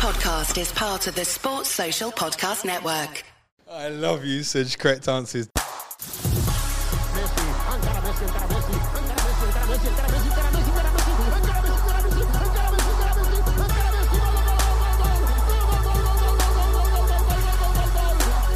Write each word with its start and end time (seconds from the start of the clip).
podcast 0.00 0.58
is 0.58 0.72
part 0.72 1.06
of 1.08 1.14
the 1.14 1.26
Sports 1.26 1.68
Social 1.68 2.10
Podcast 2.10 2.64
Network. 2.64 3.22
I 3.70 3.90
love 3.90 4.24
you, 4.24 4.42
such 4.42 4.78
correct 4.78 5.06
answers. 5.08 5.46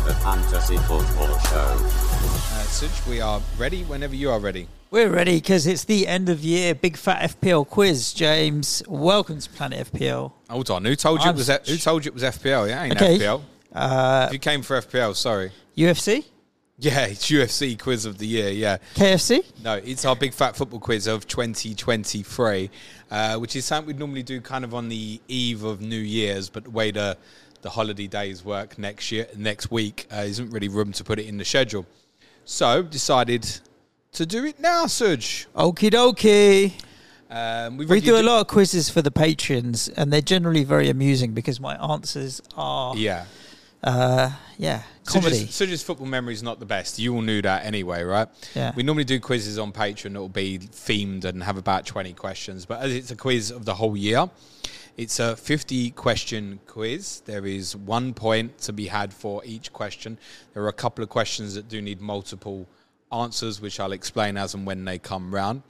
The 0.06 0.14
Fantasy 0.22 0.78
Football 0.78 1.38
Show. 1.40 2.13
Suj, 2.68 3.06
we 3.08 3.20
are 3.20 3.40
ready 3.58 3.82
whenever 3.84 4.14
you 4.14 4.30
are 4.30 4.38
ready. 4.40 4.66
We're 4.90 5.10
ready 5.10 5.36
because 5.36 5.66
it's 5.66 5.84
the 5.84 6.06
end 6.06 6.28
of 6.28 6.40
year 6.40 6.74
big 6.74 6.96
fat 6.96 7.30
FPL 7.40 7.66
quiz. 7.68 8.12
James, 8.12 8.82
welcome 8.88 9.40
to 9.40 9.50
Planet 9.50 9.92
FPL. 9.92 10.32
Hold 10.50 10.70
on, 10.70 10.84
who 10.84 10.94
told 10.96 11.20
you 11.20 11.26
I'm 11.28 11.34
it 11.34 11.38
was 11.38 11.50
F- 11.50 11.66
who 11.66 11.76
told 11.76 12.04
you 12.04 12.10
it 12.10 12.14
was 12.14 12.22
FPL? 12.22 12.68
Yeah, 12.68 12.82
ain't 12.84 12.96
Okay. 13.00 13.18
FPL. 13.18 13.42
Uh, 13.72 14.24
If 14.28 14.32
you 14.34 14.38
came 14.38 14.62
for 14.62 14.76
FPL, 14.80 15.14
sorry. 15.16 15.50
UFC, 15.76 16.24
Yeah, 16.78 17.00
it's 17.06 17.28
UFC 17.30 17.78
quiz 17.78 18.04
of 18.06 18.18
the 18.18 18.26
year. 18.26 18.50
Yeah, 18.50 18.78
KFC. 18.94 19.44
no, 19.62 19.74
it's 19.74 20.04
our 20.04 20.16
big 20.16 20.32
fat 20.32 20.56
football 20.56 20.80
quiz 20.80 21.06
of 21.06 21.26
2023, 21.26 22.70
uh, 23.10 23.36
which 23.38 23.54
is 23.56 23.64
something 23.64 23.86
we'd 23.88 23.98
normally 23.98 24.22
do 24.22 24.40
kind 24.40 24.64
of 24.64 24.74
on 24.74 24.88
the 24.88 25.20
eve 25.28 25.62
of 25.64 25.80
New 25.80 25.96
Year's, 25.98 26.48
but 26.50 26.64
the 26.64 26.70
way 26.70 26.90
the 26.90 27.16
the 27.62 27.70
holiday 27.70 28.06
days 28.06 28.44
work 28.44 28.78
next 28.78 29.10
year, 29.10 29.26
next 29.38 29.70
week, 29.70 30.06
uh, 30.12 30.16
isn't 30.16 30.50
really 30.50 30.68
room 30.68 30.92
to 30.92 31.02
put 31.02 31.18
it 31.18 31.24
in 31.26 31.38
the 31.38 31.44
schedule. 31.46 31.86
So 32.44 32.82
decided 32.82 33.60
to 34.12 34.26
do 34.26 34.44
it 34.44 34.60
now, 34.60 34.84
Suj. 34.86 35.46
Okie 35.56 35.90
dokie. 35.90 36.72
Um, 37.30 37.78
We 37.78 38.00
do 38.00 38.16
a 38.16 38.22
lot 38.22 38.40
of 38.42 38.46
quizzes 38.46 38.90
for 38.90 39.02
the 39.02 39.10
patrons, 39.10 39.88
and 39.88 40.12
they're 40.12 40.20
generally 40.20 40.62
very 40.62 40.88
amusing 40.88 41.32
because 41.32 41.58
my 41.58 41.74
answers 41.82 42.40
are, 42.56 42.94
Yeah. 42.96 43.24
uh, 43.82 44.30
yeah, 44.56 44.82
comedy. 45.04 45.46
Suj's, 45.46 45.54
Suj's 45.70 45.82
football 45.82 46.06
memory 46.06 46.34
is 46.34 46.42
not 46.42 46.60
the 46.60 46.66
best. 46.66 46.98
You 46.98 47.14
all 47.14 47.22
knew 47.22 47.42
that 47.42 47.64
anyway, 47.64 48.02
right? 48.04 48.28
Yeah. 48.54 48.72
We 48.76 48.82
normally 48.84 49.04
do 49.04 49.18
quizzes 49.18 49.58
on 49.58 49.72
Patreon 49.72 50.12
that 50.12 50.20
will 50.20 50.28
be 50.28 50.58
themed 50.58 51.24
and 51.24 51.42
have 51.42 51.56
about 51.56 51.86
20 51.86 52.12
questions. 52.12 52.66
But 52.66 52.82
as 52.82 52.92
it's 52.94 53.10
a 53.10 53.16
quiz 53.16 53.50
of 53.50 53.64
the 53.64 53.74
whole 53.74 53.96
year, 53.96 54.28
it's 54.96 55.18
a 55.18 55.36
50 55.36 55.90
question 55.92 56.60
quiz. 56.66 57.22
There 57.24 57.46
is 57.46 57.74
one 57.76 58.14
point 58.14 58.58
to 58.58 58.72
be 58.72 58.86
had 58.86 59.12
for 59.12 59.42
each 59.44 59.72
question. 59.72 60.18
There 60.52 60.62
are 60.62 60.68
a 60.68 60.72
couple 60.72 61.02
of 61.02 61.08
questions 61.10 61.54
that 61.54 61.68
do 61.68 61.82
need 61.82 62.00
multiple 62.00 62.66
answers, 63.10 63.60
which 63.60 63.80
I'll 63.80 63.92
explain 63.92 64.36
as 64.36 64.54
and 64.54 64.66
when 64.66 64.84
they 64.84 64.98
come 64.98 65.34
round. 65.34 65.62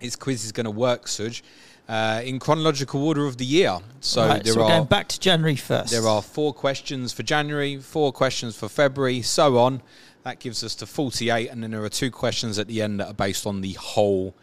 This 0.00 0.16
quiz 0.16 0.44
is 0.44 0.52
going 0.52 0.64
to 0.64 0.70
work, 0.70 1.06
Suj, 1.06 1.42
uh, 1.88 2.20
in 2.24 2.38
chronological 2.38 3.02
order 3.06 3.26
of 3.26 3.36
the 3.38 3.44
year. 3.44 3.78
So 4.00 4.26
Right, 4.26 4.42
there 4.44 4.52
so 4.52 4.60
we're 4.60 4.66
are 4.66 4.70
going 4.70 4.84
back 4.84 5.08
to 5.08 5.20
January 5.20 5.56
first. 5.56 5.90
there 5.90 6.06
are 6.06 6.20
four 6.22 6.52
questions 6.52 7.12
for 7.12 7.22
January, 7.22 7.78
four 7.78 8.12
questions 8.12 8.56
for 8.56 8.68
February, 8.68 9.22
so 9.22 9.58
on. 9.58 9.82
That 10.24 10.40
gives 10.40 10.64
us 10.64 10.74
to 10.76 10.86
48, 10.86 11.50
and 11.50 11.62
then 11.62 11.70
there 11.70 11.84
are 11.84 11.88
two 11.88 12.10
questions 12.10 12.58
at 12.58 12.66
the 12.66 12.82
end 12.82 13.00
that 13.00 13.06
are 13.08 13.14
based 13.14 13.46
on 13.46 13.60
the 13.60 13.74
whole 13.74 14.34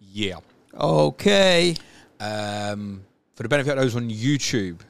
year. 0.00 0.36
okay. 0.78 1.74
Um, 2.20 3.04
for 3.34 3.42
the 3.42 3.48
benefit 3.48 3.72
of 3.76 3.78
those 3.78 3.96
on 3.96 4.08
YouTube, 4.10 4.80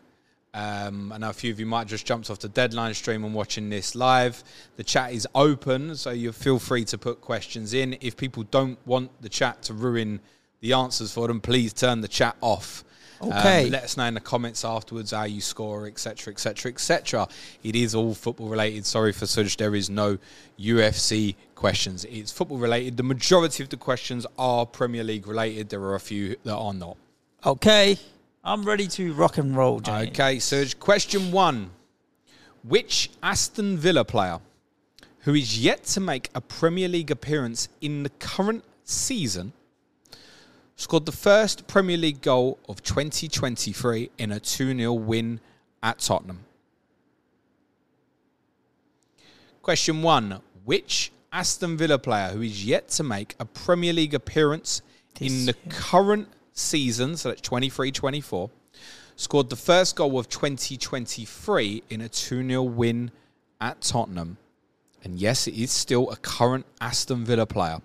um, 0.52 1.10
I 1.12 1.18
know 1.18 1.30
a 1.30 1.32
few 1.32 1.50
of 1.50 1.58
you 1.58 1.66
might 1.66 1.80
have 1.80 1.88
just 1.88 2.06
jumped 2.06 2.30
off 2.30 2.38
the 2.38 2.48
deadline 2.48 2.94
stream 2.94 3.24
and 3.24 3.34
watching 3.34 3.70
this 3.70 3.94
live. 3.94 4.44
The 4.76 4.84
chat 4.84 5.12
is 5.12 5.26
open, 5.34 5.96
so 5.96 6.10
you 6.10 6.30
feel 6.32 6.58
free 6.58 6.84
to 6.86 6.98
put 6.98 7.20
questions 7.20 7.74
in. 7.74 7.96
If 8.00 8.16
people 8.16 8.44
don't 8.44 8.78
want 8.86 9.10
the 9.20 9.28
chat 9.28 9.62
to 9.62 9.74
ruin 9.74 10.20
the 10.60 10.72
answers 10.72 11.12
for 11.12 11.26
them, 11.26 11.40
please 11.40 11.72
turn 11.72 12.00
the 12.02 12.08
chat 12.08 12.36
off. 12.40 12.84
Um, 13.20 13.32
Okay. 13.32 13.70
let 13.70 13.84
us 13.84 13.96
know 13.96 14.04
in 14.04 14.14
the 14.14 14.20
comments 14.20 14.64
afterwards 14.64 15.10
how 15.12 15.24
you 15.24 15.40
score, 15.40 15.86
etc., 15.86 16.32
etc., 16.32 16.70
etc. 16.72 17.26
It 17.62 17.74
is 17.74 17.94
all 17.94 18.12
football 18.14 18.48
related. 18.48 18.84
Sorry 18.86 19.12
for 19.12 19.24
Suj. 19.24 19.56
there 19.56 19.74
is 19.74 19.88
no 19.88 20.18
UFC 20.60 21.34
questions. 21.54 22.04
It's 22.04 22.30
football 22.30 22.58
related. 22.58 22.96
The 22.96 23.02
majority 23.02 23.62
of 23.62 23.70
the 23.70 23.76
questions 23.76 24.26
are 24.38 24.66
Premier 24.66 25.02
League 25.04 25.26
related. 25.26 25.68
There 25.70 25.80
are 25.82 25.94
a 25.94 26.00
few 26.00 26.36
that 26.44 26.54
are 26.54 26.74
not. 26.74 26.96
Okay. 27.46 27.98
I'm 28.46 28.62
ready 28.62 28.86
to 28.88 29.14
rock 29.14 29.38
and 29.38 29.56
roll, 29.56 29.80
James. 29.80 30.08
Okay, 30.10 30.36
Suj. 30.36 30.78
Question 30.78 31.32
one. 31.32 31.70
Which 32.62 33.10
Aston 33.22 33.78
Villa 33.78 34.04
player 34.04 34.38
who 35.20 35.32
is 35.32 35.58
yet 35.58 35.84
to 35.84 36.00
make 36.00 36.28
a 36.34 36.42
Premier 36.42 36.86
League 36.86 37.10
appearance 37.10 37.68
in 37.80 38.02
the 38.02 38.10
current 38.10 38.62
season 38.84 39.54
scored 40.76 41.06
the 41.06 41.12
first 41.12 41.66
Premier 41.66 41.96
League 41.96 42.20
goal 42.20 42.58
of 42.68 42.82
2023 42.82 44.10
in 44.18 44.32
a 44.32 44.40
2 44.40 44.76
0 44.76 44.92
win 44.92 45.40
at 45.82 45.98
Tottenham? 46.00 46.40
Question 49.62 50.02
one. 50.02 50.40
Which 50.66 51.12
Aston 51.32 51.78
Villa 51.78 51.98
player 51.98 52.28
who 52.28 52.42
is 52.42 52.62
yet 52.62 52.88
to 52.88 53.02
make 53.02 53.36
a 53.40 53.46
Premier 53.46 53.94
League 53.94 54.12
appearance 54.12 54.82
in 55.18 55.46
This 55.46 55.46
the 55.46 55.70
current 55.70 56.28
season, 56.54 57.16
so 57.16 57.28
that's 57.28 57.42
23 57.42 57.92
24, 57.92 58.50
scored 59.16 59.50
the 59.50 59.56
first 59.56 59.96
goal 59.96 60.18
of 60.18 60.28
2023 60.28 61.82
in 61.90 62.00
a 62.00 62.08
2 62.08 62.48
0 62.48 62.62
win 62.62 63.10
at 63.60 63.80
Tottenham? 63.82 64.38
And 65.02 65.18
yes, 65.18 65.46
it 65.46 65.54
is 65.54 65.70
still 65.70 66.10
a 66.10 66.16
current 66.16 66.64
Aston 66.80 67.24
Villa 67.24 67.44
player. 67.44 67.80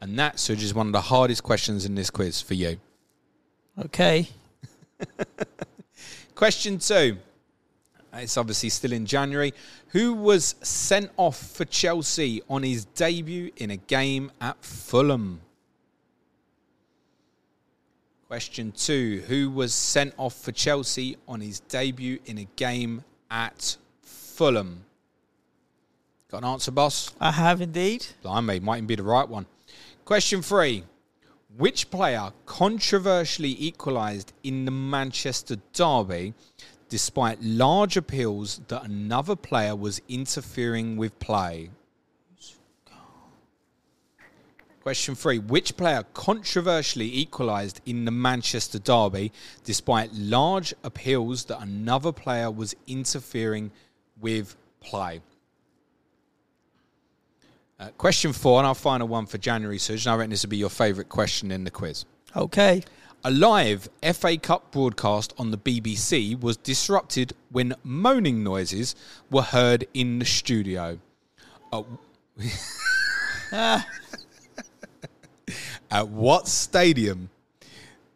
And 0.00 0.16
that, 0.18 0.36
Suj, 0.36 0.62
is 0.62 0.72
one 0.72 0.86
of 0.86 0.92
the 0.92 1.00
hardest 1.00 1.42
questions 1.42 1.84
in 1.84 1.96
this 1.96 2.10
quiz 2.10 2.40
for 2.40 2.54
you. 2.54 2.78
Okay. 3.84 4.28
Question 6.36 6.78
two. 6.78 7.18
It's 8.14 8.36
obviously 8.36 8.68
still 8.68 8.92
in 8.92 9.06
January. 9.06 9.52
Who 9.88 10.14
was 10.14 10.54
sent 10.62 11.10
off 11.16 11.36
for 11.36 11.64
Chelsea 11.64 12.42
on 12.48 12.62
his 12.62 12.84
debut 12.84 13.50
in 13.56 13.70
a 13.70 13.76
game 13.76 14.30
at 14.40 14.62
Fulham? 14.64 15.40
Question 18.28 18.72
two. 18.72 19.22
Who 19.26 19.50
was 19.50 19.72
sent 19.72 20.12
off 20.18 20.34
for 20.34 20.52
Chelsea 20.52 21.16
on 21.26 21.40
his 21.40 21.60
debut 21.60 22.18
in 22.26 22.36
a 22.36 22.46
game 22.56 23.02
at 23.30 23.78
Fulham? 24.02 24.84
Got 26.30 26.42
an 26.42 26.50
answer, 26.50 26.70
boss? 26.70 27.10
I 27.18 27.32
have 27.32 27.62
indeed. 27.62 28.04
Blimey, 28.20 28.60
mightn't 28.60 28.86
be 28.86 28.96
the 28.96 29.02
right 29.02 29.26
one. 29.26 29.46
Question 30.04 30.42
three. 30.42 30.84
Which 31.56 31.90
player 31.90 32.32
controversially 32.44 33.56
equalised 33.58 34.34
in 34.42 34.66
the 34.66 34.72
Manchester 34.72 35.56
Derby 35.72 36.34
despite 36.90 37.42
large 37.42 37.96
appeals 37.96 38.60
that 38.68 38.84
another 38.84 39.36
player 39.36 39.74
was 39.74 40.02
interfering 40.06 40.98
with 40.98 41.18
play? 41.18 41.70
Question 44.88 45.14
three. 45.14 45.38
Which 45.38 45.76
player 45.76 46.02
controversially 46.14 47.14
equalised 47.14 47.82
in 47.84 48.06
the 48.06 48.10
Manchester 48.10 48.78
Derby 48.78 49.32
despite 49.62 50.14
large 50.14 50.72
appeals 50.82 51.44
that 51.44 51.60
another 51.60 52.10
player 52.10 52.50
was 52.50 52.74
interfering 52.86 53.70
with 54.18 54.56
play? 54.80 55.20
Uh, 57.78 57.90
question 57.98 58.32
four, 58.32 58.60
and 58.60 58.66
our 58.66 58.74
final 58.74 59.06
one 59.06 59.26
for 59.26 59.36
January, 59.36 59.76
Suj, 59.76 60.06
and 60.06 60.14
I 60.14 60.16
reckon 60.16 60.30
this 60.30 60.42
will 60.42 60.48
be 60.48 60.56
your 60.56 60.70
favourite 60.70 61.10
question 61.10 61.50
in 61.50 61.64
the 61.64 61.70
quiz. 61.70 62.06
Okay. 62.34 62.82
A 63.24 63.30
live 63.30 63.90
FA 64.14 64.38
Cup 64.38 64.72
broadcast 64.72 65.34
on 65.36 65.50
the 65.50 65.58
BBC 65.58 66.40
was 66.40 66.56
disrupted 66.56 67.34
when 67.50 67.74
moaning 67.84 68.42
noises 68.42 68.96
were 69.30 69.42
heard 69.42 69.86
in 69.92 70.18
the 70.18 70.24
studio. 70.24 70.98
Uh, 73.52 73.82
At 75.90 76.08
what 76.08 76.48
stadium 76.48 77.30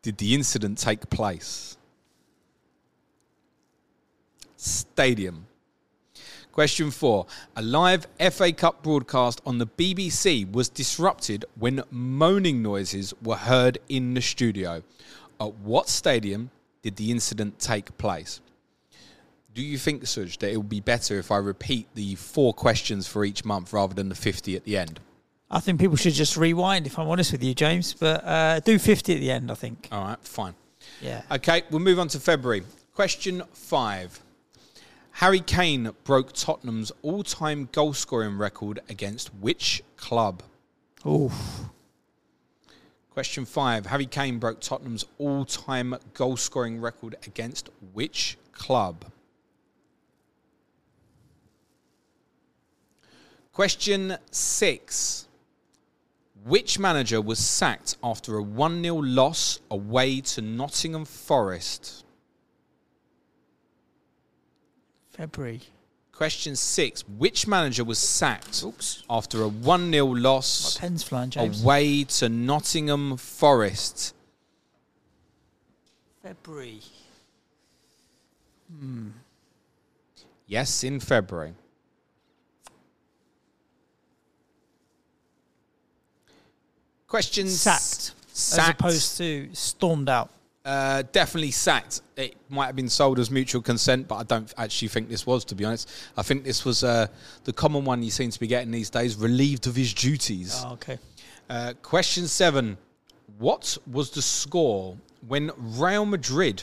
did 0.03 0.19
the 0.19 0.35
incident 0.35 0.79
take 0.79 1.09
place? 1.09 1.77
Stadium. 4.57 5.47
Question 6.53 6.91
four. 6.91 7.27
A 7.57 7.63
live 7.63 8.07
FA 8.31 8.53
Cup 8.53 8.83
broadcast 8.83 9.41
on 9.47 9.57
the 9.57 9.67
BBC 9.67 10.51
was 10.53 10.69
disrupted 10.69 11.47
when 11.59 11.83
moaning 11.91 12.63
noises 12.63 13.15
were 13.23 13.37
heard 13.37 13.79
in 13.89 14.13
the 14.13 14.21
studio. 14.21 14.83
At 15.41 15.55
what 15.55 15.89
stadium 15.89 16.51
did 16.83 16.97
the 16.97 17.11
incident 17.11 17.59
take 17.59 17.97
place? 17.97 18.41
Do 19.55 19.63
you 19.63 19.79
think, 19.79 20.03
Suj, 20.03 20.39
that 20.39 20.53
it 20.53 20.57
would 20.57 20.69
be 20.69 20.81
better 20.81 21.19
if 21.19 21.31
I 21.31 21.39
repeat 21.39 21.87
the 21.95 22.15
four 22.17 22.53
questions 22.53 23.07
for 23.07 23.25
each 23.25 23.45
month 23.45 23.73
rather 23.73 23.95
than 23.95 24.11
the 24.11 24.15
50 24.15 24.55
at 24.55 24.65
the 24.65 24.77
end? 24.77 25.01
I 25.55 25.61
think 25.61 25.79
people 25.79 25.97
should 25.97 26.15
just 26.15 26.39
rewind, 26.39 26.87
if 26.87 26.99
I'm 26.99 27.09
honest 27.09 27.31
with 27.31 27.45
you, 27.45 27.53
James. 27.53 27.93
But 27.93 28.25
uh, 28.25 28.61
do 28.61 28.79
50 28.79 29.15
at 29.15 29.21
the 29.21 29.31
end, 29.31 29.51
I 29.51 29.55
think. 29.55 29.87
All 29.93 30.03
right, 30.03 30.19
fine. 30.23 30.55
Yeah. 31.03 31.21
Okay, 31.31 31.63
we'll 31.71 31.81
move 31.81 31.99
on 31.99 32.09
to 32.09 32.21
February. 32.21 32.63
Question 32.95 33.43
five. 33.53 34.19
Harry 35.13 35.41
Kane 35.41 35.93
broke 36.05 36.33
Tottenham's 36.33 36.91
all 37.03 37.23
time 37.23 37.69
goal 37.71 37.93
scoring 37.93 38.39
record 38.39 38.81
against 38.89 39.29
which 39.35 39.83
club? 39.99 40.43
Oof. 41.07 41.65
Question 43.11 43.45
five 43.45 43.85
Harry 43.87 44.07
Kane 44.07 44.39
broke 44.39 44.61
Tottenham's 44.61 45.05
all 45.19 45.45
time 45.45 45.95
goal 46.15 46.39
scoring 46.39 46.81
record 46.81 47.15
against 47.27 47.69
which 47.93 48.39
club? 48.53 49.05
Question 53.53 54.17
six 54.31 55.27
Which 56.45 56.79
manager 56.79 57.21
was 57.21 57.39
sacked 57.39 57.97
after 58.03 58.37
a 58.37 58.43
1 58.43 58.83
0 58.83 58.97
loss 58.97 59.61
away 59.71 60.21
to 60.23 60.43
Nottingham 60.43 61.05
Forest? 61.05 62.05
February. 65.11 65.61
Question 66.11 66.57
six 66.57 67.03
Which 67.09 67.47
manager 67.47 67.85
was 67.85 67.99
sacked 67.99 68.63
Oops. 68.65 69.03
after 69.09 69.43
a 69.43 69.49
1 69.49 69.93
0 69.93 70.07
My 70.07 70.19
loss 70.21 70.79
pen's 70.79 71.03
flying, 71.03 71.31
James. 71.31 71.63
away 71.63 72.05
to 72.05 72.29
Nottingham 72.29 73.17
Forest? 73.17 74.15
February. 76.23 76.81
Hmm. 78.71 79.09
Yes, 80.47 80.85
in 80.85 81.01
February. 81.01 81.55
Question 87.13 87.47
s- 87.47 87.61
Sacked. 87.61 88.15
Sacked. 88.33 88.59
As 88.59 88.69
opposed 88.71 89.17
to 89.19 89.51
stormed 89.53 90.09
out. 90.09 90.31
Uh, 90.65 91.03
definitely 91.13 91.51
sacked. 91.51 92.01
It 92.17 92.37
might 92.49 92.69
have 92.69 92.75
been 92.77 92.89
sold 92.89 93.19
as 93.19 93.31
mutual 93.31 93.61
consent, 93.61 94.09
but 94.09 94.15
I 94.15 94.23
don't 94.23 94.51
actually 94.57 94.89
think 94.89 95.11
this 95.11 95.27
was, 95.27 95.45
to 95.47 95.55
be 95.55 95.67
honest. 95.67 95.91
I 96.17 96.23
think 96.23 96.43
this 96.43 96.65
was 96.65 96.83
uh, 96.83 97.09
the 97.45 97.53
common 97.53 97.85
one 97.85 98.03
you 98.03 98.11
seem 98.11 98.31
to 98.31 98.41
be 98.41 98.47
getting 98.47 98.71
these 98.71 98.89
days 98.89 99.17
relieved 99.17 99.67
of 99.67 99.77
his 99.77 99.93
duties. 99.93 100.63
Oh, 100.65 100.73
okay. 100.73 100.99
Uh, 101.51 101.75
question 101.83 102.27
seven 102.27 102.79
What 103.37 103.77
was 103.87 104.09
the 104.09 104.23
score 104.23 104.97
when 105.29 105.51
Real 105.59 106.07
Madrid 106.07 106.63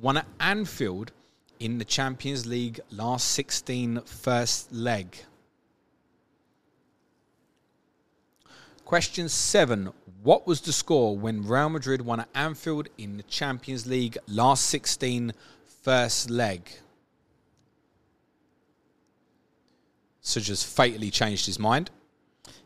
won 0.00 0.18
at 0.18 0.26
Anfield 0.38 1.10
in 1.58 1.78
the 1.78 1.84
Champions 1.84 2.46
League 2.46 2.78
last 2.92 3.32
16 3.32 4.02
first 4.02 4.70
leg? 4.70 5.16
Question 8.90 9.28
seven 9.28 9.92
What 10.24 10.48
was 10.48 10.60
the 10.62 10.72
score 10.72 11.16
when 11.16 11.46
Real 11.46 11.68
Madrid 11.68 12.00
won 12.02 12.18
at 12.18 12.28
Anfield 12.34 12.88
in 12.98 13.18
the 13.18 13.22
Champions 13.22 13.86
League 13.86 14.18
last 14.26 14.64
16 14.64 15.32
first 15.84 16.28
leg? 16.28 16.68
So 20.22 20.40
just 20.40 20.66
fatally 20.66 21.08
changed 21.12 21.46
his 21.46 21.56
mind. 21.56 21.90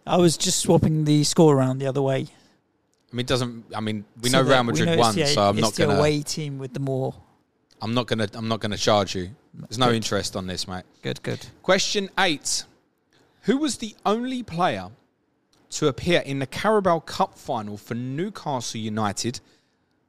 I 0.07 0.17
was 0.17 0.39
just 0.39 0.61
swapping 0.61 1.05
the 1.05 1.25
score 1.25 1.55
around 1.55 1.77
the 1.77 1.87
other 1.89 2.01
way. 2.01 2.21
I 2.21 3.15
mean, 3.17 3.21
it 3.21 3.27
doesn't. 3.27 3.67
I 3.77 3.81
mean, 3.81 4.07
we 4.23 4.31
So 4.31 4.41
know 4.43 4.49
Real 4.49 4.63
Madrid 4.63 4.87
know 4.87 4.97
won, 4.97 5.15
the- 5.15 5.27
so 5.27 5.43
I'm 5.43 5.59
it's 5.59 5.63
not 5.63 5.75
the 5.75 5.85
gonna. 5.89 5.99
away 5.99 6.23
team 6.23 6.59
with 6.59 6.73
the 6.73 6.81
more. 6.81 7.15
I'm 7.83 7.93
not 7.93 8.07
gonna. 8.07 8.29
I'm 8.33 8.49
not 8.49 8.61
gonna 8.61 8.79
charge 8.79 9.15
you. 9.15 9.29
There's 9.53 9.77
no 9.77 9.89
Good. 9.89 9.97
interest 9.97 10.37
on 10.37 10.47
this, 10.47 10.67
mate. 10.67 10.85
Good, 11.03 11.23
good. 11.23 11.45
Question 11.63 12.09
eight: 12.19 12.65
Who 13.43 13.59
was 13.59 13.77
the 13.77 13.95
only 14.07 14.43
player 14.43 14.89
to 15.75 15.89
appear 15.89 16.21
in 16.21 16.39
the 16.39 16.47
Carabao 16.47 17.01
Cup 17.01 17.37
final 17.37 17.77
for 17.77 17.95
Newcastle 17.95 18.81
United 18.81 19.41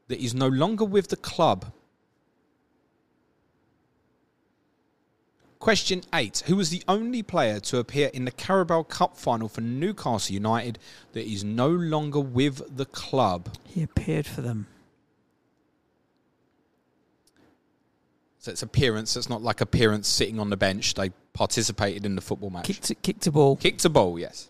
that 0.08 0.20
is 0.20 0.34
no 0.34 0.48
longer 0.48 0.86
with 0.86 1.10
the 1.10 1.16
club? 1.16 1.72
Question 5.58 6.04
eight: 6.14 6.44
Who 6.46 6.56
was 6.56 6.70
the 6.70 6.84
only 6.88 7.24
player 7.24 7.60
to 7.62 7.80
appear 7.80 8.12
in 8.14 8.26
the 8.26 8.32
Carabao 8.32 8.84
Cup 8.84 9.18
final 9.18 9.48
for 9.48 9.62
Newcastle 9.62 10.34
United 10.34 10.78
that 11.14 11.26
is 11.26 11.44
no 11.44 11.70
longer 11.70 12.20
with 12.20 12.78
the 12.78 12.86
club? 12.86 13.50
He 13.64 13.82
appeared 13.82 14.28
for 14.28 14.42
them. 14.42 14.68
So 18.38 18.52
it's 18.52 18.62
appearance. 18.62 19.16
It's 19.16 19.28
not 19.28 19.42
like 19.42 19.62
appearance 19.62 20.08
sitting 20.08 20.40
on 20.40 20.52
the 20.52 20.58
bench. 20.58 20.94
They 20.94 21.10
participated 21.34 22.06
in 22.06 22.14
the 22.14 22.22
football 22.22 22.52
match. 22.52 22.66
Kicked, 22.66 23.02
kicked 23.02 23.26
a 23.26 23.32
ball. 23.32 23.56
Kicked 23.56 23.84
a 23.86 23.90
ball, 23.90 24.20
yes. 24.20 24.50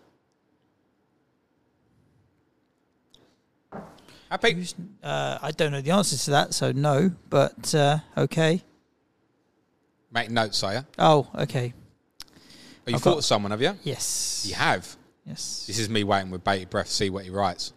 Happy? 4.30 4.66
Uh, 5.02 5.38
I 5.40 5.50
don't 5.52 5.72
know 5.72 5.80
the 5.80 5.92
answer 5.92 6.16
to 6.16 6.30
that, 6.32 6.54
so 6.54 6.72
no. 6.72 7.10
But 7.30 7.74
uh, 7.74 7.98
okay. 8.16 8.62
Make 10.12 10.30
notes, 10.30 10.62
are 10.62 10.74
you? 10.74 10.86
Oh, 10.98 11.28
okay. 11.34 11.72
You 12.86 12.94
I've 12.94 13.02
thought 13.02 13.10
got- 13.12 13.18
of 13.18 13.24
someone, 13.24 13.50
have 13.50 13.62
you? 13.62 13.74
Yes. 13.82 14.44
You 14.48 14.54
have. 14.54 14.96
Yes. 15.26 15.64
This 15.66 15.78
is 15.78 15.88
me 15.88 16.04
waiting 16.04 16.30
with 16.30 16.44
bated 16.44 16.70
breath 16.70 16.86
to 16.86 16.92
see 16.92 17.10
what 17.10 17.24
he 17.24 17.30
writes. 17.30 17.72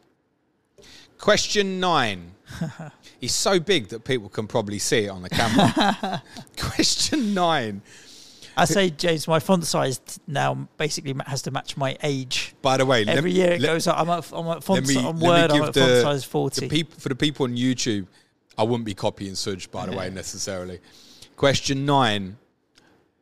Question 1.18 1.80
nine. 1.80 2.31
He's 3.19 3.34
so 3.34 3.60
big 3.60 3.90
that 3.90 4.04
people 4.06 4.30
can 4.30 4.48
probably 4.48 4.80
see 4.80 5.06
it 5.06 5.10
on 5.10 5.22
the 5.22 5.30
camera. 5.30 6.24
Question 6.57 7.34
nine. 7.34 7.81
I 8.62 8.66
say, 8.66 8.90
James, 8.90 9.28
my 9.28 9.40
font 9.40 9.66
size 9.66 10.00
now 10.28 10.68
basically 10.78 11.16
has 11.26 11.42
to 11.44 11.52
match 11.52 11.78
my 11.78 11.98
age. 12.04 12.54
By 12.62 12.78
the 12.78 12.86
way, 12.86 13.06
Every 13.06 13.32
year 13.32 13.54
it 13.54 13.62
let- 13.62 13.68
goes 13.68 13.88
up. 13.88 13.98
I'm 14.00 14.10
at, 14.10 14.32
I'm 14.34 14.48
at 14.48 14.64
font 14.64 14.88
me, 14.88 14.94
si- 14.96 15.00
on 15.06 15.20
Word. 15.20 15.52
I'm 15.52 15.64
at 15.64 15.74
font 15.74 15.76
the, 15.76 16.02
size 16.02 16.24
the 16.24 16.30
40. 16.30 16.70
peop- 16.70 16.94
for 16.94 17.10
the 17.10 17.16
people 17.16 17.46
on 17.46 17.56
YouTube, 17.56 18.08
I 18.58 18.64
wouldn't 18.64 18.86
be 18.86 18.94
copying 18.94 19.34
Suj, 19.34 19.70
by 19.72 19.86
the 19.86 19.96
way, 19.96 20.10
necessarily. 20.14 20.80
Question 21.36 21.86
nine. 21.86 22.38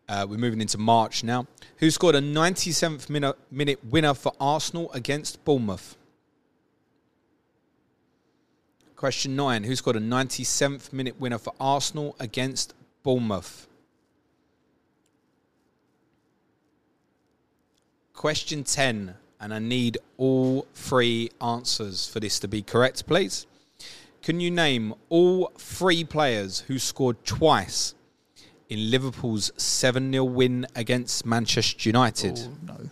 Uh, 0.09 0.25
we're 0.29 0.37
moving 0.37 0.61
into 0.61 0.77
March 0.77 1.23
now. 1.23 1.45
Who 1.77 1.91
scored 1.91 2.15
a 2.15 2.21
97th 2.21 3.09
minute, 3.09 3.37
minute 3.51 3.83
winner 3.85 4.13
for 4.13 4.31
Arsenal 4.39 4.91
against 4.93 5.43
Bournemouth? 5.43 5.97
Question 8.95 9.35
nine. 9.35 9.63
Who 9.63 9.75
scored 9.75 9.95
a 9.95 9.99
97th 9.99 10.91
minute 10.91 11.19
winner 11.19 11.37
for 11.37 11.53
Arsenal 11.59 12.15
against 12.19 12.73
Bournemouth? 13.03 13.67
Question 18.17 18.63
10. 18.63 19.13
And 19.39 19.53
I 19.53 19.59
need 19.59 19.99
all 20.17 20.65
three 20.73 21.29
answers 21.39 22.07
for 22.07 22.19
this 22.19 22.39
to 22.39 22.47
be 22.47 22.63
correct, 22.63 23.05
please. 23.05 23.45
Can 24.23 24.39
you 24.39 24.49
name 24.49 24.95
all 25.09 25.51
three 25.55 26.03
players 26.03 26.61
who 26.61 26.79
scored 26.79 27.23
twice 27.23 27.93
in 28.69 28.89
Liverpool's 28.89 29.51
7 29.55 30.11
0 30.11 30.23
win 30.23 30.65
against 30.75 31.27
Manchester 31.27 31.87
United? 31.87 32.39
Oh, 32.39 32.57
no. 32.65 32.89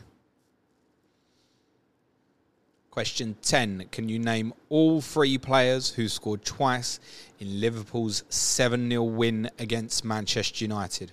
Question 2.92 3.36
10. 3.42 3.88
Can 3.92 4.08
you 4.08 4.20
name 4.20 4.54
all 4.70 5.02
three 5.02 5.40
players 5.40 5.90
who 5.90 6.08
scored 6.08 6.46
twice 6.46 7.00
in 7.40 7.60
Liverpool's 7.60 8.24
7 8.30 8.92
0 8.92 9.04
win 9.04 9.50
against 9.58 10.06
Manchester 10.06 10.64
United? 10.64 11.12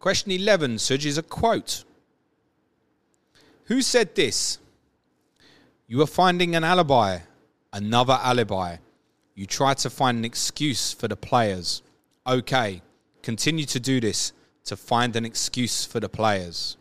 Question 0.00 0.32
11, 0.32 0.76
Suj, 0.76 1.04
is 1.04 1.18
a 1.18 1.22
quote. 1.22 1.84
Who 3.64 3.82
said 3.82 4.14
this? 4.14 4.58
You 5.86 6.00
are 6.00 6.06
finding 6.06 6.56
an 6.56 6.64
alibi, 6.64 7.18
another 7.70 8.18
alibi. 8.22 8.78
You 9.34 9.44
try 9.44 9.74
to 9.74 9.90
find 9.90 10.16
an 10.16 10.24
excuse 10.24 10.94
for 10.94 11.06
the 11.06 11.16
players. 11.16 11.82
Okay, 12.26 12.80
continue 13.22 13.66
to 13.66 13.78
do 13.78 14.00
this 14.00 14.32
to 14.64 14.74
find 14.74 15.14
an 15.16 15.26
excuse 15.26 15.84
for 15.84 16.00
the 16.00 16.08
players. 16.08 16.78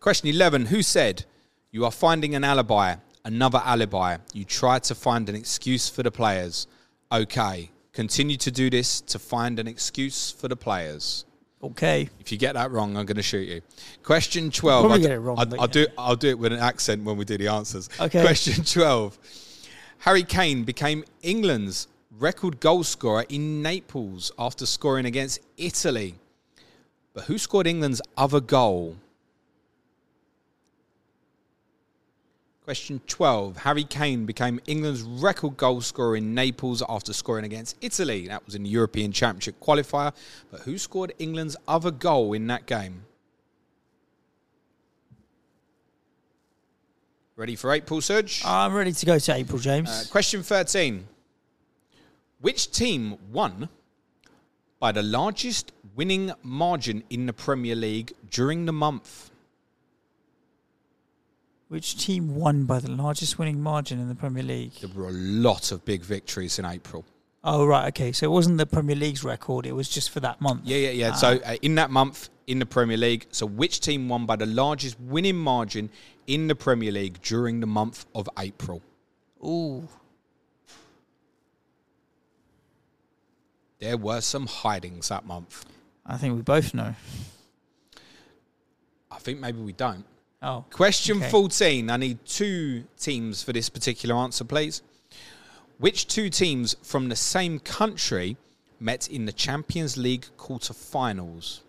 Question 0.00 0.30
11 0.30 0.66
Who 0.66 0.80
said, 0.80 1.26
You 1.70 1.84
are 1.84 1.92
finding 1.92 2.34
an 2.34 2.44
alibi, 2.44 2.94
another 3.26 3.60
alibi. 3.62 4.16
You 4.32 4.44
try 4.44 4.78
to 4.78 4.94
find 4.94 5.28
an 5.28 5.34
excuse 5.34 5.90
for 5.90 6.02
the 6.02 6.10
players. 6.10 6.66
Okay, 7.12 7.70
continue 7.96 8.36
to 8.36 8.50
do 8.50 8.68
this 8.68 9.00
to 9.00 9.18
find 9.18 9.58
an 9.58 9.66
excuse 9.66 10.30
for 10.30 10.48
the 10.48 10.54
players. 10.54 11.24
Okay. 11.62 12.10
If 12.20 12.30
you 12.30 12.36
get 12.36 12.52
that 12.52 12.70
wrong, 12.70 12.94
I'm 12.94 13.06
going 13.06 13.16
to 13.16 13.22
shoot 13.22 13.48
you. 13.48 13.62
Question 14.02 14.50
12. 14.50 14.82
Probably 14.82 14.98
I- 14.98 15.02
get 15.02 15.10
it 15.12 15.18
wrong, 15.18 15.38
I, 15.38 15.44
will 15.44 15.56
yeah. 15.56 15.66
do, 15.66 15.86
I'll 15.96 16.14
do 16.14 16.28
it 16.28 16.38
with 16.38 16.52
an 16.52 16.58
accent 16.58 17.04
when 17.04 17.16
we 17.16 17.24
do 17.24 17.38
the 17.38 17.48
answers. 17.48 17.88
Okay. 17.98 18.20
Question 18.20 18.62
12. 18.82 19.18
Harry 20.00 20.22
Kane 20.22 20.62
became 20.62 21.04
England's 21.22 21.88
record 22.18 22.60
goal 22.60 22.84
scorer 22.84 23.24
in 23.30 23.62
Naples 23.62 24.30
after 24.38 24.66
scoring 24.66 25.06
against 25.06 25.40
Italy. 25.56 26.16
But 27.14 27.24
who 27.24 27.38
scored 27.38 27.66
England's 27.66 28.02
other 28.18 28.40
goal? 28.40 28.96
Question 32.66 33.00
12. 33.06 33.58
Harry 33.58 33.84
Kane 33.84 34.26
became 34.26 34.58
England's 34.66 35.02
record 35.02 35.56
goal 35.56 35.80
scorer 35.80 36.16
in 36.16 36.34
Naples 36.34 36.82
after 36.88 37.12
scoring 37.12 37.44
against 37.44 37.76
Italy. 37.80 38.26
That 38.26 38.44
was 38.44 38.56
in 38.56 38.64
the 38.64 38.68
European 38.68 39.12
Championship 39.12 39.60
qualifier. 39.60 40.12
But 40.50 40.62
who 40.62 40.76
scored 40.76 41.14
England's 41.20 41.56
other 41.68 41.92
goal 41.92 42.32
in 42.32 42.48
that 42.48 42.66
game? 42.66 43.04
Ready 47.36 47.54
for 47.54 47.70
April 47.70 48.00
Suj? 48.00 48.44
I'm 48.44 48.74
ready 48.74 48.90
to 48.90 49.06
go 49.06 49.16
to 49.16 49.32
April, 49.32 49.60
James. 49.60 49.88
Uh, 49.88 50.04
question 50.10 50.42
13. 50.42 51.06
Which 52.40 52.72
team 52.72 53.16
won 53.30 53.68
by 54.80 54.90
the 54.90 55.04
largest 55.04 55.70
winning 55.94 56.32
margin 56.42 57.04
in 57.10 57.26
the 57.26 57.32
Premier 57.32 57.76
League 57.76 58.12
during 58.28 58.66
the 58.66 58.72
month? 58.72 59.30
Which 61.68 61.96
team 61.96 62.36
won 62.36 62.64
by 62.64 62.78
the 62.78 62.90
largest 62.90 63.38
winning 63.38 63.60
margin 63.60 63.98
in 63.98 64.08
the 64.08 64.14
Premier 64.14 64.42
League? 64.42 64.72
There 64.74 64.90
were 64.94 65.08
a 65.08 65.12
lot 65.12 65.72
of 65.72 65.84
big 65.84 66.02
victories 66.02 66.58
in 66.58 66.64
April. 66.64 67.04
Oh, 67.42 67.66
right. 67.66 67.88
Okay. 67.88 68.12
So 68.12 68.26
it 68.26 68.30
wasn't 68.30 68.58
the 68.58 68.66
Premier 68.66 68.94
League's 68.94 69.24
record. 69.24 69.66
It 69.66 69.72
was 69.72 69.88
just 69.88 70.10
for 70.10 70.20
that 70.20 70.40
month. 70.40 70.62
Yeah, 70.64 70.76
yeah, 70.76 70.90
yeah. 70.90 71.10
Ah. 71.12 71.16
So 71.16 71.28
uh, 71.44 71.56
in 71.62 71.74
that 71.76 71.90
month 71.90 72.28
in 72.46 72.60
the 72.60 72.66
Premier 72.66 72.96
League, 72.96 73.26
so 73.30 73.46
which 73.46 73.80
team 73.80 74.08
won 74.08 74.26
by 74.26 74.36
the 74.36 74.46
largest 74.46 74.98
winning 75.00 75.36
margin 75.36 75.90
in 76.28 76.46
the 76.46 76.54
Premier 76.54 76.92
League 76.92 77.20
during 77.22 77.58
the 77.60 77.66
month 77.66 78.06
of 78.14 78.28
April? 78.38 78.80
Ooh. 79.44 79.88
There 83.80 83.96
were 83.96 84.20
some 84.20 84.46
hidings 84.46 85.08
that 85.08 85.26
month. 85.26 85.66
I 86.04 86.16
think 86.16 86.34
we 86.36 86.42
both 86.42 86.74
know. 86.74 86.94
I 89.10 89.18
think 89.18 89.40
maybe 89.40 89.58
we 89.58 89.72
don't. 89.72 90.04
Oh. 90.46 90.64
Question 90.70 91.16
Okay. 91.16 91.28
14. 91.28 91.90
I 91.90 91.96
need 91.96 92.24
two 92.24 92.84
teams 92.96 93.42
for 93.42 93.52
this 93.52 93.68
particular 93.68 94.14
answer, 94.14 94.44
please. 94.44 94.80
Which 95.78 96.06
two 96.06 96.30
teams 96.30 96.76
from 96.82 97.08
the 97.08 97.16
same 97.16 97.58
country 97.58 98.36
met 98.78 99.08
in 99.08 99.24
the 99.24 99.32
Champions 99.32 99.96
League 99.96 100.26
quarter-finals? 100.36 101.62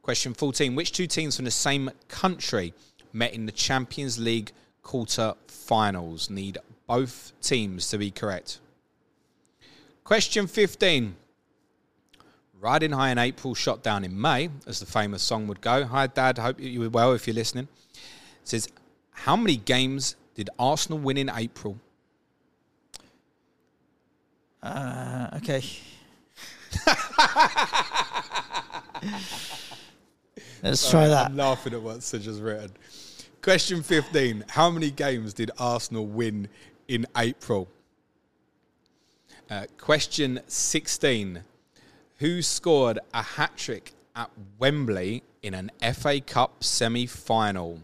Question 0.00 0.32
14. 0.32 0.74
Which 0.74 0.92
two 0.92 1.06
teams 1.06 1.36
from 1.36 1.44
the 1.44 1.50
same 1.50 1.90
country 2.08 2.72
met 3.12 3.34
in 3.34 3.44
the 3.44 3.52
Champions 3.52 4.18
League 4.18 4.52
quarter-finals? 4.82 6.30
Need 6.30 6.56
both 6.86 7.32
teams 7.42 7.90
to 7.90 7.98
be 7.98 8.10
correct. 8.10 8.60
Question 10.04 10.46
15. 10.46 11.16
Riding 12.60 12.92
high 12.92 13.10
in 13.10 13.18
April, 13.18 13.54
shot 13.54 13.82
down 13.82 14.04
in 14.04 14.18
May, 14.18 14.48
as 14.66 14.80
the 14.80 14.86
famous 14.86 15.22
song 15.22 15.46
would 15.46 15.60
go. 15.60 15.84
Hi, 15.84 16.06
Dad. 16.06 16.38
Hope 16.38 16.58
you 16.58 16.80
were 16.80 16.88
well 16.88 17.12
if 17.12 17.26
you're 17.26 17.34
listening. 17.34 17.68
It 17.94 18.48
says, 18.48 18.68
How 19.10 19.36
many 19.36 19.56
games 19.56 20.16
did 20.34 20.48
Arsenal 20.58 20.98
win 20.98 21.18
in 21.18 21.30
April? 21.34 21.78
Uh, 24.62 25.28
okay. 25.36 25.62
Let's 30.62 30.90
try 30.90 31.08
that. 31.08 31.26
I'm 31.26 31.36
laughing 31.36 31.74
at 31.74 31.82
what 31.82 32.02
Sid 32.02 32.24
has 32.24 32.40
written. 32.40 32.72
Question 33.42 33.82
15. 33.82 34.44
How 34.48 34.70
many 34.70 34.90
games 34.90 35.34
did 35.34 35.50
Arsenal 35.58 36.06
win 36.06 36.48
in 36.88 37.06
April? 37.16 37.68
Uh, 39.48 39.66
question 39.78 40.40
16. 40.48 41.44
Who 42.18 42.40
scored 42.40 42.98
a 43.12 43.22
hat 43.22 43.56
trick 43.56 43.92
at 44.14 44.30
Wembley 44.58 45.22
in 45.42 45.52
an 45.52 45.70
FA 45.92 46.20
Cup 46.20 46.64
semi 46.64 47.06
final? 47.06 47.80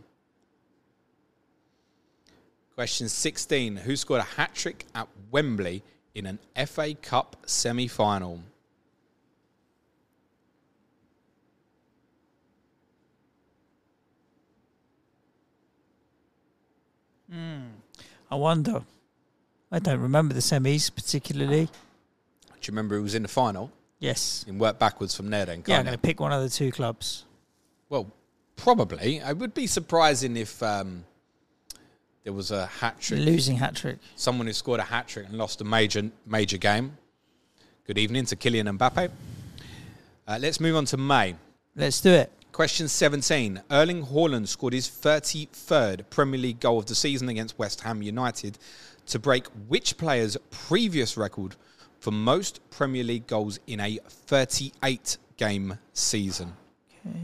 Question 2.75 3.11
16. 3.11 3.77
Who 3.77 3.95
scored 3.95 4.23
a 4.23 4.25
hat 4.25 4.55
trick 4.55 4.87
at 4.95 5.07
Wembley 5.31 5.83
in 6.15 6.25
an 6.25 6.39
FA 6.67 6.95
Cup 6.95 7.37
semi 7.45 7.87
final? 7.87 8.41
Hmm. 17.31 17.65
I 18.31 18.35
wonder. 18.35 18.83
I 19.71 19.79
don't 19.79 20.01
remember 20.01 20.33
the 20.33 20.41
semis 20.41 20.95
particularly. 20.95 21.67
Do 21.67 21.71
you 22.63 22.69
remember 22.69 22.97
who 22.97 23.03
was 23.03 23.15
in 23.15 23.23
the 23.23 23.29
final? 23.29 23.71
Yes. 24.03 24.43
Can 24.45 24.59
work 24.59 24.81
backwards 24.81 25.15
from 25.15 25.31
there 25.31 25.47
then, 25.47 25.63
Yeah, 25.65 25.79
I'm 25.79 25.85
going 25.85 25.95
to 25.95 25.99
pick 25.99 26.19
one 26.19 26.33
of 26.33 26.43
the 26.43 26.49
two 26.49 26.73
clubs. 26.73 27.25
Well, 27.89 28.11
probably. 28.57 29.19
It 29.19 29.37
would 29.37 29.55
be 29.55 29.69
surprising 29.69 30.37
if 30.37 30.61
um, 30.61 31.05
there 32.25 32.33
was 32.33 32.51
a 32.51 32.67
hat 32.67 33.01
trick. 33.01 33.21
Losing 33.21 33.57
hat 33.57 33.77
trick. 33.77 33.99
Someone 34.17 34.49
who 34.49 34.53
scored 34.55 34.81
a 34.81 34.83
hat 34.83 35.07
trick 35.07 35.27
and 35.29 35.39
lost 35.39 35.61
a 35.61 35.65
major 35.65 36.11
major 36.27 36.59
game. 36.59 36.99
Good 37.87 37.97
evening 37.97 38.27
to 38.27 38.35
Kylian 38.35 38.77
Mbappe. 38.77 39.09
Uh, 40.27 40.39
let's 40.41 40.59
move 40.59 40.75
on 40.75 40.85
to 40.87 40.97
May. 40.97 41.37
Let's 41.77 42.01
do 42.01 42.11
it. 42.11 42.33
Question 42.51 42.89
17. 42.89 43.63
Erling 43.71 44.05
Haaland 44.07 44.49
scored 44.49 44.73
his 44.73 44.89
33rd 44.89 46.11
Premier 46.11 46.41
League 46.41 46.59
goal 46.59 46.81
of 46.81 46.87
the 46.87 46.97
season 46.97 47.29
against 47.29 47.57
West 47.57 47.83
Ham 47.83 48.03
United 48.03 48.59
to 49.07 49.21
break 49.21 49.47
which 49.69 49.97
player's 49.97 50.37
previous 50.51 51.17
record 51.17 51.55
for 52.03 52.11
most 52.11 52.59
Premier 52.71 53.05
League 53.05 53.29
goals 53.29 53.61
in 53.69 53.79
a 53.79 53.97
38 54.09 55.19
game 55.37 55.79
season? 55.93 56.53
Okay. 57.07 57.17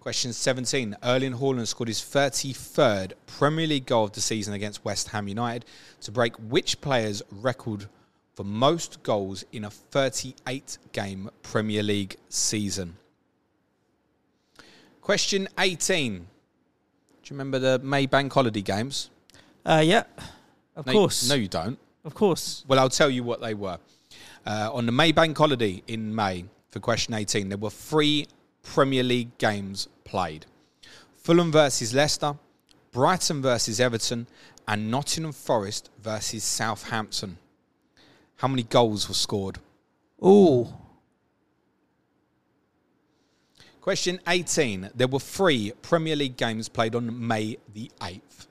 Question 0.00 0.32
17. 0.32 0.96
Erling 1.04 1.34
Haaland 1.34 1.66
scored 1.66 1.88
his 1.88 2.00
33rd 2.00 3.12
Premier 3.26 3.66
League 3.66 3.84
goal 3.84 4.04
of 4.04 4.12
the 4.12 4.22
season 4.22 4.54
against 4.54 4.82
West 4.86 5.10
Ham 5.10 5.28
United 5.28 5.66
to 6.00 6.10
break 6.10 6.34
which 6.36 6.80
player's 6.80 7.22
record 7.30 7.90
for 8.34 8.44
most 8.44 9.02
goals 9.02 9.44
in 9.52 9.64
a 9.64 9.70
38 9.70 10.78
game 10.92 11.28
Premier 11.42 11.82
League 11.82 12.16
season? 12.30 12.96
Question 15.02 15.46
18. 15.58 16.14
Do 16.20 16.24
you 16.24 16.26
remember 17.32 17.58
the 17.58 17.80
May 17.80 18.06
Bank 18.06 18.32
Holiday 18.32 18.62
games? 18.62 19.10
Uh, 19.62 19.82
yeah. 19.84 20.04
Of 20.74 20.86
No, 20.86 20.92
course. 20.92 21.28
No, 21.28 21.34
you 21.34 21.48
don't. 21.48 21.78
Of 22.06 22.14
course. 22.14 22.64
Well, 22.68 22.78
I'll 22.78 22.88
tell 22.88 23.10
you 23.10 23.24
what 23.24 23.40
they 23.40 23.52
were. 23.52 23.78
Uh, 24.46 24.70
on 24.72 24.86
the 24.86 24.92
May 24.92 25.10
Bank 25.10 25.36
holiday 25.36 25.82
in 25.88 26.14
May, 26.14 26.44
for 26.70 26.78
question 26.78 27.14
18, 27.14 27.48
there 27.48 27.58
were 27.58 27.68
three 27.68 28.28
Premier 28.62 29.02
League 29.02 29.36
games 29.38 29.88
played 30.04 30.46
Fulham 31.16 31.50
versus 31.50 31.92
Leicester, 31.92 32.36
Brighton 32.92 33.42
versus 33.42 33.80
Everton, 33.80 34.28
and 34.68 34.88
Nottingham 34.88 35.32
Forest 35.32 35.90
versus 36.00 36.44
Southampton. 36.44 37.38
How 38.36 38.46
many 38.46 38.62
goals 38.62 39.08
were 39.08 39.14
scored? 39.14 39.58
Ooh. 40.24 40.68
Question 43.80 44.20
18. 44.28 44.90
There 44.94 45.08
were 45.08 45.18
three 45.18 45.72
Premier 45.82 46.14
League 46.14 46.36
games 46.36 46.68
played 46.68 46.94
on 46.94 47.26
May 47.26 47.56
the 47.74 47.90
8th 48.00 48.46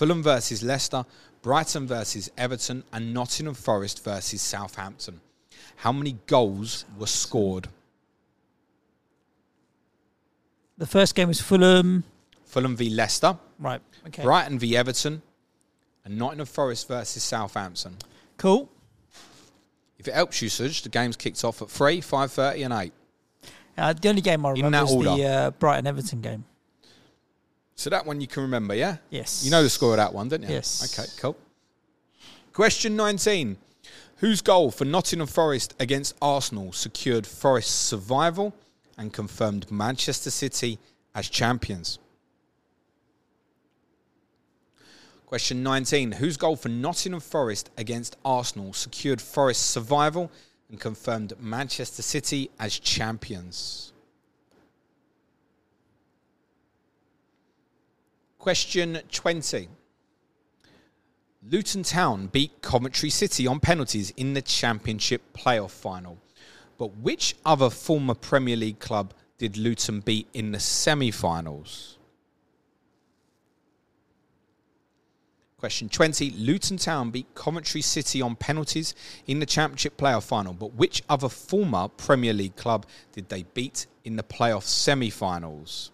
Fulham 0.00 0.22
versus 0.22 0.62
Leicester, 0.62 1.04
Brighton 1.42 1.86
versus 1.86 2.30
Everton, 2.36 2.84
and 2.92 3.14
Nottingham 3.14 3.54
Forest 3.54 4.04
versus 4.04 4.42
Southampton. 4.42 5.20
How 5.76 5.92
many 5.92 6.18
goals 6.26 6.84
were 6.98 7.06
scored? 7.06 7.68
The 10.78 10.86
first 10.86 11.14
game 11.14 11.28
was 11.28 11.40
Fulham. 11.40 12.04
Fulham 12.44 12.76
v 12.76 12.90
Leicester, 12.90 13.38
Right. 13.58 13.80
Okay. 14.08 14.22
Brighton 14.22 14.58
v 14.58 14.76
Everton, 14.76 15.22
and 16.04 16.18
Nottingham 16.18 16.46
Forest 16.46 16.88
versus 16.88 17.22
Southampton. 17.22 17.96
Cool. 18.38 18.68
If 19.98 20.08
it 20.08 20.14
helps 20.14 20.40
you, 20.40 20.48
Suj, 20.48 20.82
the 20.82 20.88
game's 20.88 21.16
kicked 21.16 21.44
off 21.44 21.60
at 21.60 21.70
3, 21.70 22.00
5.30 22.00 22.64
and 22.64 22.72
8. 22.72 22.92
Uh, 23.76 23.92
the 23.92 24.08
only 24.08 24.22
game 24.22 24.44
I 24.46 24.50
remember 24.52 24.82
is 24.84 24.90
the 24.94 25.24
uh, 25.26 25.50
Brighton 25.52 25.86
Everton 25.86 26.20
game. 26.22 26.44
So 27.80 27.88
that 27.88 28.04
one 28.04 28.20
you 28.20 28.26
can 28.26 28.42
remember, 28.42 28.74
yeah? 28.74 28.98
Yes. 29.08 29.42
You 29.42 29.50
know 29.50 29.62
the 29.62 29.70
score 29.70 29.92
of 29.92 29.96
that 29.96 30.12
one, 30.12 30.28
don't 30.28 30.42
you? 30.42 30.50
Yes. 30.50 30.98
Okay, 30.98 31.08
cool. 31.18 31.34
Question 32.52 32.94
19. 32.94 33.56
Whose 34.16 34.42
goal 34.42 34.70
for 34.70 34.84
Nottingham 34.84 35.26
Forest 35.26 35.74
against 35.80 36.14
Arsenal 36.20 36.72
secured 36.72 37.26
Forest's 37.26 37.72
survival 37.72 38.54
and 38.98 39.10
confirmed 39.14 39.70
Manchester 39.70 40.28
City 40.28 40.78
as 41.14 41.30
champions? 41.30 41.98
Question 45.24 45.62
19. 45.62 46.12
Whose 46.12 46.36
goal 46.36 46.56
for 46.56 46.68
Nottingham 46.68 47.20
Forest 47.20 47.70
against 47.78 48.18
Arsenal 48.26 48.74
secured 48.74 49.22
Forest's 49.22 49.64
survival 49.64 50.30
and 50.68 50.78
confirmed 50.78 51.32
Manchester 51.40 52.02
City 52.02 52.50
as 52.58 52.78
champions? 52.78 53.89
Question 58.40 58.98
20. 59.12 59.68
Luton 61.46 61.82
Town 61.82 62.26
beat 62.26 62.62
Coventry 62.62 63.10
City 63.10 63.46
on 63.46 63.60
penalties 63.60 64.14
in 64.16 64.32
the 64.32 64.40
Championship 64.40 65.20
playoff 65.34 65.72
final. 65.72 66.16
But 66.78 66.96
which 66.96 67.36
other 67.44 67.68
former 67.68 68.14
Premier 68.14 68.56
League 68.56 68.78
club 68.78 69.12
did 69.36 69.58
Luton 69.58 70.00
beat 70.00 70.26
in 70.32 70.52
the 70.52 70.58
semi 70.58 71.10
finals? 71.10 71.98
Question 75.58 75.90
20. 75.90 76.30
Luton 76.30 76.78
Town 76.78 77.10
beat 77.10 77.34
Coventry 77.34 77.82
City 77.82 78.22
on 78.22 78.36
penalties 78.36 78.94
in 79.26 79.40
the 79.40 79.44
Championship 79.44 79.98
playoff 79.98 80.22
final. 80.22 80.54
But 80.54 80.72
which 80.72 81.02
other 81.10 81.28
former 81.28 81.88
Premier 81.88 82.32
League 82.32 82.56
club 82.56 82.86
did 83.12 83.28
they 83.28 83.42
beat 83.42 83.86
in 84.04 84.16
the 84.16 84.22
playoff 84.22 84.62
semi 84.62 85.10
finals? 85.10 85.90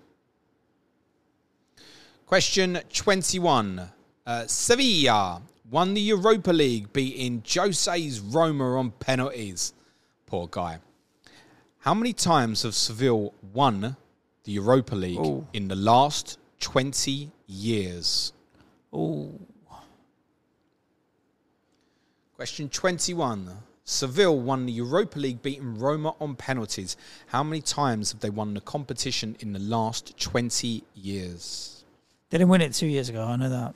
Question 2.27 2.81
21. 2.93 3.89
Uh, 4.27 4.47
Sevilla 4.49 5.41
won 5.71 5.95
the 5.95 6.01
Europa 6.01 6.51
League, 6.51 6.93
beating 6.93 7.41
Jose's 7.47 8.19
Roma 8.19 8.77
on 8.77 8.91
penalties. 8.91 9.73
Poor 10.27 10.49
guy. 10.49 10.79
How 11.79 11.95
many 11.95 12.13
times 12.13 12.65
have 12.65 12.75
Seville 12.75 13.33
won 13.55 13.97
the 14.43 14.51
Europa 14.51 14.97
League 14.97 15.21
Ooh. 15.21 15.47
in 15.53 15.69
the 15.69 15.77
last 15.77 16.39
20 16.59 17.31
years? 17.47 18.33
Oh, 18.93 19.31
Question 22.35 22.69
21. 22.69 23.51
Seville 23.85 24.41
won 24.41 24.67
the 24.67 24.73
Europa 24.73 25.19
League 25.21 25.43
beating 25.43 25.79
Roma 25.79 26.17
on 26.21 26.35
penalties. 26.35 26.97
How 27.29 27.45
many 27.45 27.63
times 27.63 28.11
have 28.11 28.21
they 28.21 28.31
won 28.31 28.53
the 28.53 28.61
competition 28.61 29.37
in 29.39 29.53
the 29.53 29.61
last 29.61 30.19
20 30.19 30.83
years? 30.97 31.76
They 32.31 32.39
didn't 32.39 32.51
win 32.51 32.61
it 32.61 32.73
two 32.75 32.87
years 32.87 33.09
ago. 33.09 33.23
I 33.23 33.37
know 33.37 33.49
that. 33.49 33.75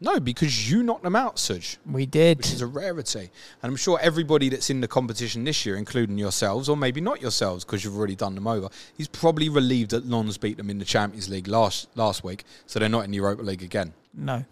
No, 0.00 0.20
because 0.20 0.70
you 0.70 0.82
knocked 0.84 1.02
them 1.02 1.16
out, 1.16 1.36
Suj, 1.36 1.78
We 1.90 2.06
did. 2.06 2.38
which 2.38 2.52
is 2.52 2.60
a 2.60 2.66
rarity. 2.66 3.30
And 3.62 3.70
I'm 3.70 3.76
sure 3.76 3.98
everybody 4.00 4.48
that's 4.48 4.70
in 4.70 4.80
the 4.80 4.86
competition 4.86 5.42
this 5.42 5.66
year, 5.66 5.76
including 5.76 6.16
yourselves, 6.18 6.68
or 6.68 6.76
maybe 6.76 7.00
not 7.00 7.20
yourselves 7.20 7.64
because 7.64 7.82
you've 7.82 7.96
already 7.96 8.14
done 8.14 8.34
them 8.36 8.46
over, 8.46 8.68
he's 8.96 9.08
probably 9.08 9.48
relieved 9.48 9.90
that 9.90 10.06
Lens 10.08 10.38
beat 10.38 10.56
them 10.58 10.70
in 10.70 10.78
the 10.78 10.84
Champions 10.84 11.28
League 11.28 11.48
last, 11.48 11.88
last 11.96 12.22
week, 12.22 12.44
so 12.66 12.78
they're 12.78 12.88
not 12.88 13.04
in 13.04 13.10
the 13.10 13.16
Europa 13.16 13.42
League 13.42 13.62
again. 13.62 13.92
no. 14.12 14.44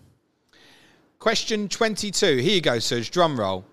Question 1.19 1.69
22. 1.69 2.39
Here 2.39 2.55
you 2.57 2.61
go, 2.61 2.79
Suj. 2.79 3.09
Drum 3.13 3.39
roll. 3.39 3.65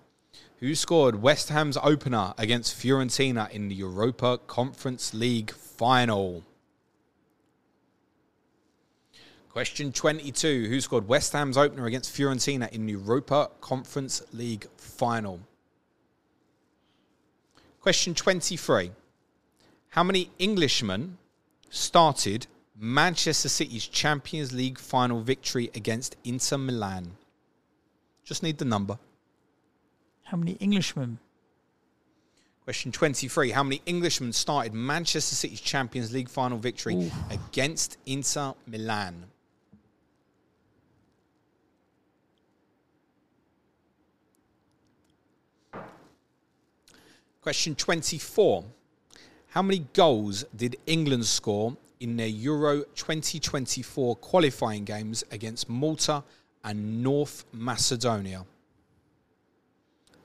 Who 0.60 0.76
scored 0.76 1.20
West 1.20 1.48
Ham's 1.48 1.76
opener 1.82 2.32
against 2.38 2.76
Fiorentina 2.78 3.50
in 3.50 3.66
the 3.66 3.74
Europa 3.74 4.38
Conference 4.46 5.12
League 5.12 5.50
final? 5.50 6.44
Question 9.52 9.90
22. 9.90 10.66
Who 10.68 10.80
scored 10.80 11.08
West 11.08 11.32
Ham's 11.32 11.58
opener 11.58 11.86
against 11.86 12.14
Fiorentina 12.14 12.70
in 12.70 12.88
Europa 12.88 13.50
Conference 13.60 14.22
League 14.32 14.66
final? 14.76 15.40
Question 17.80 18.14
23. 18.14 18.92
How 19.88 20.04
many 20.04 20.30
Englishmen 20.38 21.18
started 21.68 22.46
Manchester 22.78 23.48
City's 23.48 23.88
Champions 23.88 24.52
League 24.52 24.78
final 24.78 25.20
victory 25.20 25.68
against 25.74 26.16
Inter 26.22 26.56
Milan? 26.56 27.16
Just 28.22 28.44
need 28.44 28.58
the 28.58 28.64
number. 28.64 29.00
How 30.22 30.36
many 30.36 30.56
Englishmen? 30.60 31.18
Question 32.62 32.92
23. 32.92 33.50
How 33.50 33.64
many 33.64 33.82
Englishmen 33.88 34.32
started 34.32 34.74
Manchester 34.74 35.34
City's 35.34 35.60
Champions 35.60 36.12
League 36.12 36.28
final 36.28 36.58
victory 36.58 37.10
against 37.30 37.96
Inter 38.06 38.54
Milan? 38.68 39.24
Question 47.42 47.74
24. 47.74 48.64
How 49.48 49.62
many 49.62 49.86
goals 49.94 50.44
did 50.54 50.76
England 50.86 51.24
score 51.24 51.74
in 51.98 52.18
their 52.18 52.26
Euro 52.26 52.82
2024 52.94 54.16
qualifying 54.16 54.84
games 54.84 55.24
against 55.30 55.66
Malta 55.66 56.22
and 56.64 57.02
North 57.02 57.46
Macedonia? 57.54 58.44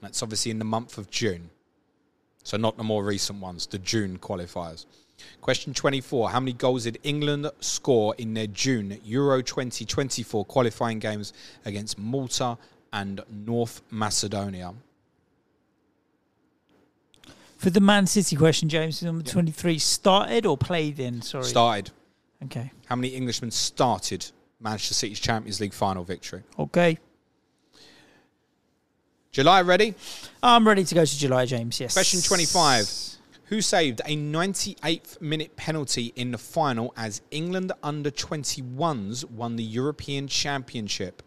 That's 0.01 0.21
obviously 0.21 0.51
in 0.51 0.59
the 0.59 0.65
month 0.65 0.97
of 0.97 1.09
June. 1.09 1.49
So 2.43 2.57
not 2.57 2.75
the 2.75 2.83
more 2.83 3.05
recent 3.05 3.39
ones, 3.39 3.65
the 3.65 3.79
June 3.79 4.19
qualifiers. 4.19 4.85
Question 5.39 5.73
24. 5.73 6.31
How 6.31 6.41
many 6.41 6.51
goals 6.51 6.83
did 6.83 6.99
England 7.03 7.49
score 7.61 8.13
in 8.17 8.33
their 8.33 8.47
June 8.47 8.99
Euro 9.05 9.41
2024 9.41 10.43
qualifying 10.43 10.99
games 10.99 11.31
against 11.63 11.97
Malta 11.97 12.57
and 12.91 13.21
North 13.29 13.81
Macedonia? 13.89 14.73
For 17.65 17.71
the 17.71 17.81
Man 17.81 18.05
City 18.05 18.35
question, 18.35 18.69
James, 18.69 19.01
number 19.01 19.23
23, 19.23 19.79
started 19.79 20.45
or 20.45 20.55
played 20.55 20.99
in? 20.99 21.23
Sorry. 21.23 21.45
Started. 21.45 21.89
Okay. 22.43 22.71
How 22.85 22.95
many 22.95 23.15
Englishmen 23.15 23.49
started 23.49 24.23
Manchester 24.59 24.93
City's 24.93 25.19
Champions 25.19 25.59
League 25.59 25.73
final 25.73 26.03
victory? 26.03 26.43
Okay. 26.59 26.99
July 29.31 29.63
ready? 29.63 29.95
I'm 30.43 30.67
ready 30.67 30.83
to 30.83 30.93
go 30.93 31.03
to 31.03 31.17
July, 31.17 31.47
James. 31.47 31.79
Yes. 31.79 31.93
Question 31.93 32.21
25. 32.21 32.87
Who 33.45 33.61
saved 33.61 33.99
a 34.05 34.15
98th 34.15 35.19
minute 35.19 35.55
penalty 35.55 36.13
in 36.15 36.29
the 36.29 36.37
final 36.37 36.93
as 36.95 37.23
England 37.31 37.71
under 37.81 38.11
21s 38.11 39.25
won 39.25 39.55
the 39.55 39.63
European 39.63 40.27
Championship? 40.27 41.23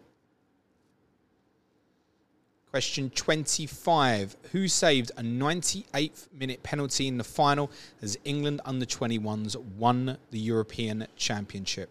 Question 2.70 3.08
25. 3.10 4.36
Who 4.52 4.68
saved 4.68 5.10
a 5.16 5.22
98th 5.22 6.28
minute 6.32 6.62
penalty 6.62 7.08
in 7.08 7.16
the 7.16 7.24
final 7.24 7.70
as 8.02 8.18
England 8.24 8.60
under 8.66 8.84
21s 8.84 9.56
won 9.56 10.18
the 10.30 10.38
European 10.38 11.06
Championship? 11.16 11.88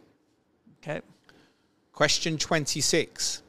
Okay. 0.81 1.01
Question 1.93 2.37
26. 2.37 3.41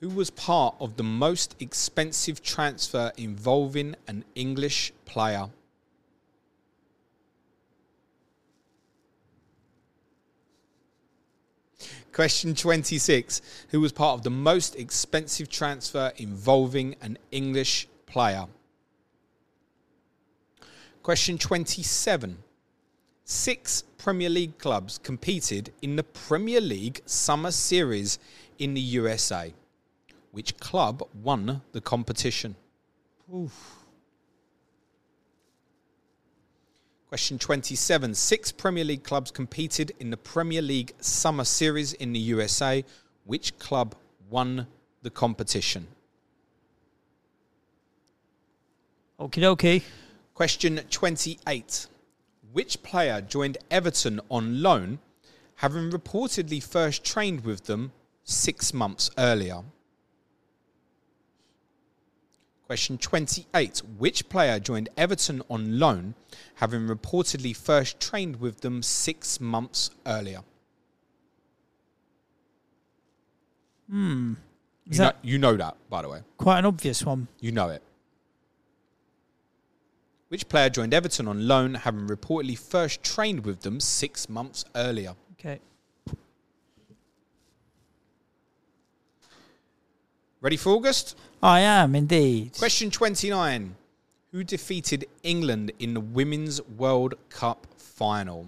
Who 0.00 0.08
was 0.10 0.30
part 0.30 0.76
of 0.78 0.96
the 0.96 1.02
most 1.02 1.56
expensive 1.58 2.42
transfer 2.42 3.10
involving 3.16 3.96
an 4.06 4.24
English 4.36 4.92
player? 5.04 5.48
Question 12.18 12.52
26. 12.52 13.42
Who 13.68 13.80
was 13.80 13.92
part 13.92 14.18
of 14.18 14.24
the 14.24 14.30
most 14.30 14.74
expensive 14.74 15.48
transfer 15.48 16.12
involving 16.16 16.96
an 17.00 17.16
English 17.30 17.86
player? 18.06 18.46
Question 21.04 21.38
27. 21.38 22.38
Six 23.22 23.84
Premier 23.98 24.28
League 24.28 24.58
clubs 24.58 24.98
competed 24.98 25.72
in 25.80 25.94
the 25.94 26.02
Premier 26.02 26.60
League 26.60 27.02
Summer 27.06 27.52
Series 27.52 28.18
in 28.58 28.74
the 28.74 28.80
USA. 28.80 29.54
Which 30.32 30.56
club 30.56 31.04
won 31.22 31.62
the 31.70 31.80
competition? 31.80 32.56
Question 37.08 37.38
27. 37.38 38.14
Six 38.14 38.52
Premier 38.52 38.84
League 38.84 39.02
clubs 39.02 39.30
competed 39.30 39.92
in 39.98 40.10
the 40.10 40.18
Premier 40.18 40.60
League 40.60 40.92
Summer 41.00 41.44
Series 41.44 41.94
in 41.94 42.12
the 42.12 42.18
USA. 42.18 42.84
Which 43.24 43.58
club 43.58 43.94
won 44.28 44.66
the 45.00 45.08
competition? 45.08 45.86
Okie 49.18 49.40
dokie. 49.40 49.82
Question 50.34 50.80
28. 50.90 51.86
Which 52.52 52.82
player 52.82 53.22
joined 53.22 53.56
Everton 53.70 54.20
on 54.28 54.60
loan, 54.62 54.98
having 55.56 55.90
reportedly 55.90 56.62
first 56.62 57.04
trained 57.04 57.42
with 57.42 57.64
them 57.64 57.92
six 58.24 58.74
months 58.74 59.10
earlier? 59.16 59.62
Question 62.68 62.98
28. 62.98 63.78
Which 63.96 64.28
player 64.28 64.60
joined 64.60 64.90
Everton 64.94 65.40
on 65.48 65.78
loan, 65.78 66.14
having 66.56 66.86
reportedly 66.86 67.56
first 67.56 67.98
trained 67.98 68.40
with 68.40 68.60
them 68.60 68.82
six 68.82 69.40
months 69.40 69.88
earlier? 70.06 70.42
Hmm. 73.88 74.34
Is 74.86 74.98
You, 74.98 75.04
know, 75.04 75.12
you 75.22 75.38
know 75.38 75.56
that, 75.56 75.76
by 75.88 76.02
the 76.02 76.10
way. 76.10 76.20
quite 76.36 76.58
an 76.58 76.66
obvious 76.66 77.06
one? 77.06 77.28
You 77.40 77.52
know 77.52 77.70
it. 77.70 77.82
Which 80.28 80.46
player 80.50 80.68
joined 80.68 80.92
Everton 80.92 81.26
on 81.26 81.48
loan, 81.48 81.72
having 81.72 82.06
reportedly 82.06 82.58
first 82.58 83.02
trained 83.02 83.46
with 83.46 83.62
them 83.62 83.80
six 83.80 84.28
months 84.28 84.66
earlier? 84.76 85.14
Okay. 85.40 85.58
Ready 90.40 90.56
for 90.56 90.70
August? 90.70 91.16
I 91.42 91.60
am 91.60 91.96
indeed. 91.96 92.52
Question 92.56 92.90
29. 92.92 93.74
Who 94.30 94.44
defeated 94.44 95.06
England 95.24 95.72
in 95.80 95.94
the 95.94 96.00
Women's 96.00 96.62
World 96.62 97.14
Cup 97.28 97.66
final? 97.76 98.46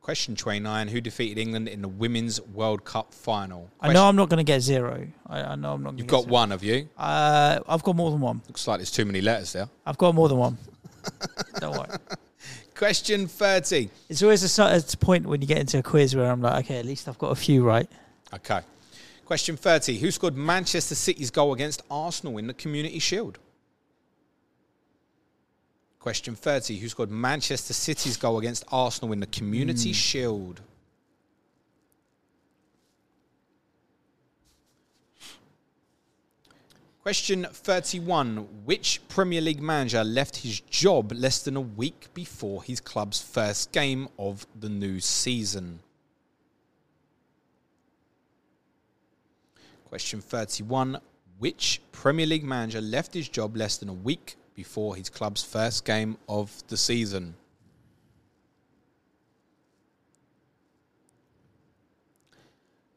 Question 0.00 0.36
29. 0.36 0.86
Who 0.88 1.00
defeated 1.00 1.40
England 1.40 1.66
in 1.66 1.82
the 1.82 1.88
Women's 1.88 2.40
World 2.40 2.84
Cup 2.84 3.12
final? 3.12 3.68
I 3.80 3.92
know 3.92 4.04
I'm 4.04 4.14
not 4.14 4.28
going 4.28 4.38
to 4.38 4.44
get 4.44 4.60
zero. 4.60 5.08
I, 5.26 5.40
I 5.42 5.54
know 5.56 5.72
I'm 5.72 5.82
not. 5.82 5.98
You've 5.98 6.06
got 6.06 6.22
zero. 6.22 6.32
one, 6.32 6.50
have 6.52 6.62
you? 6.62 6.88
Uh, 6.96 7.58
I've 7.66 7.82
got 7.82 7.96
more 7.96 8.12
than 8.12 8.20
one. 8.20 8.42
Looks 8.46 8.68
like 8.68 8.78
there's 8.78 8.92
too 8.92 9.04
many 9.04 9.20
letters 9.20 9.54
there. 9.54 9.68
I've 9.84 9.98
got 9.98 10.14
more 10.14 10.28
than 10.28 10.38
one. 10.38 10.58
Don't 11.58 11.72
worry. 11.76 11.88
Question 12.76 13.26
30. 13.26 13.88
It's 14.10 14.22
always 14.22 14.58
a, 14.58 14.62
a 14.62 14.96
point 14.98 15.26
when 15.26 15.40
you 15.40 15.46
get 15.46 15.58
into 15.58 15.78
a 15.78 15.82
quiz 15.82 16.14
where 16.14 16.30
I'm 16.30 16.42
like, 16.42 16.66
okay, 16.66 16.78
at 16.78 16.84
least 16.84 17.08
I've 17.08 17.16
got 17.16 17.30
a 17.30 17.34
few 17.34 17.64
right. 17.64 17.88
Okay. 18.34 18.60
Question 19.24 19.56
30. 19.56 19.98
Who 19.98 20.10
scored 20.10 20.36
Manchester 20.36 20.94
City's 20.94 21.30
goal 21.30 21.54
against 21.54 21.82
Arsenal 21.90 22.36
in 22.36 22.46
the 22.46 22.54
Community 22.54 22.98
Shield? 22.98 23.38
Question 25.98 26.36
30. 26.36 26.76
Who 26.78 26.88
scored 26.88 27.10
Manchester 27.10 27.72
City's 27.72 28.18
goal 28.18 28.38
against 28.38 28.62
Arsenal 28.70 29.12
in 29.12 29.20
the 29.20 29.26
Community 29.26 29.90
hmm. 29.90 29.94
Shield? 29.94 30.60
Question 37.06 37.46
31. 37.48 38.64
Which 38.64 39.00
Premier 39.06 39.40
League 39.40 39.62
manager 39.62 40.02
left 40.02 40.38
his 40.38 40.58
job 40.58 41.12
less 41.12 41.40
than 41.40 41.54
a 41.54 41.60
week 41.60 42.08
before 42.14 42.64
his 42.64 42.80
club's 42.80 43.22
first 43.22 43.70
game 43.70 44.08
of 44.18 44.44
the 44.58 44.68
new 44.68 44.98
season? 44.98 45.78
Question 49.88 50.20
31. 50.20 50.98
Which 51.38 51.80
Premier 51.92 52.26
League 52.26 52.42
manager 52.42 52.80
left 52.80 53.14
his 53.14 53.28
job 53.28 53.56
less 53.56 53.76
than 53.76 53.88
a 53.88 53.92
week 53.92 54.34
before 54.56 54.96
his 54.96 55.08
club's 55.08 55.44
first 55.44 55.84
game 55.84 56.18
of 56.28 56.60
the 56.66 56.76
season? 56.76 57.36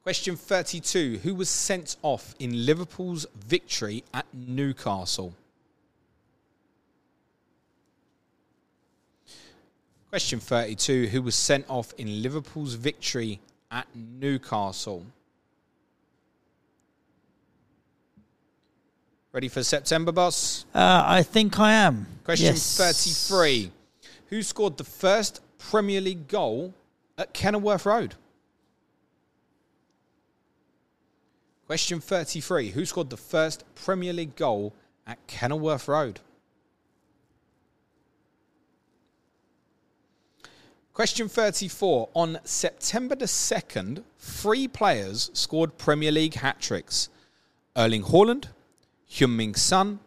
Question 0.03 0.35
32. 0.35 1.19
Who 1.23 1.35
was 1.35 1.49
sent 1.49 1.97
off 2.01 2.33
in 2.39 2.65
Liverpool's 2.65 3.25
victory 3.47 4.03
at 4.13 4.25
Newcastle? 4.33 5.33
Question 10.09 10.39
32. 10.39 11.07
Who 11.07 11.21
was 11.21 11.35
sent 11.35 11.65
off 11.69 11.93
in 11.97 12.23
Liverpool's 12.23 12.73
victory 12.73 13.39
at 13.69 13.87
Newcastle? 13.93 15.05
Ready 19.31 19.47
for 19.47 19.61
September, 19.61 20.11
boss? 20.11 20.65
Uh, 20.73 21.03
I 21.05 21.21
think 21.21 21.59
I 21.59 21.73
am. 21.73 22.07
Question 22.23 22.47
Yes. 22.47 22.77
33. 22.77 23.71
Who 24.29 24.41
scored 24.41 24.77
the 24.77 24.83
first 24.83 25.41
Premier 25.59 26.01
League 26.01 26.27
goal 26.27 26.73
at 27.15 27.31
Kenilworth 27.33 27.85
Road? 27.85 28.15
Question 31.69 31.99
33. 31.99 32.71
Who 32.71 32.83
scored 32.83 33.11
the 33.11 33.15
first 33.15 33.63
Premier 33.75 34.11
League 34.11 34.35
goal 34.35 34.73
at 35.05 35.19
Kenilworth 35.27 35.87
Road? 35.87 36.19
Question 40.95 41.29
34. 41.29 42.09
On 42.15 42.39
September 42.43 43.13
the 43.15 43.25
2nd, 43.25 44.01
three 44.17 44.67
players 44.67 45.29
scored 45.33 45.77
Premier 45.77 46.11
League 46.11 46.33
hat 46.33 46.59
tricks 46.59 47.09
Erling 47.77 48.01
Haaland, 48.01 48.45
Heung-min 49.07 49.53
Son, 49.53 49.99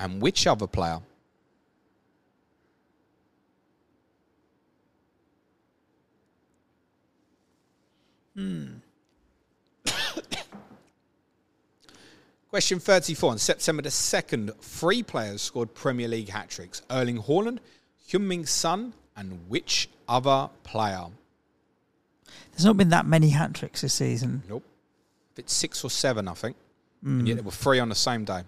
and 0.00 0.20
which 0.20 0.48
other 0.48 0.66
player? 0.66 0.98
Hmm. 8.34 8.78
Question 12.50 12.80
34. 12.80 13.32
On 13.32 13.38
September 13.38 13.82
the 13.82 13.90
2nd, 13.90 14.56
three 14.60 15.02
players 15.02 15.42
scored 15.42 15.74
Premier 15.74 16.08
League 16.08 16.30
hat 16.30 16.48
tricks 16.48 16.80
Erling 16.90 17.22
Haaland, 17.22 17.58
Heung-min 18.08 18.46
Son, 18.46 18.94
and 19.16 19.38
which 19.48 19.88
other 20.08 20.48
player? 20.62 21.06
There's 22.52 22.64
not 22.64 22.78
been 22.78 22.88
that 22.88 23.06
many 23.06 23.30
hat 23.30 23.52
tricks 23.52 23.82
this 23.82 23.94
season. 23.94 24.42
Nope. 24.48 24.64
It's 25.36 25.52
six 25.52 25.84
or 25.84 25.90
seven, 25.90 26.26
I 26.26 26.34
think. 26.34 26.56
And 27.04 27.28
yet 27.28 27.34
hmm. 27.34 27.36
there 27.36 27.44
were 27.44 27.50
three 27.50 27.78
on 27.78 27.90
the 27.90 27.94
same 27.94 28.24
day. 28.24 28.42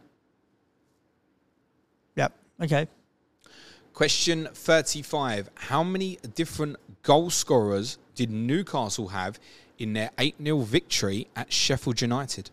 Yep. 2.17 2.33
Okay. 2.63 2.89
Question 3.93 4.49
35. 4.53 5.51
How 5.55 5.85
many 5.85 6.19
different 6.35 6.77
goal 7.03 7.31
scorers 7.31 7.99
did 8.15 8.31
Newcastle 8.31 9.09
have 9.09 9.39
in 9.79 9.93
their 9.93 10.11
8 10.19 10.37
0 10.43 10.61
victory 10.61 11.29
at 11.37 11.53
Sheffield 11.53 12.01
United? 12.01 12.51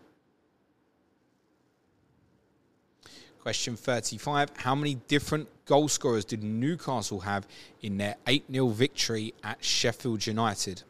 Question 3.40 3.76
35. 3.76 4.50
How 4.56 4.74
many 4.74 4.96
different 5.06 5.48
goal 5.64 5.88
scorers 5.88 6.24
did 6.24 6.42
Newcastle 6.42 7.20
have 7.20 7.46
in 7.82 7.96
their 7.96 8.16
8 8.26 8.44
0 8.50 8.68
victory 8.68 9.34
at 9.44 9.64
Sheffield 9.64 10.26
United? 10.26 10.82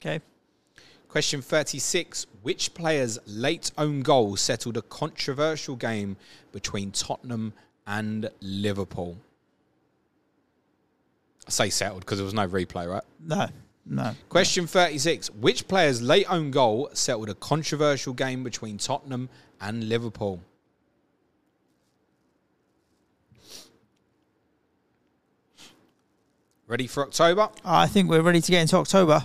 Okay. 0.00 0.20
Question 1.08 1.42
36. 1.42 2.26
Which 2.42 2.72
player's 2.74 3.18
late 3.26 3.72
own 3.76 4.02
goal 4.02 4.36
settled 4.36 4.76
a 4.76 4.82
controversial 4.82 5.76
game 5.76 6.16
between 6.52 6.92
Tottenham 6.92 7.52
and 7.86 8.30
Liverpool? 8.40 9.16
I 11.46 11.50
say 11.50 11.70
settled 11.70 12.00
because 12.00 12.18
there 12.18 12.24
was 12.24 12.34
no 12.34 12.46
replay, 12.46 12.88
right? 12.88 13.02
No. 13.18 13.48
No. 13.86 14.14
Question 14.28 14.68
36. 14.68 15.30
Which 15.30 15.66
player's 15.66 16.00
late 16.00 16.30
own 16.30 16.52
goal 16.52 16.90
settled 16.92 17.28
a 17.28 17.34
controversial 17.34 18.12
game 18.12 18.44
between 18.44 18.78
Tottenham 18.78 19.28
and 19.60 19.88
Liverpool? 19.88 20.40
Ready 26.70 26.86
for 26.86 27.02
October? 27.02 27.48
I 27.64 27.88
think 27.88 28.08
we're 28.08 28.22
ready 28.22 28.40
to 28.40 28.52
get 28.52 28.60
into 28.60 28.76
October. 28.76 29.24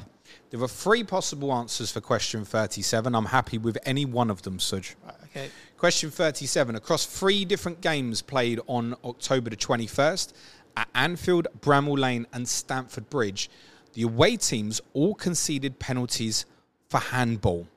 There 0.49 0.59
are 0.63 0.67
three 0.67 1.03
possible 1.03 1.53
answers 1.53 1.91
for 1.91 2.01
question 2.01 2.43
37. 2.43 3.13
I'm 3.13 3.25
happy 3.25 3.59
with 3.59 3.77
any 3.85 4.03
one 4.03 4.31
of 4.31 4.41
them, 4.41 4.57
Suj. 4.57 4.95
Okay. 5.25 5.51
Question 5.77 6.09
37. 6.09 6.75
Across 6.75 7.05
three 7.05 7.45
different 7.45 7.81
games 7.81 8.23
played 8.23 8.61
on 8.65 8.95
October 9.03 9.51
the 9.51 9.55
21st 9.55 10.33
at 10.75 10.87
Anfield, 10.95 11.47
Bramall 11.61 11.99
Lane, 11.99 12.25
and 12.33 12.47
Stamford 12.47 13.11
Bridge, 13.11 13.51
the 13.93 14.01
away 14.01 14.37
teams 14.37 14.81
all 14.93 15.13
conceded 15.13 15.77
penalties 15.77 16.47
for 16.89 16.99
handball. 16.99 17.67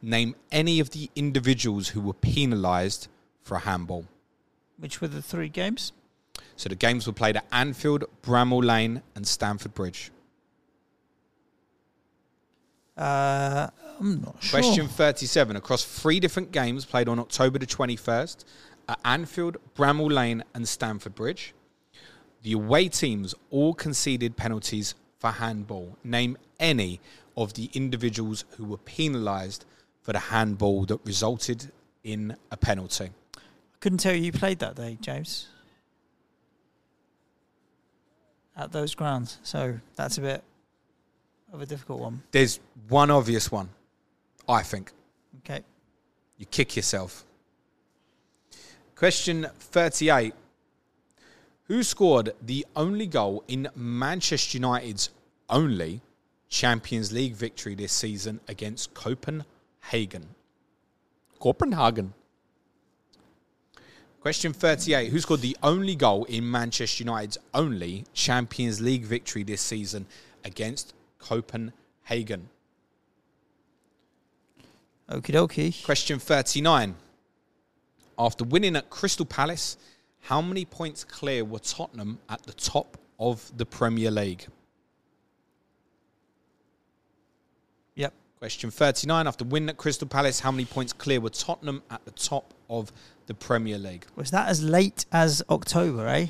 Name 0.00 0.36
any 0.52 0.78
of 0.78 0.90
the 0.90 1.10
individuals 1.16 1.88
who 1.88 2.00
were 2.00 2.12
penalised 2.12 3.08
for 3.42 3.56
a 3.56 3.60
handball. 3.60 4.04
Which 4.76 5.00
were 5.00 5.08
the 5.08 5.22
three 5.22 5.48
games? 5.48 5.90
So 6.56 6.68
the 6.68 6.74
games 6.74 7.06
were 7.06 7.12
played 7.12 7.36
at 7.36 7.46
Anfield, 7.52 8.04
Bramall 8.22 8.64
Lane, 8.64 9.02
and 9.14 9.26
Stamford 9.26 9.74
Bridge. 9.74 10.10
Uh, 12.96 13.68
I'm 14.00 14.20
not 14.20 14.42
sure. 14.42 14.60
Question 14.60 14.88
37. 14.88 15.56
Across 15.56 15.84
three 15.84 16.18
different 16.18 16.50
games 16.50 16.84
played 16.84 17.08
on 17.08 17.18
October 17.18 17.58
the 17.58 17.66
21st 17.66 18.44
at 18.88 18.98
Anfield, 19.04 19.58
Bramall 19.76 20.10
Lane, 20.10 20.42
and 20.54 20.68
Stamford 20.68 21.14
Bridge, 21.14 21.54
the 22.42 22.52
away 22.52 22.88
teams 22.88 23.34
all 23.50 23.74
conceded 23.74 24.36
penalties 24.36 24.94
for 25.18 25.30
handball. 25.30 25.96
Name 26.02 26.38
any 26.58 27.00
of 27.36 27.54
the 27.54 27.70
individuals 27.74 28.44
who 28.56 28.64
were 28.64 28.78
penalised 28.78 29.64
for 30.02 30.12
the 30.12 30.18
handball 30.18 30.86
that 30.86 30.98
resulted 31.04 31.70
in 32.02 32.36
a 32.50 32.56
penalty. 32.56 33.10
I 33.36 33.40
couldn't 33.80 33.98
tell 33.98 34.14
you 34.14 34.22
you 34.22 34.32
played 34.32 34.58
that 34.60 34.74
day, 34.74 34.98
James. 35.00 35.48
At 38.58 38.72
those 38.72 38.94
grounds. 38.94 39.38
So 39.42 39.78
that's 39.96 40.18
a 40.18 40.20
bit 40.20 40.42
of 41.52 41.62
a 41.62 41.66
difficult 41.66 42.00
one. 42.00 42.22
There's 42.32 42.58
one 42.88 43.10
obvious 43.10 43.50
one, 43.52 43.68
I 44.48 44.62
think. 44.62 44.92
Okay. 45.38 45.62
You 46.36 46.46
kick 46.46 46.76
yourself. 46.76 47.24
Question 48.96 49.46
38. 49.60 50.34
Who 51.68 51.82
scored 51.84 52.32
the 52.44 52.66
only 52.74 53.06
goal 53.06 53.44
in 53.46 53.68
Manchester 53.76 54.58
United's 54.58 55.10
only 55.48 56.00
Champions 56.48 57.12
League 57.12 57.34
victory 57.34 57.76
this 57.76 57.92
season 57.92 58.40
against 58.48 58.92
Copenhagen? 58.94 60.26
Copenhagen. 61.38 62.14
Question 64.20 64.52
38. 64.52 65.10
Who 65.10 65.20
scored 65.20 65.40
the 65.40 65.56
only 65.62 65.94
goal 65.94 66.24
in 66.24 66.50
Manchester 66.50 67.04
United's 67.04 67.38
only 67.54 68.04
Champions 68.14 68.80
League 68.80 69.04
victory 69.04 69.44
this 69.44 69.60
season 69.60 70.06
against 70.44 70.92
Copenhagen? 71.18 72.48
Okie 75.08 75.32
dokie. 75.32 75.84
Question 75.84 76.18
39. 76.18 76.96
After 78.18 78.44
winning 78.44 78.74
at 78.74 78.90
Crystal 78.90 79.24
Palace, 79.24 79.76
how 80.22 80.42
many 80.42 80.64
points 80.64 81.04
clear 81.04 81.44
were 81.44 81.60
Tottenham 81.60 82.18
at 82.28 82.42
the 82.42 82.52
top 82.52 82.98
of 83.20 83.50
the 83.56 83.64
Premier 83.64 84.10
League? 84.10 84.46
Yep. 87.94 88.12
Question 88.40 88.72
39. 88.72 89.28
After 89.28 89.44
winning 89.44 89.68
at 89.68 89.76
Crystal 89.76 90.08
Palace, 90.08 90.40
how 90.40 90.50
many 90.50 90.64
points 90.64 90.92
clear 90.92 91.20
were 91.20 91.30
Tottenham 91.30 91.82
at 91.88 92.04
the 92.04 92.10
top 92.10 92.52
of 92.68 92.92
the 93.28 93.34
Premier 93.34 93.78
League? 93.78 94.04
Was 94.16 94.30
that 94.32 94.48
as 94.48 94.62
late 94.64 95.04
as 95.12 95.42
October, 95.48 96.08
eh? 96.08 96.26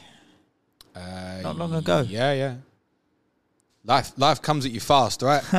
Uh, 0.94 1.40
Not 1.42 1.56
long 1.56 1.72
ago. 1.74 2.04
Yeah, 2.06 2.32
yeah. 2.32 2.56
Life, 3.84 4.12
life 4.16 4.42
comes 4.42 4.66
at 4.66 4.72
you 4.72 4.80
fast, 4.80 5.22
right? 5.22 5.42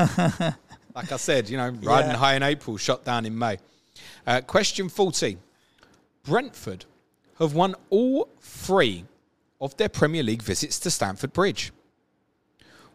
like 0.96 1.12
I 1.12 1.18
said, 1.18 1.50
you 1.50 1.58
know, 1.58 1.70
riding 1.70 2.12
Yeah. 2.12 2.18
high 2.18 2.36
in 2.36 2.44
April, 2.44 2.78
shot 2.78 3.04
down 3.06 3.26
in 3.26 3.38
May. 3.38 3.58
Uh, 4.28 4.42
question 4.42 4.90
40. 4.90 5.38
Brentford 6.24 6.86
have 7.40 7.54
won 7.54 7.74
all 7.90 8.28
three 8.42 9.06
of 9.62 9.76
their 9.78 9.90
Premier 9.90 10.22
League 10.22 10.44
visits 10.44 10.78
to 10.80 10.92
Stamford 10.92 11.34
Bridge. 11.34 11.72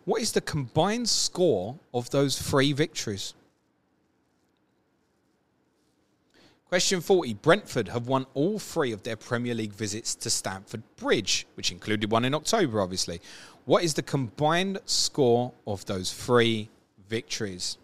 What 0.04 0.20
is 0.20 0.33
the 0.33 0.42
combined 0.42 1.09
score 1.09 1.78
of 1.94 2.11
those 2.11 2.40
three 2.40 2.72
victories? 2.74 3.33
Question 6.68 7.00
40 7.00 7.35
Brentford 7.35 7.88
have 7.88 8.09
won 8.09 8.27
all 8.35 8.59
three 8.59 8.92
of 8.92 9.03
their 9.03 9.16
Premier 9.16 9.55
League 9.55 9.72
visits 9.72 10.14
to 10.16 10.31
Stamford 10.31 10.83
Bridge, 10.96 11.46
which 11.55 11.70
included 11.70 12.11
one 12.11 12.24
in 12.24 12.35
October, 12.35 12.81
obviously. 12.81 13.20
What 13.66 13.85
is 13.85 13.94
the 13.94 14.03
combined 14.03 14.79
score 14.87 15.53
of 15.66 15.85
those 15.87 16.12
three 16.12 16.70
victories? 17.09 17.77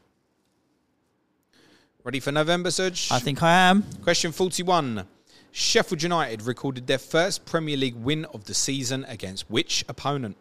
Ready 2.02 2.20
for 2.20 2.32
November, 2.32 2.70
Suj? 2.70 3.12
I 3.12 3.18
think 3.18 3.42
I 3.42 3.52
am. 3.52 3.84
Question 4.02 4.32
41. 4.32 5.06
Sheffield 5.52 6.02
United 6.02 6.42
recorded 6.42 6.86
their 6.86 6.98
first 6.98 7.44
Premier 7.44 7.76
League 7.76 7.96
win 7.96 8.24
of 8.26 8.44
the 8.44 8.54
season 8.54 9.04
against 9.08 9.50
which 9.50 9.84
opponent? 9.88 10.36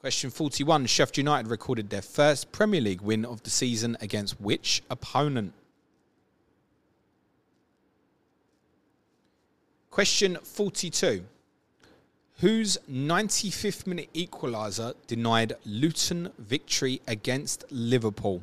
Question 0.00 0.30
41. 0.30 0.86
Sheffield 0.86 1.18
United 1.18 1.50
recorded 1.50 1.90
their 1.90 2.00
first 2.00 2.50
Premier 2.52 2.80
League 2.80 3.02
win 3.02 3.26
of 3.26 3.42
the 3.42 3.50
season 3.50 3.98
against 4.00 4.40
which 4.40 4.82
opponent? 4.88 5.52
Question 9.90 10.38
42. 10.42 11.26
Whose 12.38 12.78
95th 12.90 13.86
minute 13.86 14.08
equaliser 14.14 14.94
denied 15.06 15.52
Luton 15.66 16.32
victory 16.38 17.02
against 17.06 17.66
Liverpool? 17.70 18.42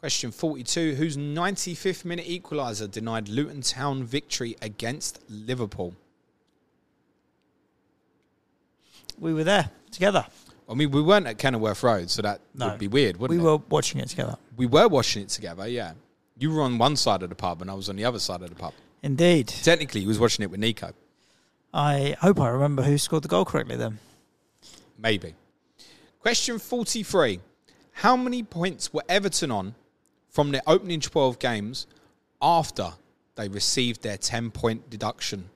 Question 0.00 0.30
42. 0.30 0.96
Whose 0.96 1.16
95th 1.16 2.04
minute 2.04 2.26
equaliser 2.26 2.90
denied 2.90 3.30
Luton 3.30 3.62
Town 3.62 4.04
victory 4.04 4.56
against 4.60 5.20
Liverpool? 5.30 5.94
We 9.18 9.34
were 9.34 9.44
there 9.44 9.70
together. 9.90 10.26
I 10.68 10.74
mean, 10.74 10.90
we 10.90 11.02
weren't 11.02 11.26
at 11.26 11.38
Kenilworth 11.38 11.82
Road, 11.82 12.08
so 12.10 12.22
that 12.22 12.40
No. 12.54 12.70
would 12.70 12.78
be 12.78 12.88
weird, 12.88 13.16
wouldn't 13.18 13.38
it? 13.38 13.42
we 13.42 13.48
it? 13.48 13.52
were 13.52 13.62
watching 13.68 14.00
it 14.00 14.08
together. 14.08 14.36
we 14.56 14.66
were 14.66 14.88
watching 14.88 15.22
it 15.22 15.28
together, 15.28 15.66
yeah. 15.68 15.92
You 16.38 16.52
were 16.52 16.62
on 16.62 16.78
one 16.78 16.96
side 16.96 17.22
of 17.22 17.28
the 17.28 17.34
pub 17.34 17.60
and 17.62 17.70
I 17.70 17.74
was 17.74 17.88
on 17.88 17.96
the 17.96 18.04
other 18.04 18.18
side 18.18 18.42
of 18.42 18.48
the 18.48 18.54
pub. 18.56 18.72
Indeed. 19.02 19.48
Technically, 19.48 20.00
he 20.00 20.06
was 20.06 20.18
watching 20.18 20.42
it 20.44 20.50
with 20.50 20.60
Nico. 20.60 20.92
I 21.74 22.16
hope 22.20 22.40
I 22.40 22.48
remember 22.48 22.82
who 22.82 22.96
scored 22.98 23.22
the 23.24 23.28
goal 23.28 23.44
correctly 23.44 23.76
then. 23.76 23.98
Maybe. 24.98 25.34
Question 26.20 26.58
43. 26.58 27.40
How 27.92 28.16
many 28.16 28.42
points 28.42 28.92
were 28.92 29.02
Everton 29.08 29.50
on 29.50 29.74
from 30.30 30.52
their 30.52 30.62
opening 30.66 31.00
12 31.00 31.38
games 31.38 31.86
after 32.40 32.92
they 33.34 33.48
received 33.48 34.02
their 34.02 34.16
10 34.16 34.50
point 34.50 34.88
deduction? 34.88 35.50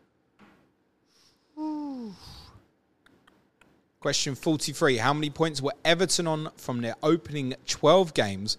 Question 4.00 4.34
43. 4.34 4.98
How 4.98 5.12
many 5.14 5.30
points 5.30 5.62
were 5.62 5.74
Everton 5.84 6.26
on 6.26 6.50
from 6.56 6.80
their 6.80 6.94
opening 7.02 7.54
12 7.66 8.14
games 8.14 8.56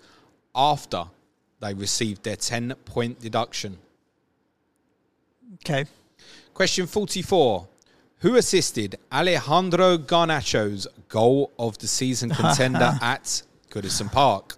after 0.55 1.05
they 1.59 1.73
received 1.73 2.23
their 2.23 2.35
10 2.35 2.73
point 2.85 3.19
deduction? 3.19 3.77
Okay. 5.55 5.85
Question 6.53 6.87
44. 6.87 7.67
Who 8.21 8.35
assisted 8.35 8.97
Alejandro 9.11 9.97
Garnacho's 9.97 10.87
goal 11.07 11.51
of 11.59 11.77
the 11.77 11.87
season 11.87 12.29
contender 12.31 12.97
at 13.01 13.43
Goodison 13.69 14.11
Park? 14.11 14.57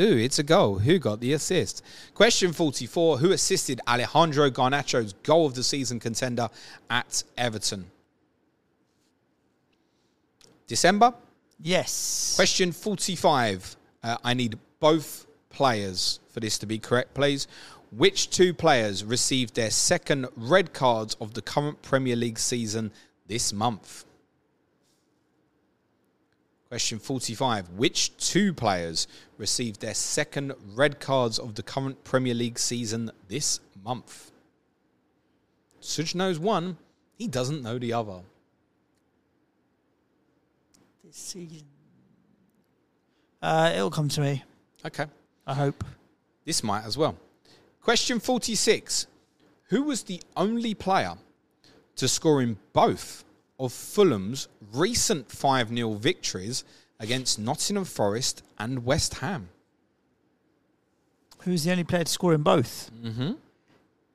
Ooh, 0.00 0.16
it's 0.16 0.38
a 0.38 0.42
goal. 0.42 0.78
Who 0.78 0.98
got 0.98 1.20
the 1.20 1.34
assist? 1.34 1.84
Question 2.14 2.54
44. 2.54 3.18
Who 3.18 3.32
assisted 3.32 3.82
Alejandro 3.86 4.48
Garnacho's 4.50 5.12
goal 5.22 5.44
of 5.44 5.54
the 5.54 5.62
season 5.62 6.00
contender 6.00 6.48
at 6.88 7.22
Everton? 7.36 7.90
December? 10.66 11.12
Yes. 11.60 12.32
Question 12.34 12.72
45. 12.72 13.76
Uh, 14.02 14.16
I 14.24 14.32
need 14.32 14.58
both 14.78 15.26
players 15.50 16.20
for 16.30 16.40
this 16.40 16.56
to 16.58 16.66
be 16.66 16.78
correct, 16.78 17.12
please. 17.12 17.46
Which 17.92 18.30
two 18.30 18.54
players 18.54 19.04
received 19.04 19.54
their 19.54 19.70
second 19.70 20.28
red 20.34 20.72
cards 20.72 21.16
of 21.20 21.34
the 21.34 21.42
current 21.42 21.82
Premier 21.82 22.16
League 22.16 22.38
season 22.38 22.90
this 23.26 23.52
month? 23.52 24.04
Question 26.70 27.00
45. 27.00 27.70
Which 27.70 28.16
two 28.16 28.54
players 28.54 29.08
received 29.38 29.80
their 29.80 29.92
second 29.92 30.52
red 30.76 31.00
cards 31.00 31.36
of 31.36 31.56
the 31.56 31.64
current 31.64 32.04
Premier 32.04 32.32
League 32.32 32.60
season 32.60 33.10
this 33.26 33.58
month? 33.84 34.30
Suj 35.82 36.14
knows 36.14 36.38
one, 36.38 36.76
he 37.18 37.26
doesn't 37.26 37.62
know 37.62 37.76
the 37.76 37.92
other. 37.92 38.20
This 41.02 41.16
season. 41.16 41.66
Uh, 43.42 43.72
it'll 43.74 43.90
come 43.90 44.08
to 44.08 44.20
me. 44.20 44.44
Okay. 44.86 45.06
I 45.48 45.54
hope. 45.54 45.82
This 46.44 46.62
might 46.62 46.84
as 46.84 46.96
well. 46.96 47.16
Question 47.82 48.20
46. 48.20 49.08
Who 49.70 49.82
was 49.82 50.04
the 50.04 50.22
only 50.36 50.74
player 50.74 51.14
to 51.96 52.06
score 52.06 52.40
in 52.42 52.58
both 52.72 53.24
of 53.60 53.72
Fulham's 53.72 54.48
recent 54.72 55.30
5 55.30 55.68
0 55.68 55.92
victories 55.94 56.64
against 56.98 57.38
Nottingham 57.38 57.84
Forest 57.84 58.42
and 58.58 58.84
West 58.84 59.14
Ham? 59.14 59.50
Who's 61.42 61.64
the 61.64 61.70
only 61.70 61.84
player 61.84 62.04
to 62.04 62.10
score 62.10 62.34
in 62.34 62.42
both? 62.42 62.90
Mm-hmm. 63.02 63.32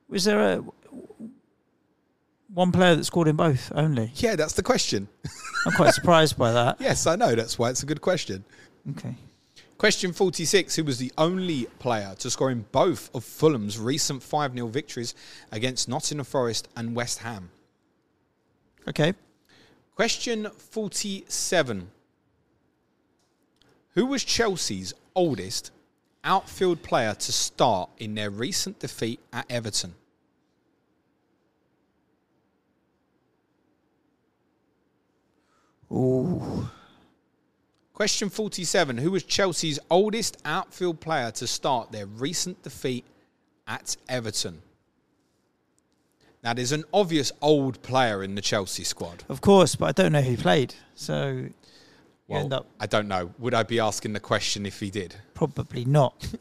Was 0.09 0.25
there 0.25 0.39
a 0.39 0.63
one 2.53 2.71
player 2.71 2.95
that 2.95 3.03
scored 3.05 3.27
in 3.27 3.35
both 3.35 3.71
only? 3.75 4.11
Yeah, 4.15 4.35
that's 4.35 4.53
the 4.53 4.63
question. 4.63 5.07
I'm 5.65 5.73
quite 5.73 5.93
surprised 5.99 6.37
by 6.37 6.51
that. 6.51 6.79
Yes, 6.79 7.07
I 7.07 7.15
know. 7.15 7.35
That's 7.35 7.57
why 7.57 7.69
it's 7.69 7.83
a 7.83 7.85
good 7.85 8.01
question. 8.01 8.43
Okay. 8.91 9.15
Question 9.77 10.13
46 10.13 10.75
Who 10.75 10.83
was 10.83 10.99
the 10.99 11.11
only 11.17 11.65
player 11.79 12.15
to 12.19 12.29
score 12.29 12.51
in 12.51 12.65
both 12.71 13.13
of 13.13 13.23
Fulham's 13.23 13.77
recent 13.77 14.23
5 14.23 14.53
0 14.53 14.67
victories 14.67 15.15
against 15.51 15.89
Nottingham 15.89 16.25
Forest 16.25 16.67
and 16.75 16.95
West 16.95 17.19
Ham? 17.19 17.49
Okay. 18.87 19.13
Question 19.95 20.49
47. 20.57 21.89
Who 23.91 24.05
was 24.05 24.25
Chelsea's 24.25 24.93
oldest 25.15 25.71
outfield 26.25 26.83
player 26.83 27.13
to 27.13 27.31
start 27.31 27.89
in 27.97 28.13
their 28.13 28.29
recent 28.29 28.79
defeat 28.79 29.21
at 29.31 29.45
Everton? 29.49 29.95
Ooh. 35.89 36.67
Question 37.93 38.29
47. 38.29 38.97
Who 38.97 39.11
was 39.11 39.23
Chelsea's 39.23 39.79
oldest 39.89 40.35
outfield 40.43 40.99
player 40.99 41.31
to 41.31 41.47
start 41.47 41.93
their 41.93 42.05
recent 42.05 42.61
defeat 42.63 43.05
at 43.65 43.95
Everton? 44.09 44.61
Now, 46.45 46.53
there's 46.53 46.71
an 46.71 46.85
obvious 46.93 47.31
old 47.41 47.81
player 47.81 48.21
in 48.21 48.35
the 48.35 48.41
Chelsea 48.41 48.83
squad. 48.83 49.23
Of 49.29 49.41
course, 49.41 49.75
but 49.75 49.87
I 49.87 49.91
don't 50.03 50.11
know 50.11 50.21
who 50.21 50.37
played. 50.37 50.75
So 50.93 51.47
Well, 52.27 52.53
up 52.53 52.67
I 52.79 52.85
don't 52.85 53.07
know. 53.07 53.33
Would 53.39 53.55
I 53.55 53.63
be 53.63 53.79
asking 53.79 54.13
the 54.13 54.19
question 54.19 54.67
if 54.67 54.79
he 54.79 54.91
did? 54.91 55.15
probably 55.33 55.85
not. 55.85 56.27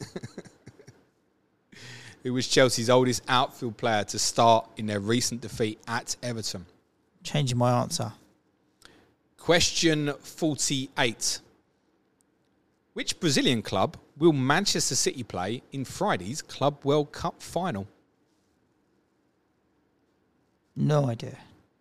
Who 2.23 2.33
was 2.33 2.47
Chelsea's 2.47 2.89
oldest 2.89 3.23
outfield 3.27 3.77
player 3.77 4.03
to 4.05 4.19
start 4.19 4.69
in 4.77 4.85
their 4.85 4.99
recent 4.99 5.41
defeat 5.41 5.79
at 5.87 6.15
Everton? 6.21 6.67
Changing 7.23 7.57
my 7.57 7.81
answer. 7.81 8.13
Question 9.37 10.13
48. 10.21 11.39
Which 12.93 13.19
Brazilian 13.19 13.63
club 13.63 13.97
will 14.17 14.33
Manchester 14.33 14.95
City 14.95 15.23
play 15.23 15.63
in 15.71 15.83
Friday's 15.83 16.43
Club 16.43 16.77
World 16.83 17.11
Cup 17.11 17.41
final? 17.41 17.87
No 20.75 21.09
idea. 21.09 21.37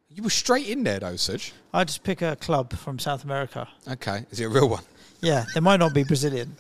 You 0.09 0.23
were 0.23 0.31
straight 0.31 0.69
in 0.69 0.85
there, 0.85 1.01
though, 1.01 1.15
Suj. 1.15 1.53
I 1.73 1.83
just 1.85 2.05
pick 2.05 2.23
a 2.23 2.37
club 2.37 2.73
from 2.75 2.99
South 2.99 3.25
America. 3.25 3.69
Okay, 3.89 4.25
is 4.31 4.39
it 4.39 4.45
a 4.45 4.49
real 4.49 4.69
one? 4.69 4.85
Yeah, 5.21 5.45
they 5.55 5.61
might 5.61 5.79
not 5.79 5.93
be 5.93 6.05
Brazilian. 6.05 6.57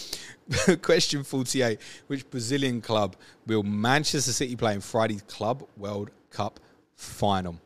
Question 0.82 1.24
48. 1.24 1.80
Which 2.06 2.28
Brazilian 2.30 2.80
club 2.80 3.16
will 3.46 3.62
Manchester 3.62 4.32
City 4.32 4.54
play 4.54 4.74
in 4.74 4.80
Friday's 4.80 5.22
Club 5.22 5.66
World 5.76 6.10
Cup 6.30 6.60
final? 6.94 7.58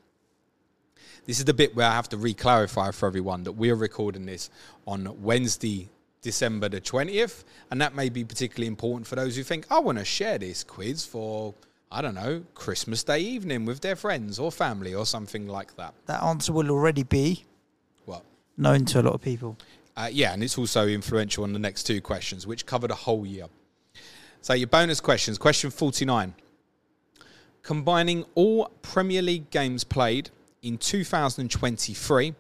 This 1.27 1.39
is 1.39 1.45
the 1.45 1.55
bit 1.55 1.75
where 1.75 1.89
I 1.89 1.93
have 1.93 2.09
to 2.11 2.17
re 2.17 2.33
clarify 2.33 2.93
for 2.93 3.07
everyone 3.07 3.43
that 3.45 3.53
we're 3.53 3.75
recording 3.75 4.25
this 4.25 4.49
on 4.87 5.21
Wednesday, 5.21 5.89
December 6.23 6.69
the 6.69 6.81
20th. 6.81 7.45
And 7.71 7.81
that 7.81 7.95
may 7.95 8.09
be 8.09 8.25
particularly 8.25 8.69
important 8.69 9.07
for 9.07 9.17
those 9.17 9.37
who 9.37 9.43
think, 9.43 9.67
I 9.71 9.81
want 9.81 9.99
to 9.99 10.05
share 10.05 10.39
this 10.39 10.63
quiz 10.63 11.05
for, 11.05 11.53
I 11.91 12.03
don't 12.03 12.15
know, 12.15 12.45
Christmas 12.55 13.05
Day 13.05 13.21
evening 13.21 13.65
with 13.65 13.81
their 13.81 13.97
friends 13.97 14.39
or 14.39 14.51
family 14.51 14.95
or 14.95 15.07
something 15.07 15.47
like 15.47 15.77
that. 15.77 15.95
That 16.07 16.23
answer 16.23 16.53
will 16.53 16.71
already 16.71 17.05
be 17.05 17.45
Well, 18.07 18.25
known 18.57 18.85
to 18.87 19.01
a 19.01 19.03
lot 19.03 19.15
of 19.15 19.23
people. 19.23 19.57
Uh, 19.97 20.09
yeah, 20.13 20.33
and 20.33 20.43
it's 20.43 20.59
also 20.59 20.87
influential 20.89 21.45
on 21.45 21.53
the 21.53 21.59
next 21.59 21.85
two 21.85 22.01
questions, 22.01 22.47
which 22.47 22.67
cover 22.67 22.89
the 22.89 22.95
whole 22.95 23.25
year. 23.25 23.47
So, 24.43 24.53
your 24.53 24.67
bonus 24.67 25.01
questions. 25.01 25.39
Question 25.39 25.71
49. 25.71 26.35
Combining 27.63 28.25
all 28.35 28.71
Premier 28.83 29.23
League 29.23 29.51
games 29.51 29.83
played 29.83 30.31
in 30.63 30.79
2023, 30.79 32.35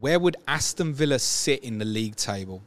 Where 0.00 0.18
would 0.20 0.36
Aston 0.46 0.92
Villa 0.92 1.18
sit 1.18 1.64
in 1.64 1.78
the 1.78 1.84
league 1.84 2.16
table? 2.16 2.62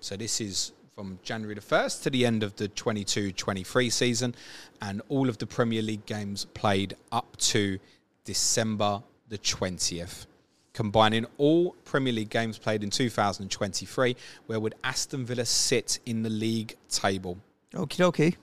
So 0.00 0.16
this 0.16 0.40
is 0.40 0.72
from 0.98 1.16
January 1.22 1.54
the 1.54 1.60
1st 1.60 2.02
to 2.02 2.10
the 2.10 2.26
end 2.26 2.42
of 2.42 2.56
the 2.56 2.66
22 2.66 3.30
23 3.30 3.88
season, 3.88 4.34
and 4.82 5.00
all 5.08 5.28
of 5.28 5.38
the 5.38 5.46
Premier 5.46 5.80
League 5.80 6.04
games 6.06 6.46
played 6.54 6.96
up 7.12 7.36
to 7.36 7.78
December 8.24 9.00
the 9.28 9.38
20th. 9.38 10.26
Combining 10.72 11.24
all 11.36 11.76
Premier 11.84 12.12
League 12.12 12.30
games 12.30 12.58
played 12.58 12.82
in 12.82 12.90
2023, 12.90 14.16
where 14.46 14.58
would 14.58 14.74
Aston 14.82 15.24
Villa 15.24 15.44
sit 15.44 16.00
in 16.04 16.24
the 16.24 16.30
league 16.30 16.74
table? 16.88 17.38
Okie 17.74 17.98
dokie. 17.98 18.36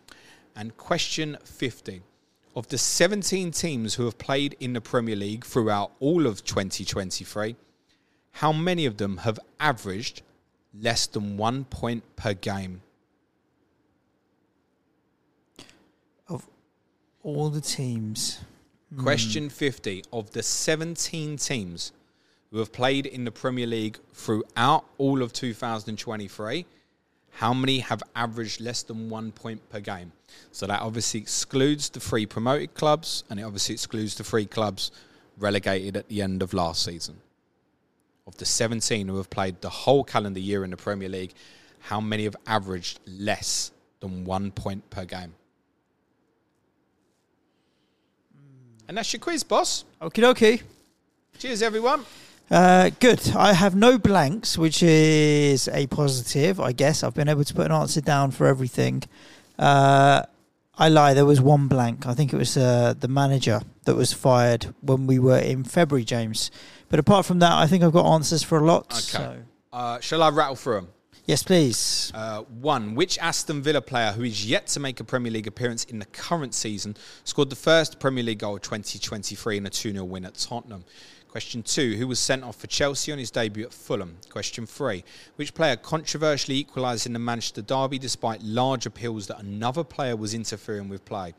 And 0.55 0.77
question 0.77 1.37
50. 1.43 2.03
Of 2.55 2.69
the 2.69 2.77
17 2.77 3.51
teams 3.51 3.95
who 3.95 4.05
have 4.05 4.17
played 4.17 4.55
in 4.61 4.71
the 4.71 4.79
Premier 4.79 5.17
League 5.17 5.43
throughout 5.43 5.91
all 5.99 6.25
of 6.25 6.45
2023, 6.45 7.57
how 8.31 8.53
many 8.53 8.85
of 8.85 8.95
them 8.95 9.17
have 9.17 9.41
averaged 9.59 10.21
less 10.81 11.07
than 11.07 11.37
one 11.37 11.65
point 11.65 12.03
per 12.15 12.33
game? 12.33 12.81
Of 16.27 16.45
all 17.23 17.49
the 17.49 17.61
teams. 17.61 18.39
Hmm. 18.93 19.03
Question 19.03 19.49
50. 19.49 20.03
Of 20.11 20.31
the 20.31 20.43
17 20.43 21.37
teams 21.37 21.91
who 22.51 22.59
have 22.59 22.71
played 22.71 23.05
in 23.05 23.25
the 23.25 23.31
Premier 23.31 23.67
League 23.67 23.97
throughout 24.13 24.85
all 24.97 25.21
of 25.21 25.33
2023, 25.33 26.65
how 27.31 27.53
many 27.53 27.79
have 27.79 28.01
averaged 28.15 28.61
less 28.61 28.83
than 28.83 29.09
one 29.09 29.31
point 29.31 29.67
per 29.69 29.81
game? 29.81 30.13
So 30.51 30.65
that 30.67 30.81
obviously 30.81 31.19
excludes 31.19 31.89
the 31.89 31.99
three 31.99 32.25
promoted 32.25 32.73
clubs 32.73 33.25
and 33.29 33.39
it 33.39 33.43
obviously 33.43 33.73
excludes 33.73 34.15
the 34.15 34.23
three 34.23 34.45
clubs 34.45 34.91
relegated 35.37 35.97
at 35.97 36.07
the 36.07 36.21
end 36.21 36.41
of 36.41 36.53
last 36.53 36.83
season. 36.83 37.17
Of 38.27 38.37
the 38.37 38.45
17 38.45 39.07
who 39.07 39.17
have 39.17 39.29
played 39.29 39.61
the 39.61 39.69
whole 39.69 40.03
calendar 40.03 40.39
year 40.39 40.63
in 40.63 40.71
the 40.71 40.77
Premier 40.77 41.07
League, 41.07 41.33
how 41.79 42.01
many 42.01 42.23
have 42.23 42.35
averaged 42.47 42.99
less 43.05 43.71
than 43.99 44.25
one 44.25 44.49
point 44.51 44.89
per 44.89 45.05
game? 45.05 45.35
And 48.87 48.97
that's 48.97 49.13
your 49.13 49.19
quiz, 49.19 49.43
boss. 49.43 49.85
Okie 50.01 50.23
dokie. 50.23 50.61
Cheers, 51.37 51.61
everyone. 51.61 52.03
Uh, 52.49 52.89
good. 52.99 53.35
I 53.35 53.53
have 53.53 53.75
no 53.75 53.97
blanks, 53.97 54.57
which 54.57 54.81
is 54.81 55.67
a 55.67 55.87
positive, 55.87 56.59
I 56.59 56.71
guess. 56.71 57.03
I've 57.03 57.13
been 57.13 57.29
able 57.29 57.43
to 57.43 57.53
put 57.53 57.67
an 57.67 57.71
answer 57.71 58.01
down 58.01 58.31
for 58.31 58.47
everything. 58.47 59.03
Uh, 59.57 60.23
I 60.77 60.89
lie. 60.89 61.13
There 61.13 61.25
was 61.25 61.41
one 61.41 61.67
blank. 61.67 62.05
I 62.05 62.13
think 62.13 62.33
it 62.33 62.37
was 62.37 62.57
uh, 62.57 62.93
the 62.99 63.07
manager 63.07 63.61
that 63.85 63.95
was 63.95 64.13
fired 64.13 64.73
when 64.81 65.07
we 65.07 65.19
were 65.19 65.37
in 65.37 65.63
February, 65.63 66.03
James. 66.03 66.51
But 66.89 66.99
apart 66.99 67.25
from 67.25 67.39
that, 67.39 67.53
I 67.53 67.67
think 67.67 67.83
I've 67.83 67.93
got 67.93 68.05
answers 68.05 68.43
for 68.43 68.59
a 68.59 68.65
lot. 68.65 68.91
Okay. 68.91 69.01
So. 69.01 69.37
Uh, 69.73 69.99
shall 69.99 70.23
I 70.23 70.29
rattle 70.29 70.55
through 70.55 70.75
them? 70.75 70.87
Yes, 71.25 71.41
please. 71.41 72.11
Uh, 72.13 72.41
one, 72.43 72.93
which 72.93 73.17
Aston 73.17 73.63
Villa 73.63 73.81
player 73.81 74.11
who 74.11 74.23
is 74.23 74.45
yet 74.45 74.67
to 74.67 74.79
make 74.79 74.99
a 74.99 75.03
Premier 75.03 75.31
League 75.31 75.47
appearance 75.47 75.83
in 75.85 75.97
the 75.97 76.05
current 76.05 76.53
season 76.53 76.95
scored 77.23 77.49
the 77.49 77.55
first 77.55 77.99
Premier 77.99 78.23
League 78.23 78.39
goal 78.39 78.55
of 78.55 78.61
2023 78.61 79.57
in 79.57 79.65
a 79.65 79.69
2 79.69 79.91
0 79.91 80.03
win 80.05 80.25
at 80.25 80.35
Tottenham? 80.35 80.85
Question 81.35 81.63
two, 81.63 81.97
who 81.97 82.07
was 82.07 82.17
sent 82.17 82.45
off 82.45 82.55
for 82.55 82.67
Chelsea 82.67 83.11
on 83.11 83.17
his 83.17 83.29
debut 83.29 83.65
at 83.65 83.73
Fulham? 83.73 84.15
Question 84.29 84.65
three, 84.65 85.03
which 85.35 85.53
player 85.53 85.75
controversially 85.75 86.55
equalised 86.55 87.05
in 87.05 87.11
the 87.11 87.19
Manchester 87.19 87.61
Derby 87.61 87.99
despite 87.99 88.41
large 88.41 88.85
appeals 88.85 89.27
that 89.27 89.41
another 89.41 89.83
player 89.83 90.15
was 90.15 90.33
interfering 90.33 90.87
with 90.87 91.03
play? 91.03 91.33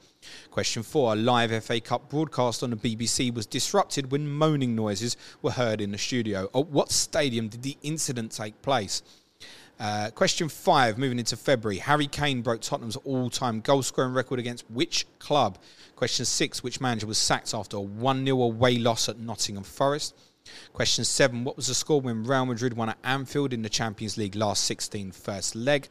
Question 0.50 0.82
four, 0.82 1.14
a 1.14 1.16
live 1.16 1.64
FA 1.64 1.80
Cup 1.80 2.10
broadcast 2.10 2.62
on 2.62 2.68
the 2.68 2.76
BBC 2.76 3.32
was 3.32 3.46
disrupted 3.46 4.12
when 4.12 4.28
moaning 4.28 4.76
noises 4.76 5.16
were 5.40 5.52
heard 5.52 5.80
in 5.80 5.92
the 5.92 5.96
studio. 5.96 6.50
At 6.54 6.66
what 6.66 6.90
stadium 6.90 7.48
did 7.48 7.62
the 7.62 7.78
incident 7.82 8.32
take 8.32 8.60
place? 8.60 9.02
Uh, 9.78 10.10
question 10.10 10.50
five, 10.50 10.96
moving 10.96 11.18
into 11.18 11.36
February. 11.36 11.78
Harry 11.78 12.06
Kane 12.06 12.42
broke 12.42 12.60
Tottenham's 12.60 12.96
all 12.96 13.30
time 13.30 13.60
goal 13.60 13.82
scoring 13.82 14.12
record 14.12 14.38
against 14.38 14.70
which 14.70 15.06
club? 15.18 15.56
Question 15.96 16.26
six, 16.26 16.62
which 16.62 16.80
manager 16.80 17.06
was 17.06 17.16
sacked 17.16 17.54
after 17.54 17.78
a 17.78 17.80
1 17.80 18.24
0 18.26 18.42
away 18.42 18.76
loss 18.76 19.08
at 19.08 19.18
Nottingham 19.18 19.64
Forest? 19.64 20.14
Question 20.74 21.04
seven, 21.04 21.42
what 21.42 21.56
was 21.56 21.68
the 21.68 21.74
score 21.74 22.02
when 22.02 22.22
Real 22.22 22.44
Madrid 22.44 22.74
won 22.74 22.90
at 22.90 22.98
Anfield 23.02 23.54
in 23.54 23.62
the 23.62 23.68
Champions 23.70 24.18
League 24.18 24.36
last 24.36 24.64
16 24.64 25.10
first 25.12 25.56
leg? 25.56 25.88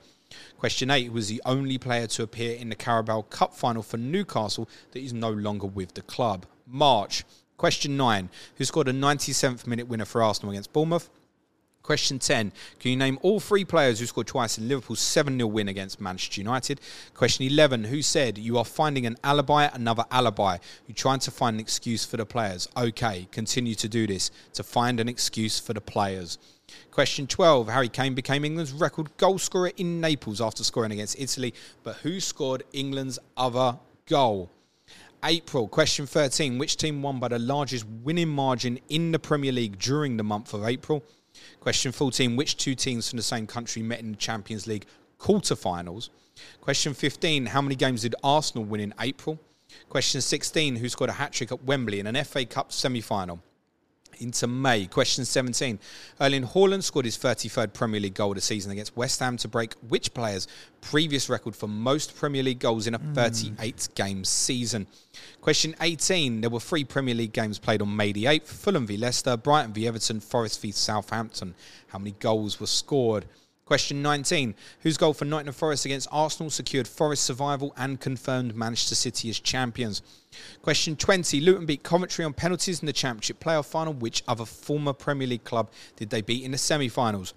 Question 0.59 0.91
eight, 0.91 1.07
who 1.07 1.13
was 1.13 1.27
the 1.27 1.41
only 1.43 1.79
player 1.79 2.05
to 2.05 2.23
appear 2.23 2.55
in 2.55 2.69
the 2.69 2.75
Carabao 2.75 3.23
Cup 3.23 3.55
final 3.55 3.81
for 3.81 3.97
Newcastle 3.97 4.69
that 4.91 5.01
is 5.01 5.11
no 5.11 5.31
longer 5.31 5.67
with 5.67 5.95
the 5.95 6.01
club? 6.03 6.45
March. 6.67 7.23
Question 7.57 7.97
nine, 7.97 8.29
who 8.57 8.65
scored 8.65 8.87
a 8.87 8.93
97th 8.93 9.65
minute 9.65 9.87
winner 9.87 10.05
for 10.05 10.21
Arsenal 10.21 10.51
against 10.51 10.71
Bournemouth? 10.71 11.09
Question 11.85 12.17
10. 12.17 12.51
Can 12.79 12.89
you 12.89 12.97
name 12.97 13.19
all 13.21 13.39
three 13.39 13.63
players 13.63 13.99
who 13.99 14.07
scored 14.07 14.25
twice 14.25 14.57
in 14.57 14.67
Liverpool's 14.67 14.99
7 14.99 15.37
0 15.37 15.45
win 15.45 15.67
against 15.67 16.01
Manchester 16.01 16.41
United? 16.41 16.81
Question 17.13 17.45
11. 17.45 17.83
Who 17.83 18.01
said, 18.01 18.39
You 18.39 18.57
are 18.57 18.65
finding 18.65 19.05
an 19.05 19.17
alibi, 19.23 19.69
another 19.71 20.03
alibi? 20.09 20.57
You're 20.87 20.95
trying 20.95 21.19
to 21.19 21.29
find 21.29 21.53
an 21.53 21.59
excuse 21.59 22.03
for 22.03 22.17
the 22.17 22.25
players. 22.25 22.67
Okay, 22.75 23.27
continue 23.31 23.75
to 23.75 23.87
do 23.87 24.07
this 24.07 24.31
to 24.53 24.63
find 24.63 24.99
an 24.99 25.07
excuse 25.07 25.59
for 25.59 25.73
the 25.73 25.81
players. 25.81 26.39
Question 26.89 27.27
12. 27.27 27.69
Harry 27.69 27.89
Kane 27.89 28.15
became 28.15 28.45
England's 28.45 28.73
record 28.73 29.15
goal 29.17 29.37
scorer 29.37 29.71
in 29.77 30.01
Naples 30.01 30.41
after 30.41 30.63
scoring 30.63 30.91
against 30.91 31.19
Italy, 31.19 31.53
but 31.83 31.97
who 31.97 32.19
scored 32.19 32.63
England's 32.73 33.19
other 33.37 33.77
goal? 34.07 34.49
April. 35.23 35.67
Question 35.67 36.07
13. 36.07 36.57
Which 36.57 36.77
team 36.77 37.03
won 37.03 37.19
by 37.19 37.27
the 37.27 37.37
largest 37.37 37.85
winning 38.03 38.29
margin 38.29 38.79
in 38.89 39.11
the 39.11 39.19
Premier 39.19 39.51
League 39.51 39.77
during 39.77 40.17
the 40.17 40.23
month 40.23 40.51
of 40.55 40.65
April? 40.65 41.03
Question 41.59 41.91
14 41.91 42.35
Which 42.35 42.57
two 42.57 42.75
teams 42.75 43.09
from 43.09 43.17
the 43.17 43.23
same 43.23 43.47
country 43.47 43.81
met 43.81 43.99
in 43.99 44.11
the 44.11 44.17
Champions 44.17 44.67
League 44.67 44.85
quarterfinals? 45.19 46.09
Question 46.61 46.93
15 46.93 47.47
How 47.47 47.61
many 47.61 47.75
games 47.75 48.01
did 48.01 48.15
Arsenal 48.23 48.65
win 48.65 48.81
in 48.81 48.93
April? 48.99 49.39
Question 49.89 50.21
16 50.21 50.75
Who 50.77 50.89
scored 50.89 51.09
a 51.09 51.13
hat 51.13 51.33
trick 51.33 51.51
at 51.51 51.63
Wembley 51.63 51.99
in 51.99 52.07
an 52.07 52.23
FA 52.23 52.45
Cup 52.45 52.71
semi 52.71 53.01
final? 53.01 53.41
Into 54.19 54.47
May. 54.47 54.85
Question 54.85 55.25
17. 55.25 55.79
Erling 56.19 56.43
Haaland 56.43 56.83
scored 56.83 57.05
his 57.05 57.17
33rd 57.17 57.73
Premier 57.73 57.99
League 57.99 58.13
goal 58.13 58.31
of 58.31 58.35
the 58.35 58.41
season 58.41 58.71
against 58.71 58.95
West 58.95 59.19
Ham 59.19 59.37
to 59.37 59.47
break 59.47 59.73
which 59.87 60.13
player's 60.13 60.47
previous 60.81 61.29
record 61.29 61.55
for 61.55 61.67
most 61.67 62.15
Premier 62.15 62.43
League 62.43 62.59
goals 62.59 62.87
in 62.87 62.95
a 62.95 62.97
hmm. 62.97 63.13
38 63.13 63.89
game 63.95 64.23
season? 64.23 64.87
Question 65.41 65.75
18. 65.81 66.41
There 66.41 66.49
were 66.49 66.59
three 66.59 66.83
Premier 66.83 67.15
League 67.15 67.33
games 67.33 67.59
played 67.59 67.81
on 67.81 67.95
May 67.95 68.11
the 68.11 68.25
8th 68.25 68.47
Fulham 68.47 68.87
v 68.87 68.97
Leicester, 68.97 69.37
Brighton 69.37 69.73
v 69.73 69.87
Everton, 69.87 70.19
Forest 70.19 70.61
v 70.61 70.71
Southampton. 70.71 71.55
How 71.87 71.99
many 71.99 72.11
goals 72.19 72.59
were 72.59 72.67
scored? 72.67 73.25
Question 73.65 74.03
19. 74.03 74.53
Whose 74.81 74.95
goal 74.95 75.15
for 75.15 75.25
Nottingham 75.25 75.55
Forest 75.55 75.85
against 75.85 76.07
Arsenal 76.11 76.51
secured 76.51 76.87
Forest 76.87 77.23
survival 77.23 77.73
and 77.75 77.99
confirmed 77.99 78.55
Manchester 78.55 78.93
City 78.93 79.27
as 79.27 79.39
champions? 79.39 80.03
Question 80.61 80.95
20. 80.95 81.41
Luton 81.41 81.65
beat 81.65 81.81
Coventry 81.81 82.23
on 82.23 82.33
penalties 82.33 82.81
in 82.81 82.85
the 82.85 82.93
Championship 82.93 83.39
playoff 83.39 83.65
final. 83.65 83.91
Which 83.91 84.21
other 84.27 84.45
former 84.45 84.93
Premier 84.93 85.27
League 85.27 85.45
club 85.45 85.71
did 85.95 86.11
they 86.11 86.21
beat 86.21 86.43
in 86.43 86.51
the 86.51 86.59
semi 86.59 86.89
finals? 86.89 87.33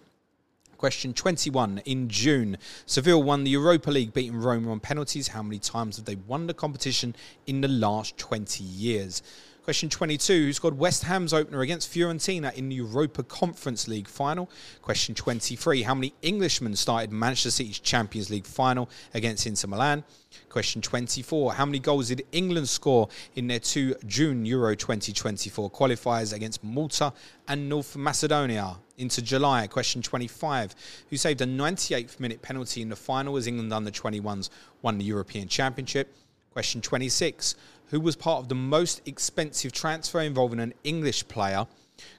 Question 0.77 1.15
21. 1.15 1.79
In 1.87 2.11
June, 2.11 2.59
Seville 2.85 3.23
won 3.23 3.45
the 3.45 3.51
Europa 3.51 3.91
League, 3.91 4.13
beating 4.13 4.37
Roma 4.37 4.71
on 4.71 4.81
penalties. 4.81 5.29
How 5.29 5.43
many 5.43 5.59
times 5.59 5.97
have 5.97 6.05
they 6.05 6.17
won 6.17 6.47
the 6.47 6.53
competition 6.53 7.17
in 7.47 7.63
the 7.63 7.69
last 7.69 8.19
20 8.19 8.63
years? 8.63 9.23
Question 9.69 9.91
22. 9.91 10.33
Who 10.33 10.53
scored 10.55 10.79
West 10.79 11.05
Ham's 11.05 11.35
opener 11.35 11.61
against 11.61 11.93
Fiorentina 11.93 12.55
in 12.55 12.71
the 12.71 12.77
Europa 12.77 13.23
Conference 13.23 13.87
League 13.87 14.09
final? 14.09 14.49
Question 14.81 15.15
23. 15.15 15.83
How 15.83 15.95
many 15.95 16.15
Englishmen 16.23 16.75
started 16.75 17.13
Manchester 17.13 17.51
City's 17.51 17.79
Champions 17.79 18.31
League 18.31 18.47
final 18.47 18.89
against 19.13 19.47
Inter 19.47 19.69
Milan? 19.69 20.05
Question 20.49 20.81
24. 20.81 21.53
How 21.53 21.67
many 21.67 21.81
goals 21.81 22.09
did 22.09 22.25
England 22.33 22.67
score 22.71 23.11
in 23.37 23.47
their 23.47 23.59
two 23.59 23.95
June 24.07 24.47
Euro 24.47 24.75
2024 24.75 25.71
qualifiers 25.71 26.33
against 26.33 26.65
Malta 26.65 27.13
and 27.47 27.69
North 27.69 27.95
Macedonia? 27.95 28.77
Into 28.97 29.21
July. 29.21 29.67
Question 29.67 30.01
25. 30.01 30.75
Who 31.11 31.19
saved 31.19 31.43
a 31.43 31.47
98th 31.47 32.19
minute 32.19 32.41
penalty 32.41 32.81
in 32.81 32.89
the 32.89 32.97
final 32.97 33.37
as 33.37 33.47
England 33.47 33.75
under 33.75 33.91
21s 33.91 34.49
won 34.81 34.97
the 34.97 35.05
European 35.05 35.47
Championship? 35.47 36.17
Question 36.55 36.81
26. 36.81 37.55
Who 37.91 38.01
was 38.01 38.17
part 38.17 38.41
of 38.41 38.49
the 38.51 38.55
most 38.55 39.01
expensive 39.07 39.73
transfer 39.73 40.21
involving 40.21 40.61
an 40.61 40.75
English 40.85 41.27
player? 41.27 41.67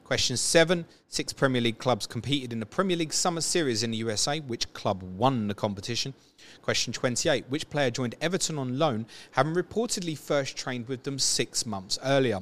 Question 0.04 0.36
7. 0.36 0.84
Six 1.10 1.32
Premier 1.32 1.62
League 1.62 1.78
clubs 1.78 2.08
competed 2.08 2.52
in 2.52 2.60
the 2.60 2.66
Premier 2.66 2.98
League 2.98 3.14
Summer 3.14 3.42
Series 3.42 3.84
in 3.84 3.92
the 3.92 3.98
USA. 3.98 4.40
Which 4.40 4.74
club 4.74 5.04
won 5.04 5.48
the 5.48 5.54
competition? 5.54 6.16
Question 6.64 6.92
28. 6.92 7.46
Which 7.50 7.70
player 7.70 7.92
joined 7.92 8.16
Everton 8.20 8.58
on 8.58 8.80
loan, 8.80 9.06
having 9.32 9.54
reportedly 9.54 10.18
first 10.18 10.58
trained 10.58 10.88
with 10.88 11.04
them 11.04 11.20
six 11.20 11.68
months 11.68 12.00
earlier? 12.04 12.40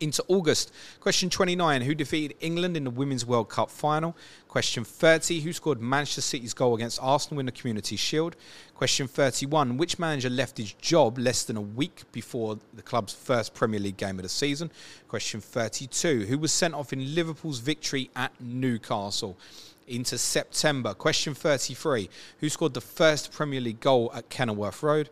Into 0.00 0.22
August. 0.28 0.72
Question 1.00 1.30
29. 1.30 1.82
Who 1.82 1.94
defeated 1.94 2.36
England 2.40 2.76
in 2.76 2.84
the 2.84 2.90
Women's 2.90 3.24
World 3.24 3.48
Cup 3.48 3.70
final? 3.70 4.16
Question 4.46 4.84
30. 4.84 5.40
Who 5.40 5.52
scored 5.52 5.80
Manchester 5.80 6.20
City's 6.20 6.54
goal 6.54 6.74
against 6.74 6.98
Arsenal 7.02 7.40
in 7.40 7.46
the 7.46 7.52
Community 7.52 7.96
Shield? 7.96 8.36
Question 8.74 9.08
31. 9.08 9.76
Which 9.76 9.98
manager 9.98 10.30
left 10.30 10.58
his 10.58 10.72
job 10.74 11.18
less 11.18 11.44
than 11.44 11.56
a 11.56 11.60
week 11.60 12.02
before 12.12 12.58
the 12.74 12.82
club's 12.82 13.14
first 13.14 13.54
Premier 13.54 13.80
League 13.80 13.96
game 13.96 14.18
of 14.18 14.22
the 14.22 14.28
season? 14.28 14.70
Question 15.08 15.40
32. 15.40 16.26
Who 16.26 16.38
was 16.38 16.52
sent 16.52 16.74
off 16.74 16.92
in 16.92 17.14
Liverpool's 17.14 17.58
victory 17.58 18.10
at 18.14 18.32
Newcastle? 18.40 19.38
Into 19.86 20.18
September. 20.18 20.92
Question 20.92 21.34
33. 21.34 22.10
Who 22.40 22.48
scored 22.50 22.74
the 22.74 22.80
first 22.82 23.32
Premier 23.32 23.60
League 23.60 23.80
goal 23.80 24.12
at 24.14 24.28
Kenilworth 24.28 24.82
Road? 24.82 25.08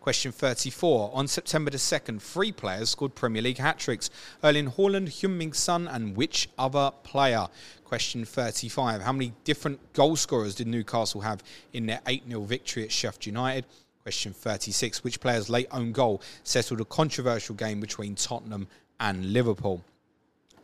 Question 0.00 0.30
34. 0.30 1.10
On 1.14 1.26
September 1.26 1.70
the 1.70 1.78
2nd, 1.78 2.20
three 2.20 2.52
players 2.52 2.90
scored 2.90 3.14
Premier 3.14 3.40
League 3.40 3.56
hat 3.56 3.78
tricks 3.78 4.10
Erling 4.44 4.72
Haaland, 4.72 5.08
Heung-Min 5.08 5.54
Son, 5.54 5.88
and 5.88 6.14
which 6.14 6.50
other 6.58 6.90
player? 7.02 7.46
Question 7.84 8.26
35. 8.26 9.00
How 9.00 9.12
many 9.12 9.32
different 9.44 9.92
goal 9.94 10.16
scorers 10.16 10.54
did 10.54 10.66
Newcastle 10.66 11.22
have 11.22 11.42
in 11.72 11.86
their 11.86 12.00
8 12.06 12.24
0 12.28 12.42
victory 12.42 12.84
at 12.84 12.92
Sheffield 12.92 13.24
United? 13.24 13.64
Question 14.02 14.34
36. 14.34 15.02
Which 15.02 15.18
player's 15.18 15.48
late 15.48 15.68
own 15.70 15.92
goal 15.92 16.20
settled 16.44 16.82
a 16.82 16.84
controversial 16.84 17.54
game 17.54 17.80
between 17.80 18.14
Tottenham 18.16 18.68
and 18.98 19.32
Liverpool? 19.32 19.82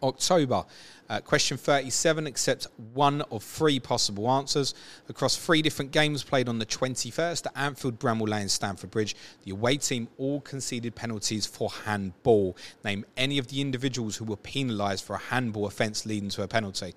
October. 0.03 0.65
Uh, 1.09 1.21
question 1.21 1.57
37 1.57 2.27
accepts 2.27 2.67
one 2.95 3.23
of 3.31 3.43
three 3.43 3.79
possible 3.79 4.31
answers. 4.31 4.75
Across 5.09 5.37
three 5.37 5.63
different 5.63 5.93
games 5.93 6.25
played 6.25 6.49
on 6.49 6.59
the 6.59 6.67
21st 6.67 7.47
at 7.47 7.53
Anfield, 7.57 7.99
Bramall 7.99 8.29
Lane, 8.29 8.49
Stamford 8.49 8.91
Bridge, 8.91 9.15
the 9.45 9.53
away 9.53 9.77
team 9.77 10.09
all 10.19 10.41
conceded 10.41 10.95
penalties 10.95 11.47
for 11.47 11.71
handball. 11.85 12.57
Name 12.85 13.05
any 13.17 13.39
of 13.39 13.49
the 13.49 13.61
individuals 13.61 14.17
who 14.17 14.25
were 14.25 14.37
penalised 14.37 15.05
for 15.05 15.15
a 15.15 15.19
handball 15.19 15.67
offence 15.67 16.07
leading 16.07 16.29
to 16.31 16.43
a 16.43 16.49
penalty. 16.49 16.95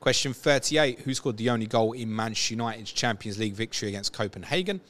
Question 0.00 0.32
38 0.34 1.00
Who 1.00 1.14
scored 1.14 1.36
the 1.36 1.50
only 1.50 1.66
goal 1.66 1.92
in 1.92 2.14
Manchester 2.14 2.54
United's 2.54 2.92
Champions 2.92 3.38
League 3.38 3.54
victory 3.54 3.88
against 3.88 4.12
Copenhagen? 4.12 4.80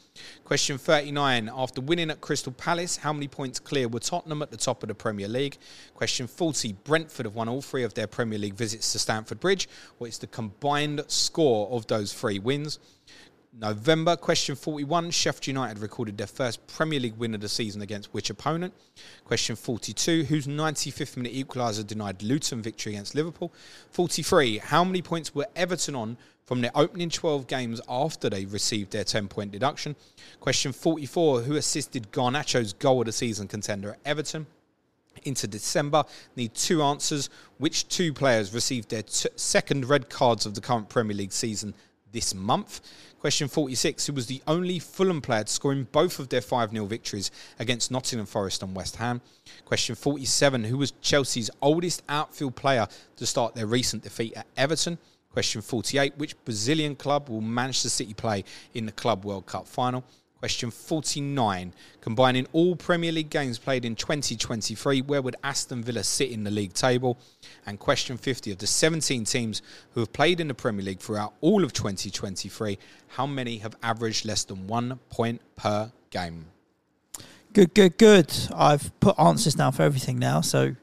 Question 0.45 0.79
39 0.79 1.51
After 1.55 1.81
winning 1.81 2.11
at 2.11 2.21
Crystal 2.21 2.53
Palace, 2.53 2.97
how 2.97 3.13
many 3.13 3.29
points 3.29 3.59
clear 3.59 3.89
were 3.89 4.01
Tottenham 4.01 4.43
at 4.43 4.51
the 4.51 4.57
top 4.57 4.83
of 4.83 4.89
the 4.89 4.95
Premier 4.95 5.29
League? 5.29 5.59
Question 5.95 6.27
40 6.27 6.73
Brentford 6.85 7.27
have 7.27 7.35
won 7.35 7.49
all 7.49 7.63
three 7.63 7.85
of 7.85 7.95
their 7.95 8.07
Premier 8.07 8.39
League 8.39 8.56
visits 8.57 8.93
to 8.93 8.99
Stamford 8.99 9.41
Bridge. 9.41 9.69
What 9.99 10.09
is 10.09 10.19
the 10.19 10.27
combined 10.27 11.05
score 11.09 11.69
of 11.71 11.87
those 11.87 12.13
three 12.13 12.39
wins? 12.39 12.79
November, 13.59 14.17
question 14.17 14.55
41. 14.55 15.11
Sheffield 15.11 15.47
United 15.47 15.79
recorded 15.79 16.19
their 16.19 16.27
first 16.27 16.67
Premier 16.67 17.01
League 17.01 17.17
win 17.17 17.35
of 17.35 17.41
the 17.41 17.49
season 17.49 17.81
against 17.81 18.13
which 18.13 18.29
opponent? 18.29 18.75
Question 19.25 19.57
42. 19.57 20.25
Whose 20.25 20.47
95th 20.47 21.17
minute 21.17 21.33
equaliser 21.33 21.87
denied 21.87 22.23
Luton 22.23 22.61
victory 22.61 22.93
against 22.93 23.15
Liverpool? 23.15 23.55
43. 23.93 24.59
How 24.59 24.85
many 24.85 25.01
points 25.01 25.35
were 25.35 25.47
Everton 25.57 25.95
on 25.95 26.19
from 26.45 26.61
their 26.61 26.71
opening 26.75 27.09
12 27.09 27.47
games 27.47 27.81
after 27.89 28.29
they 28.29 28.45
received 28.45 28.93
their 28.93 29.05
10 29.05 29.27
point 29.29 29.53
deduction? 29.53 29.97
Question 30.39 30.73
44. 30.73 31.41
Who 31.41 31.57
assisted 31.57 32.13
Garnacho's 32.13 32.75
goal 32.75 33.01
of 33.01 33.07
the 33.07 33.13
season 33.13 33.49
contender 33.49 33.93
at 33.93 33.99
Everton? 34.05 34.47
Into 35.25 35.47
December. 35.47 36.05
Need 36.37 36.55
two 36.55 36.83
answers. 36.83 37.31
Which 37.59 37.89
two 37.89 38.13
players 38.13 38.53
received 38.53 38.91
their 38.91 39.03
t- 39.03 39.29
second 39.37 39.89
red 39.89 40.09
cards 40.11 40.47
of 40.47 40.55
the 40.55 40.61
current 40.61 40.89
Premier 40.89 41.17
League 41.17 41.33
season 41.33 41.75
this 42.13 42.35
month? 42.35 42.81
Question 43.19 43.49
46 43.49 44.07
Who 44.07 44.13
was 44.13 44.27
the 44.27 44.43
only 44.47 44.79
Fulham 44.79 45.21
player 45.21 45.45
to 45.45 45.53
score 45.53 45.73
in 45.73 45.85
both 45.85 46.19
of 46.19 46.29
their 46.29 46.41
5 46.41 46.71
0 46.71 46.85
victories 46.85 47.31
against 47.59 47.91
Nottingham 47.91 48.27
Forest 48.27 48.63
and 48.63 48.77
West 48.77 48.97
Ham? 48.97 49.21
Question 49.65 49.95
47 49.97 50.65
Who 50.65 50.79
was 50.79 50.93
Chelsea's 51.01 51.51
oldest 51.63 52.03
outfield 52.09 52.55
player 52.57 52.87
to 53.17 53.27
start 53.27 53.55
their 53.55 53.67
recent 53.67 54.03
defeat 54.03 54.37
at 54.37 54.47
Everton? 54.57 54.99
Question 55.33 55.61
48 55.61 56.17
Which 56.19 56.45
Brazilian 56.45 56.95
club 56.95 57.29
will 57.29 57.41
Manchester 57.41 57.89
City 57.89 58.15
play 58.15 58.45
in 58.75 58.87
the 58.87 58.93
Club 58.93 59.25
World 59.25 59.47
Cup 59.47 59.67
final? 59.67 60.05
Question 60.47 60.71
49. 60.71 61.73
Combining 62.01 62.47
all 62.53 62.77
Premier 62.77 63.11
League 63.11 63.31
games 63.31 63.59
played 63.59 63.85
in 63.85 63.97
2023, 63.97 65.01
where 65.01 65.21
would 65.21 65.35
Aston 65.43 65.83
Villa 65.83 66.05
sit 66.05 66.31
in 66.31 66.45
the 66.45 66.53
league 66.53 66.73
table? 66.73 67.19
And 67.67 67.81
question 67.81 68.17
50. 68.17 68.53
Of 68.53 68.59
the 68.59 68.67
17 68.69 69.25
teams 69.25 69.61
who 69.91 69.99
have 69.99 70.13
played 70.13 70.39
in 70.39 70.47
the 70.47 70.55
Premier 70.55 70.85
League 70.85 71.01
throughout 71.01 71.35
all 71.41 71.65
of 71.65 71.73
2023, 71.73 72.79
how 73.09 73.27
many 73.27 73.59
have 73.59 73.75
averaged 73.83 74.25
less 74.25 74.45
than 74.45 74.69
one 74.69 75.01
point 75.11 75.41
per 75.57 75.91
game? 76.11 76.47
Good, 77.53 77.75
good, 77.75 77.99
good. 77.99 78.33
I've 78.55 78.93
put 79.01 79.19
answers 79.19 79.57
down 79.57 79.73
for 79.73 79.83
everything 79.83 80.21
now, 80.21 80.43
so 80.43 80.77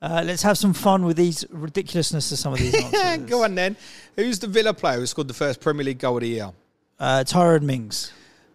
uh, 0.00 0.22
let's 0.24 0.42
have 0.42 0.56
some 0.56 0.72
fun 0.72 1.04
with 1.04 1.18
these 1.18 1.44
ridiculousness 1.50 2.32
of 2.32 2.38
some 2.38 2.54
of 2.54 2.60
these 2.60 2.74
answers. 2.94 3.28
Go 3.28 3.44
on 3.44 3.56
then. 3.56 3.76
Who's 4.16 4.38
the 4.38 4.46
Villa 4.46 4.72
player 4.72 5.00
who 5.00 5.06
scored 5.06 5.28
the 5.28 5.34
first 5.34 5.60
Premier 5.60 5.84
League 5.84 5.98
goal 5.98 6.16
of 6.16 6.22
the 6.22 6.28
year? 6.28 6.50
Uh, 6.98 7.24
Tyrone 7.24 7.66
Mings. 7.66 8.10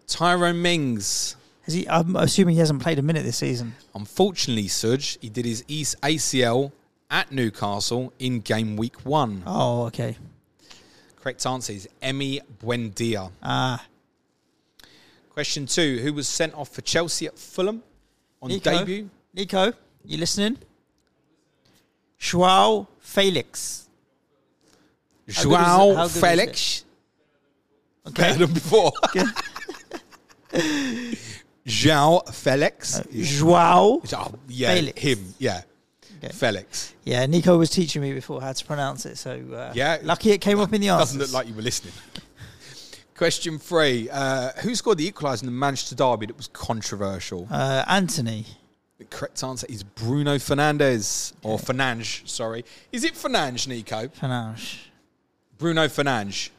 Tyrone 0.08 0.60
Mings. 0.60 1.36
Has 1.62 1.74
he? 1.74 1.88
I'm 1.88 2.16
assuming 2.16 2.54
he 2.54 2.60
hasn't 2.60 2.82
played 2.82 2.98
a 2.98 3.02
minute 3.02 3.24
this 3.24 3.36
season. 3.36 3.74
Unfortunately, 3.94 4.64
Suj, 4.64 5.18
he 5.20 5.28
did 5.28 5.44
his 5.44 5.62
East 5.68 6.00
ACL 6.02 6.72
at 7.10 7.30
Newcastle 7.30 8.12
in 8.18 8.40
game 8.40 8.76
week 8.76 9.00
one. 9.04 9.42
Oh, 9.46 9.84
okay. 9.84 10.16
Correct 11.16 11.44
answer 11.46 11.72
is 11.74 11.88
Emi 12.02 12.40
Buendia. 12.62 13.30
Ah, 13.42 13.84
Question 15.30 15.66
two 15.66 15.98
Who 15.98 16.12
was 16.14 16.26
sent 16.26 16.54
off 16.54 16.70
for 16.70 16.80
Chelsea 16.80 17.26
at 17.26 17.38
Fulham 17.38 17.82
on 18.42 18.48
Nico? 18.48 18.70
debut? 18.78 19.10
Nico, 19.34 19.72
you 20.04 20.16
listening? 20.18 20.56
Joao 22.18 22.88
Felix. 22.98 23.88
How 25.32 25.42
good 25.44 25.44
is 25.44 25.44
it? 25.44 25.54
How 25.54 25.76
Joao 25.76 25.94
good 25.94 26.06
is 26.06 26.20
Felix. 26.20 26.84
Okay. 28.08 28.22
Better 28.22 28.38
than 28.46 28.54
before. 28.54 28.92
Joao 31.66 32.20
Felix. 32.32 33.00
Joao. 33.12 34.00
Oh, 34.12 34.34
yeah, 34.48 34.74
Felix. 34.74 35.00
him. 35.02 35.34
Yeah. 35.38 35.62
Okay. 36.22 36.32
Felix. 36.32 36.94
Yeah, 37.04 37.26
Nico 37.26 37.56
was 37.58 37.70
teaching 37.70 38.02
me 38.02 38.12
before 38.12 38.40
how 38.40 38.52
to 38.52 38.64
pronounce 38.64 39.06
it, 39.06 39.16
so 39.18 39.32
uh, 39.54 39.72
Yeah. 39.74 39.98
lucky 40.02 40.32
it 40.32 40.40
came 40.40 40.58
up 40.60 40.72
in 40.72 40.80
the 40.80 40.88
answers. 40.88 41.08
Doesn't 41.16 41.20
look 41.20 41.32
like 41.32 41.46
you 41.48 41.54
were 41.54 41.62
listening. 41.62 41.92
Question 43.16 43.58
three. 43.58 44.08
Uh, 44.10 44.50
who 44.62 44.74
scored 44.74 44.98
the 44.98 45.10
equaliser 45.10 45.42
in 45.42 45.46
the 45.46 45.52
Manchester 45.52 45.94
derby 45.94 46.26
that 46.26 46.36
was 46.36 46.48
controversial? 46.48 47.46
uh, 47.50 47.84
Antony. 47.88 48.46
The 48.98 49.04
correct 49.04 49.42
answer 49.44 49.66
is 49.68 49.82
Bruno 49.84 50.36
Fernandes. 50.36 51.32
Or 51.44 51.56
Fernandes, 51.58 52.26
sorry. 52.28 52.64
Is 52.90 53.04
it 53.04 53.14
Fernandes, 53.14 53.68
Nico? 53.68 54.08
Fernandes. 54.08 54.76
Bruno 55.56 55.86
Fernandes. 55.86 56.50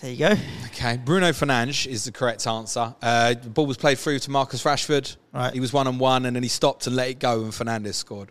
There 0.00 0.10
you 0.10 0.16
go. 0.16 0.34
Okay, 0.66 0.96
Bruno 0.96 1.30
Fernandes 1.30 1.86
is 1.86 2.04
the 2.04 2.12
correct 2.12 2.46
answer. 2.46 2.94
Uh, 3.02 3.34
the 3.34 3.48
ball 3.48 3.66
was 3.66 3.76
played 3.76 3.98
through 3.98 4.18
to 4.20 4.30
Marcus 4.30 4.62
Rashford. 4.64 5.16
Right. 5.32 5.52
He 5.52 5.60
was 5.60 5.72
one 5.72 5.86
on 5.86 5.98
one, 5.98 6.26
and 6.26 6.34
then 6.36 6.42
he 6.42 6.48
stopped 6.48 6.86
and 6.86 6.96
let 6.96 7.08
it 7.08 7.18
go, 7.18 7.42
and 7.42 7.52
Fernandes 7.52 7.94
scored. 7.94 8.30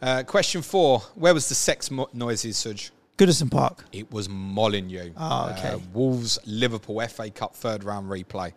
Uh, 0.00 0.22
question 0.24 0.62
four: 0.62 1.00
Where 1.14 1.34
was 1.34 1.48
the 1.48 1.54
sex 1.54 1.90
mo- 1.90 2.08
noises, 2.12 2.56
Suj? 2.56 2.90
Goodison 3.18 3.50
Park. 3.50 3.84
It 3.92 4.10
was 4.10 4.28
Molineux. 4.28 5.12
Oh, 5.16 5.54
okay. 5.56 5.68
Uh, 5.74 5.78
Wolves 5.92 6.38
Liverpool 6.46 7.06
FA 7.08 7.30
Cup 7.30 7.54
third 7.54 7.84
round 7.84 8.10
replay. 8.10 8.52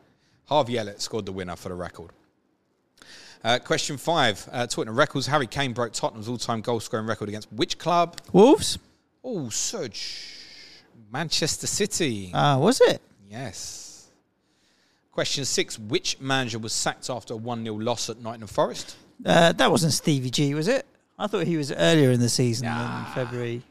Harvey 0.46 0.78
Elliott 0.78 1.02
scored 1.02 1.26
the 1.26 1.32
winner 1.32 1.56
for 1.56 1.70
the 1.70 1.76
record. 1.76 2.12
Uh, 3.44 3.60
question 3.60 3.98
five: 3.98 4.48
uh, 4.52 4.66
Tottenham 4.66 4.96
records. 4.96 5.28
Harry 5.28 5.48
Kane 5.48 5.74
broke 5.74 5.94
Tottenham's 5.94 6.28
all-time 6.28 6.62
goal 6.62 6.80
scoring 6.80 7.06
record 7.06 7.30
against 7.30 7.52
which 7.54 7.78
club? 7.78 8.20
Wolves. 8.32 8.80
Oh, 9.24 9.48
Suj. 9.50 10.45
Manchester 11.12 11.68
City. 11.68 12.32
Ah, 12.34 12.58
was 12.58 12.82
it? 12.82 13.02
Yes. 13.30 14.08
Question 15.12 15.46
six: 15.46 15.80
Which 15.80 16.20
manager 16.20 16.60
was 16.60 16.74
sacked 16.74 17.10
after 17.10 17.34
a 17.34 17.38
one 17.38 17.64
0 17.64 17.76
loss 17.78 18.10
at 18.10 18.20
Nottingham 18.22 18.48
Forest? 18.48 18.98
Uh, 19.26 19.54
that 19.54 19.72
wasn't 19.72 19.94
Stevie 19.94 20.30
G, 20.30 20.54
was 20.54 20.68
it? 20.68 20.86
I 21.18 21.28
thought 21.28 21.48
he 21.48 21.56
was 21.56 21.72
earlier 21.72 22.12
in 22.12 22.20
the 22.20 22.28
season 22.30 22.68
than 22.68 23.06
February. 23.14 23.62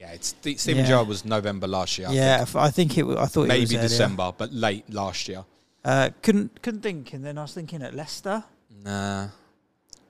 Yeah, 0.00 0.12
it's 0.12 0.34
Stephen 0.40 0.76
Yeah. 0.78 0.86
Gerrard 0.86 1.08
was 1.08 1.24
November 1.24 1.66
last 1.66 1.98
year. 1.98 2.08
I 2.08 2.12
Yeah, 2.12 2.38
I, 2.40 2.44
think. 2.44 2.56
I 2.56 2.70
think 2.70 2.98
it. 2.98 3.04
I 3.04 3.26
thought 3.26 3.48
it 3.50 3.60
was 3.60 3.70
maybe. 3.70 3.82
December, 3.82 4.32
but 4.36 4.52
late 4.52 4.92
last 4.92 5.28
year. 5.28 5.44
Uh, 5.84 6.10
couldn't 6.22 6.60
couldn't 6.62 6.82
think, 6.82 7.12
and 7.12 7.24
then 7.24 7.38
I 7.38 7.42
was 7.42 7.54
thinking 7.54 7.82
at 7.82 7.94
Leicester. 7.94 8.42
Nah. 8.84 9.28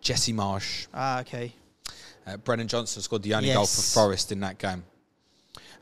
Jesse 0.01 0.33
Marsch. 0.33 0.87
Ah, 0.95 1.21
okay. 1.21 1.53
Uh, 2.27 2.37
Brennan 2.39 2.69
Johnson 2.69 3.03
scored 3.03 3.23
the 3.23 3.35
only 3.35 3.53
goal 3.53 3.67
for 3.67 3.83
Forest 3.83 4.33
in 4.33 4.41
that 4.41 4.59
game. 4.59 4.85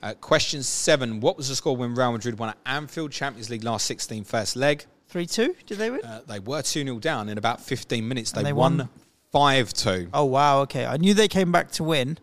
Uh, 0.02 0.14
question 0.14 0.62
seven. 0.62 1.20
What 1.20 1.36
was 1.36 1.48
the 1.48 1.56
score 1.56 1.76
when 1.76 1.94
Real 1.94 2.12
Madrid 2.12 2.38
won 2.38 2.50
at 2.50 2.58
Anfield 2.66 3.12
Champions 3.12 3.50
League 3.50 3.64
last 3.64 3.86
16 3.86 4.24
first 4.24 4.56
leg? 4.56 4.84
Three 5.08 5.26
two. 5.26 5.54
Did 5.66 5.78
they 5.78 5.90
win? 5.90 6.00
Uh, 6.04 6.22
they 6.26 6.40
were 6.40 6.62
2 6.62 6.82
0 6.84 6.98
down 6.98 7.28
in 7.28 7.38
about 7.38 7.60
15 7.60 8.06
minutes. 8.06 8.32
They, 8.32 8.42
they 8.42 8.52
won 8.52 8.78
won- 8.78 8.88
5 9.32 9.72
2. 9.72 10.08
oh 10.12 10.24
wow. 10.24 10.60
Okay, 10.62 10.84
I 10.86 10.96
knew 10.96 11.14
they 11.14 11.28
came 11.28 11.52
back 11.52 11.70
to 11.72 11.84
win. 11.84 12.18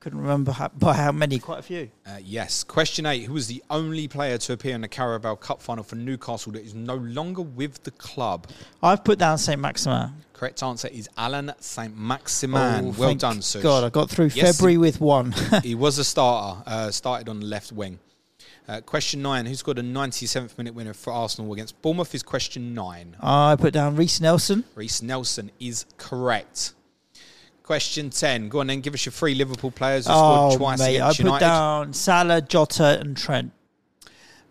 Couldn't 0.00 0.20
remember 0.20 0.52
how, 0.52 0.68
by 0.68 0.94
how 0.94 1.12
many. 1.12 1.38
Quite 1.38 1.58
a 1.58 1.62
few. 1.62 1.90
Uh, 2.06 2.16
yes. 2.22 2.64
Question 2.64 3.04
eight. 3.04 3.24
Who 3.24 3.34
was 3.34 3.48
the 3.48 3.62
only 3.68 4.08
player 4.08 4.38
to 4.38 4.54
appear 4.54 4.74
in 4.74 4.80
the 4.80 4.88
Carabao 4.88 5.34
Cup 5.34 5.60
final 5.60 5.84
for 5.84 5.96
Newcastle 5.96 6.52
that 6.52 6.64
is 6.64 6.74
no 6.74 6.94
longer 6.94 7.42
with 7.42 7.82
the 7.82 7.90
club? 7.90 8.46
I've 8.82 9.04
put 9.04 9.18
down 9.18 9.36
Saint 9.36 9.60
Maximin. 9.60 10.12
Correct 10.40 10.62
answer 10.62 10.88
is 10.88 11.06
Allan 11.18 11.52
Saint 11.60 11.94
Maximin. 11.98 12.86
Oh, 12.86 12.94
well 12.98 13.14
done, 13.14 13.40
Suj. 13.40 13.60
God, 13.62 13.84
I 13.84 13.90
got 13.90 14.08
through 14.08 14.30
Yes, 14.32 14.56
February 14.56 14.78
with 14.78 14.98
one. 14.98 15.34
he 15.62 15.74
was 15.74 15.98
a 15.98 16.04
starter. 16.04 16.62
Uh, 16.66 16.90
started 16.90 17.28
on 17.28 17.40
the 17.40 17.44
left 17.44 17.72
wing. 17.72 17.98
Uh, 18.66 18.80
question 18.80 19.20
nine: 19.20 19.44
Who 19.44 19.54
scored 19.54 19.78
a 19.78 19.82
97th 19.82 20.56
minute 20.56 20.72
winner 20.72 20.94
for 20.94 21.12
Arsenal 21.12 21.52
against 21.52 21.82
Bournemouth? 21.82 22.14
Is 22.14 22.22
question 22.22 22.72
nine. 22.72 23.18
I 23.20 23.54
put 23.56 23.74
down 23.74 23.96
Reiss 23.96 24.18
Nelson. 24.18 24.64
Reiss 24.74 25.02
Nelson 25.02 25.50
is 25.60 25.84
correct. 25.98 26.72
Question 27.62 28.08
ten. 28.08 28.48
Go 28.48 28.60
on 28.60 28.68
then. 28.68 28.80
Give 28.80 28.94
us 28.94 29.04
your 29.04 29.12
three 29.12 29.34
Liverpool 29.34 29.70
players 29.70 30.06
who 30.06 30.12
Oh, 30.14 30.48
scored 30.52 30.58
twice 30.58 30.78
mate, 30.78 30.86
I 30.86 31.10
against 31.10 31.18
put 31.18 31.24
United. 31.26 31.44
down 31.44 31.92
Salah, 31.92 32.40
Jota, 32.40 32.98
and 32.98 33.14
Trent. 33.14 33.52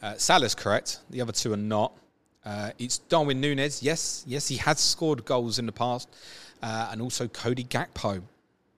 Uh, 0.03 0.13
Salah's 0.17 0.53
correct. 0.53 0.99
The 1.09 1.21
other 1.21 1.31
two 1.31 1.51
are 1.51 1.57
not. 1.57 1.97
Uh, 2.45 2.71
it's 2.79 2.97
Darwin 2.99 3.41
Núñez. 3.41 3.83
Yes, 3.83 4.23
yes, 4.27 4.47
he 4.47 4.57
has 4.57 4.79
scored 4.79 5.25
goals 5.25 5.59
in 5.59 5.65
the 5.65 5.71
past, 5.71 6.09
uh, 6.63 6.89
and 6.91 7.01
also 7.01 7.27
Cody 7.27 7.63
Gakpo. 7.63 8.21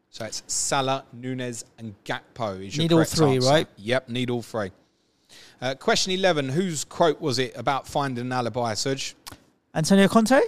So 0.10 0.26
it's 0.26 0.44
Salah, 0.48 1.06
Núñez, 1.18 1.64
and 1.78 1.96
Gakpo. 2.04 2.66
Is 2.66 2.76
your 2.76 2.84
Need 2.84 2.94
all 2.94 3.04
three, 3.04 3.36
answer. 3.36 3.50
right? 3.50 3.68
Yep, 3.78 4.10
need 4.10 4.30
all 4.30 4.42
three. 4.42 4.72
Uh, 5.62 5.76
question 5.76 6.12
eleven. 6.12 6.50
Whose 6.50 6.84
quote 6.84 7.22
was 7.22 7.40
it 7.40 7.54
about 7.56 7.88
finding 7.88 8.26
an 8.26 8.32
alibi, 8.32 8.74
Suj? 8.74 9.14
Antonio 9.74 10.08
Conte? 10.08 10.42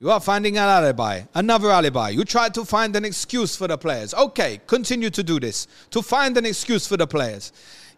You 0.00 0.10
are 0.10 0.20
finding 0.20 0.56
an 0.56 0.64
alibi, 0.64 1.22
another 1.34 1.70
alibi. 1.70 2.10
You 2.10 2.24
try 2.24 2.48
to 2.50 2.64
find 2.64 2.94
an 2.96 3.04
excuse 3.04 3.56
for 3.56 3.68
the 3.68 3.76
players. 3.78 4.14
Okay, 4.14 4.60
continue 4.66 5.10
to 5.10 5.22
do 5.22 5.40
this 5.40 5.66
to 5.90 6.02
find 6.02 6.36
an 6.36 6.46
excuse 6.46 6.86
for 6.86 6.96
the 6.96 7.06
players. 7.06 7.52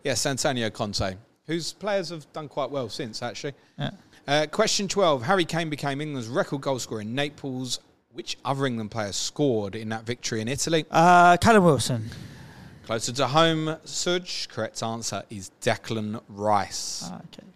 Yes, 0.05 0.25
Antonio 0.27 0.71
Conte, 0.71 1.17
whose 1.47 1.73
players 1.73 2.11
have 2.11 2.31
done 2.33 2.49
quite 2.49 2.71
well 2.71 2.89
since, 2.89 3.23
actually. 3.23 3.55
Yeah. 3.79 3.91
Uh, 4.27 4.47
question 4.51 4.89
12. 4.89 5.23
Harry 5.23 5.45
Kane 5.45 5.71
became 5.71 6.01
England's 6.01 6.29
record 6.29 6.61
goal 6.61 6.79
scorer 6.81 7.03
in 7.03 7.15
Naples. 7.15 7.79
Which 8.13 8.37
other 8.45 8.67
England 8.67 8.91
player 8.91 9.13
scored 9.13 9.77
in 9.77 9.91
that 9.91 10.05
victory 10.05 10.41
in 10.41 10.49
Italy? 10.49 10.85
Uh, 10.91 11.37
Callum 11.37 11.65
Wilson. 11.65 12.11
Closer 12.87 13.13
to 13.13 13.27
home, 13.27 13.77
Suj. 13.85 14.49
Correct 14.49 14.83
answer 14.83 15.23
is 15.29 15.51
Declan 15.61 16.21
Rice. 16.29 17.03
Ah, 17.05 17.21
okay. 17.27 17.47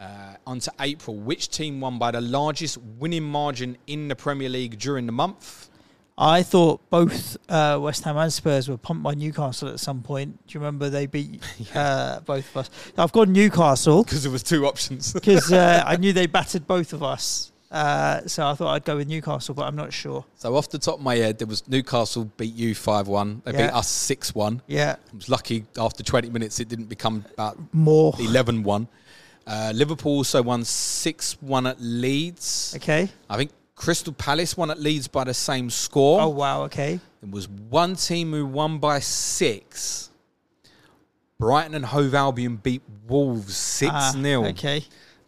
Uh, 0.00 0.36
on 0.46 0.58
to 0.60 0.72
April. 0.80 1.16
Which 1.16 1.48
team 1.50 1.80
won 1.80 1.98
by 1.98 2.10
the 2.10 2.20
largest 2.20 2.78
winning 2.98 3.24
margin 3.24 3.76
in 3.86 4.08
the 4.08 4.16
Premier 4.16 4.48
League 4.48 4.78
during 4.78 5.06
the 5.06 5.12
month? 5.12 5.68
I 6.16 6.44
thought 6.44 6.80
both 6.90 7.36
uh, 7.48 7.78
West 7.80 8.04
Ham 8.04 8.16
and 8.16 8.32
Spurs 8.32 8.68
were 8.68 8.76
pumped 8.76 9.02
by 9.02 9.14
Newcastle 9.14 9.68
at 9.68 9.80
some 9.80 10.00
point. 10.02 10.46
Do 10.46 10.54
you 10.54 10.60
remember 10.60 10.88
they 10.88 11.06
beat 11.06 11.42
uh, 11.74 12.20
both 12.20 12.48
of 12.50 12.56
us? 12.58 12.70
I've 12.96 13.10
got 13.12 13.28
Newcastle 13.28 14.04
Because 14.04 14.22
there 14.22 14.30
was 14.30 14.44
two 14.44 14.64
options. 14.66 15.12
because 15.14 15.52
uh, 15.52 15.82
I 15.84 15.96
knew 15.96 16.12
they 16.12 16.26
battered 16.26 16.66
both 16.66 16.92
of 16.92 17.02
us. 17.02 17.50
Uh, 17.68 18.24
so 18.28 18.46
I 18.46 18.54
thought 18.54 18.72
I'd 18.72 18.84
go 18.84 18.96
with 18.98 19.08
Newcastle, 19.08 19.52
but 19.56 19.62
I'm 19.64 19.74
not 19.74 19.92
sure. 19.92 20.24
so 20.36 20.54
off 20.54 20.68
the 20.70 20.78
top 20.78 20.96
of 20.98 21.00
my 21.02 21.16
head, 21.16 21.38
there 21.38 21.48
was 21.48 21.66
Newcastle 21.68 22.26
beat 22.36 22.54
you 22.54 22.72
5-1. 22.76 23.42
They 23.42 23.50
Yeah. 23.52 23.66
beat 23.66 23.74
us 23.74 23.88
6-1. 23.88 24.60
Yeah, 24.68 24.94
I 25.12 25.16
was 25.16 25.28
lucky 25.28 25.64
after 25.76 26.04
20 26.04 26.30
minutes 26.30 26.60
it 26.60 26.68
didn't 26.68 26.84
become 26.88 27.24
about 27.32 27.58
more. 27.74 28.12
11-1. 28.12 28.86
Uh, 29.44 29.72
Liverpool 29.74 30.12
also 30.12 30.40
won 30.44 30.62
6-1 30.62 31.68
at 31.70 31.76
Leeds. 31.80 32.74
Okay. 32.76 33.08
I 33.28 33.36
think 33.36 33.50
Crystal 33.76 34.12
Palace 34.12 34.56
won 34.56 34.70
at 34.70 34.78
Leeds 34.80 35.08
by 35.08 35.24
the 35.24 35.34
same 35.34 35.68
score. 35.70 36.20
Oh 36.20 36.28
wow. 36.28 36.62
Okay. 36.64 37.00
There 37.20 37.30
was 37.30 37.48
one 37.48 37.96
team 37.96 38.32
who 38.32 38.46
won 38.46 38.78
by 38.78 39.00
six. 39.00 40.10
Brighton 41.38 41.74
and 41.74 41.84
Hove 41.84 42.14
Albion 42.14 42.56
beat 42.56 42.82
Wolves 43.08 43.56
6 43.56 43.90
Ah, 43.92 44.12
0. 44.16 44.44
Okay. 44.46 44.84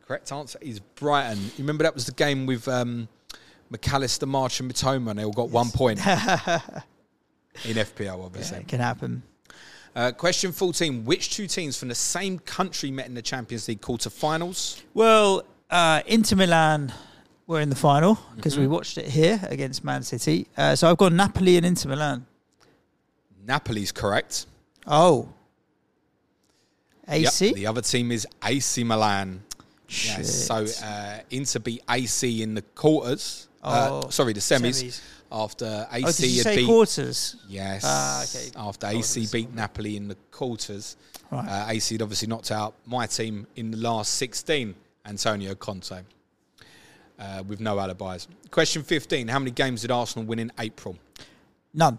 Correct 0.07 0.31
answer 0.31 0.59
is 0.63 0.79
Brighton. 0.79 1.39
You 1.43 1.51
remember 1.59 1.83
that 1.83 1.95
was 1.95 2.07
the 2.07 2.13
game 2.13 2.47
with 2.47 2.69
um, 2.69 3.09
McAllister, 3.73 4.27
March, 4.29 4.61
and 4.61 4.73
Mitoma, 4.73 5.11
and 5.11 5.19
they 5.19 5.25
all 5.25 5.33
got 5.33 5.51
one 5.51 5.71
point 5.71 5.99
in 5.99 6.05
FPL, 6.05 7.99
Yeah, 8.05 8.13
obviously. 8.15 8.59
it 8.59 8.69
can 8.69 8.79
happen. 8.81 9.23
Uh, 9.97 10.13
question 10.13 10.53
14 10.53 11.05
Which 11.05 11.31
two 11.35 11.47
teams 11.49 11.77
from 11.77 11.89
the 11.89 11.95
same 11.95 12.39
country 12.39 12.91
met 12.93 13.07
in 13.07 13.15
the 13.15 13.23
Champions 13.23 13.67
League 13.67 13.81
quarter-finals? 13.81 14.83
Well, 14.95 15.45
uh, 15.71 16.03
Inter 16.07 16.37
Milan 16.37 16.93
were 17.47 17.61
in 17.61 17.69
the 17.71 17.77
final 17.77 18.19
because 18.37 18.55
Mm-hmm. 18.55 18.63
we 18.63 18.69
watched 18.69 18.99
it 18.99 19.07
here 19.07 19.41
against 19.49 19.85
Man 19.85 20.03
City. 20.03 20.47
Uh, 20.57 20.75
so 20.75 20.91
I've 20.91 20.97
got 20.97 21.13
Napoli 21.13 21.57
and 21.57 21.65
Inter 21.67 21.89
Milan. 21.91 22.27
Napoli's 23.47 23.93
correct. 23.93 24.47
Oh. 24.87 25.29
Yep, 27.09 27.19
AC? 27.29 27.53
The 27.55 27.67
other 27.69 27.83
team 27.83 28.11
is 28.11 28.27
AC 28.45 28.83
Milan. 28.83 29.43
Shit. 29.87 30.19
Yes. 30.19 30.47
So 30.47 30.67
uh, 30.85 31.19
Inter 31.31 31.61
beat 31.61 31.83
AC 31.89 32.43
in 32.43 32.55
the 32.55 32.63
quarters. 32.63 33.49
Uh, 33.63 34.01
Oh, 34.05 34.09
sorry, 34.11 34.33
the 34.33 34.41
semis. 34.41 34.83
semis. 34.83 35.01
After 35.31 35.87
oh, 35.91 35.97
did 35.97 36.07
AC 36.09 36.27
you 36.27 36.37
had 36.39 36.45
say 36.45 36.57
beat 36.57 36.67
quarters? 36.67 37.37
yes. 37.49 37.83
Ah, 37.85 38.23
okay. 38.25 38.51
After 38.57 38.87
Quarters. 38.89 39.17
AC 39.19 39.29
beat 39.33 39.55
Napoli 39.55 39.97
in 39.97 40.09
the 40.09 40.17
quarters, 40.31 40.97
Right. 41.31 41.49
uh, 41.49 41.67
AC 41.71 41.95
had 41.95 42.03
obviously 42.03 42.29
knocked 42.29 42.51
out 42.53 42.75
my 42.87 43.07
team 43.07 43.47
in 43.57 43.71
the 43.73 43.77
last 43.77 44.15
16. 44.15 44.75
Antonio 45.05 45.55
Conte. 45.57 46.01
Uh, 47.19 47.43
with 47.49 47.61
no 47.61 47.79
alibis. 47.79 48.29
Question 48.51 48.83
15. 48.83 49.29
How 49.29 49.39
many 49.39 49.51
games 49.51 49.81
did 49.81 49.91
Arsenal 49.91 50.27
win 50.27 50.39
in 50.39 50.53
April? 50.59 50.99
None. 51.73 51.99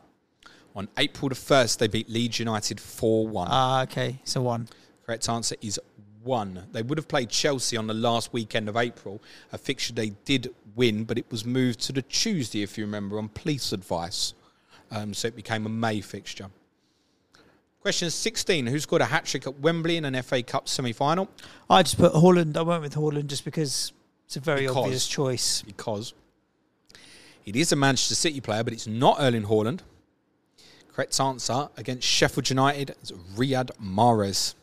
On 0.76 0.88
April 0.96 1.30
the 1.30 1.36
1st, 1.36 1.80
they 1.80 1.88
beat 1.88 2.08
Leeds 2.08 2.38
United 2.38 2.80
4 2.80 3.28
1. 3.28 3.48
Ah, 3.50 3.82
okay. 3.82 4.20
So 4.26 4.44
one. 4.44 4.68
Correct 5.04 5.28
answer 5.28 5.56
is 5.60 5.80
one. 6.22 6.68
They 6.72 6.84
would 6.84 7.00
have 7.00 7.08
played 7.08 7.30
Chelsea 7.32 7.78
on 7.78 7.88
the 7.88 7.96
last 7.96 8.32
weekend 8.32 8.70
of 8.70 8.78
April, 8.78 9.20
a 9.52 9.58
fixture 9.58 9.94
they 9.94 10.10
did 10.26 10.54
win, 10.76 11.04
but 11.04 11.18
it 11.18 11.26
was 11.32 11.46
moved 11.46 11.80
to 11.82 11.94
the 11.94 12.04
Tuesday, 12.04 12.62
if 12.62 12.78
you 12.78 12.86
remember, 12.86 13.18
on 13.18 13.30
police 13.30 13.72
advice. 13.72 14.36
Um, 14.92 15.14
so 15.14 15.28
it 15.30 15.36
became 15.36 15.66
a 15.66 15.70
May 15.70 16.02
fixture. 16.02 16.50
Question 17.82 18.12
16. 18.12 18.68
Who 18.68 18.80
scored 18.80 19.02
a 19.02 19.06
hat 19.06 19.26
trick 19.26 19.48
at 19.48 19.60
Wembley 19.60 19.98
in 19.98 20.06
an 20.06 20.22
FA 20.22 20.44
Cup 20.44 20.68
semi 20.68 20.92
final? 20.92 21.30
I 21.70 21.84
just 21.84 21.98
put 21.98 22.14
Haaland. 22.14 22.58
I 22.58 22.62
went 22.62 22.84
with 22.84 22.96
Haaland 22.96 23.28
just 23.28 23.46
because 23.46 23.94
it's 24.28 24.36
a 24.36 24.42
very 24.42 24.68
Because. 24.68 24.78
obvious 24.78 25.08
choice. 25.08 25.62
Because 25.62 26.14
it 27.46 27.56
is 27.56 27.72
a 27.72 27.78
Manchester 27.78 28.14
City 28.14 28.42
player, 28.42 28.62
but 28.62 28.74
it's 28.74 28.86
not 28.86 29.16
Erling 29.22 29.44
Haaland. 29.44 29.80
Correct 30.94 31.18
answer 31.18 31.70
against 31.78 32.06
Sheffield 32.06 32.50
United 32.50 32.94
is 33.02 33.14
Riyad 33.38 33.72
Mahrez. 33.82 34.54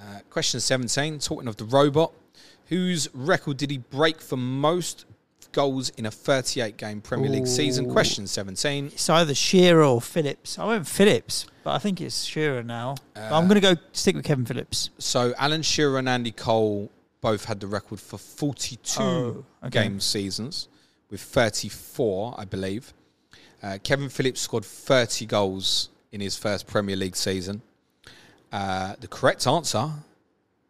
Uh, 0.00 0.18
question 0.28 0.58
17, 0.58 1.20
talking 1.20 1.46
of 1.46 1.56
the 1.56 1.64
robot, 1.64 2.12
whose 2.66 3.08
record 3.14 3.58
did 3.58 3.70
he 3.70 3.78
break 3.78 4.20
for 4.20 4.36
most 4.36 5.04
goals 5.56 5.88
in 5.96 6.04
a 6.06 6.10
38 6.10 6.76
game 6.76 7.00
Premier 7.00 7.30
League 7.30 7.46
season? 7.46 7.90
Question 7.90 8.26
17. 8.26 8.86
It's 8.88 9.08
either 9.10 9.34
Shearer 9.34 9.82
or 9.82 10.00
Phillips. 10.02 10.58
I 10.58 10.66
went 10.66 10.86
Phillips, 10.86 11.46
but 11.64 11.72
I 11.74 11.78
think 11.78 12.00
it's 12.00 12.22
Shearer 12.24 12.62
now. 12.62 12.94
But 13.14 13.32
I'm 13.32 13.44
Uh, 13.44 13.48
going 13.48 13.60
to 13.62 13.74
go 13.74 13.80
stick 13.92 14.14
with 14.14 14.24
Kevin 14.24 14.44
Phillips. 14.44 14.90
So 14.98 15.34
Alan 15.38 15.62
Shearer 15.62 15.98
and 15.98 16.08
Andy 16.08 16.30
Cole 16.30 16.90
both 17.22 17.46
had 17.46 17.58
the 17.60 17.66
record 17.66 17.98
for 18.00 18.18
42 18.18 19.02
Oh, 19.02 19.44
okay. 19.64 19.82
game 19.84 19.98
seasons 19.98 20.68
with 21.10 21.20
34, 21.22 22.34
I 22.38 22.44
believe. 22.44 22.92
Uh, 23.62 23.78
Kevin 23.82 24.08
Phillips 24.10 24.40
scored 24.42 24.64
30 24.64 25.24
goals 25.26 25.88
in 26.12 26.20
his 26.20 26.36
first 26.36 26.66
Premier 26.66 26.96
League 26.96 27.16
season. 27.16 27.62
Uh, 28.52 28.94
the 29.00 29.08
correct 29.08 29.46
answer 29.46 29.90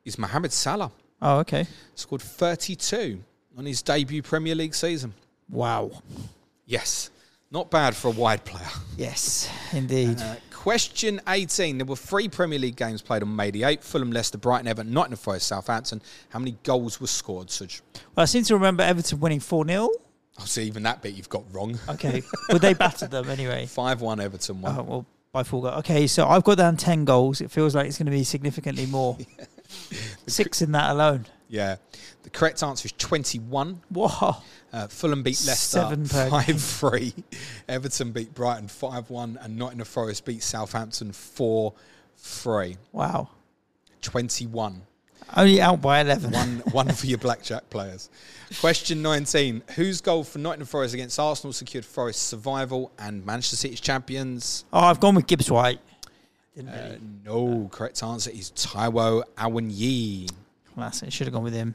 is 0.05 0.17
Mohamed 0.19 0.53
Salah. 0.53 0.93
Oh, 1.21 1.39
okay. 1.41 1.67
Scored 1.95 2.23
32 2.23 3.21
on 3.57 3.65
his 3.67 3.83
debut 3.83 4.23
Premier 4.23 4.55
League 4.55 4.75
season. 4.75 5.15
Wow. 5.49 5.91
Yes, 6.67 7.11
not 7.51 7.71
bad 7.71 7.95
for 7.95 8.09
a 8.09 8.13
wide 8.13 8.45
player. 8.45 8.67
Yes, 8.97 9.49
indeed. 9.73 10.21
Uh, 10.21 10.37
question 10.53 11.21
18. 11.29 11.79
There 11.79 11.87
were 11.87 11.97
three 11.97 12.29
Premier 12.29 12.59
League 12.59 12.77
games 12.77 13.03
played 13.03 13.23
on 13.23 13.35
May 13.35 13.51
the 13.51 13.63
8th. 13.63 13.85
Fulham, 13.85 14.11
Leicester, 14.11 14.39
Brighton, 14.39 14.67
Everton, 14.67 14.93
Nottingham 14.93 15.19
Forest, 15.19 15.47
Southampton. 15.47 16.03
How 16.31 16.39
many 16.39 16.57
goals 16.65 17.01
were 17.01 17.07
scored, 17.07 17.49
Suj? 17.49 17.81
well, 17.95 18.23
I 18.23 18.25
seem 18.25 18.43
to 18.45 18.55
remember 18.55 18.83
Everton 18.83 19.21
winning 19.21 19.41
4 19.41 19.67
0. 19.67 19.89
Oh, 20.39 20.45
so 20.45 20.61
even 20.61 20.83
that 20.83 21.01
bit 21.01 21.15
you've 21.15 21.29
got 21.29 21.45
wrong. 21.53 21.79
Okay. 21.89 22.23
well, 22.49 22.59
they 22.59 22.75
battered 22.75 23.11
them 23.11 23.31
anyway. 23.31 23.65
5-1 23.71 24.21
Everton 24.23 24.61
won. 24.61 24.77
Oh, 24.77 24.83
well, 24.83 25.07
by 25.33 25.43
four 25.45 25.63
goals. 25.63 25.77
Okay, 25.79 26.07
so 26.07 26.27
I've 26.27 26.45
got 26.45 26.59
down 26.59 26.77
10 26.77 27.05
goals. 27.05 27.41
It 27.41 27.51
feels 27.51 27.75
like 27.75 27.87
it's 27.87 27.97
going 27.99 28.07
to 28.07 28.13
be 28.13 28.25
significantly 28.25 28.87
more. 28.87 29.17
Six 30.27 30.63
in 30.63 30.73
that 30.73 30.91
alone. 30.91 31.27
Yeah. 31.49 31.77
The 32.23 32.31
correct 32.31 32.63
answer 32.63 32.87
is 32.87 32.93
21. 32.93 33.83
Whoa. 33.91 34.37
Uh, 34.73 34.87
Fulham 34.89 35.23
beat 35.23 35.43
Leicester 35.47 35.81
5-3. 35.81 37.23
Everton 37.69 38.13
beat 38.13 38.35
Brighton 38.35 38.69
5-1. 38.69 39.45
And 39.45 39.57
Nottingham 39.57 39.87
Forest 39.87 40.25
beat 40.25 40.43
Southampton 40.43 41.13
4-3. 41.13 42.77
Wow. 42.93 43.31
21. 44.03 44.83
Only 45.37 45.61
out 45.61 45.81
by 45.81 46.01
11. 46.01 46.31
One, 46.31 46.49
one 46.73 46.89
for 46.93 47.07
your 47.07 47.19
blackjack 47.19 47.69
players. 47.71 48.11
Question 48.61 49.03
19. 49.03 49.63
Whose 49.75 50.01
goal 50.01 50.25
for 50.25 50.39
Nottingham 50.39 50.67
Forest 50.67 50.95
against 50.95 51.19
Arsenal 51.19 51.53
secured 51.53 51.85
Forest 51.85 52.23
survival 52.25 52.93
and 52.99 53.25
Manchester 53.25 53.57
City's 53.57 53.81
champions? 53.81 54.65
Oh, 54.73 54.81
I've 54.81 55.01
gone 55.01 55.15
with 55.15 55.27
Gibbs 55.27 55.51
White. 55.51 55.81
Uh, 56.59 56.97
no, 57.25 57.69
correct 57.71 58.03
answer 58.03 58.31
is 58.31 58.51
Taiwo 58.53 59.23
Awoniyi. 59.37 60.31
That's 60.77 61.03
it. 61.03 61.13
Should 61.13 61.27
have 61.27 61.35
gone 61.35 61.43
with 61.45 61.55
him. 61.55 61.75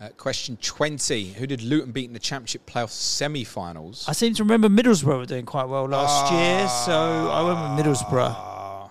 Uh, 0.00 0.08
question 0.16 0.56
20. 0.60 1.34
Who 1.34 1.46
did 1.46 1.62
Luton 1.62 1.92
beat 1.92 2.06
in 2.06 2.12
the 2.14 2.18
Championship 2.18 2.66
playoff 2.66 2.90
semi 2.90 3.44
finals? 3.44 4.04
I 4.08 4.12
seem 4.12 4.34
to 4.34 4.42
remember 4.42 4.68
Middlesbrough 4.68 5.18
were 5.18 5.26
doing 5.26 5.46
quite 5.46 5.64
well 5.68 5.84
last 5.86 6.32
year, 6.32 6.66
so 6.68 7.30
I 7.30 7.42
went 7.42 7.78
with 7.78 7.86
Middlesbrough. 7.86 8.34
Ah. 8.36 8.90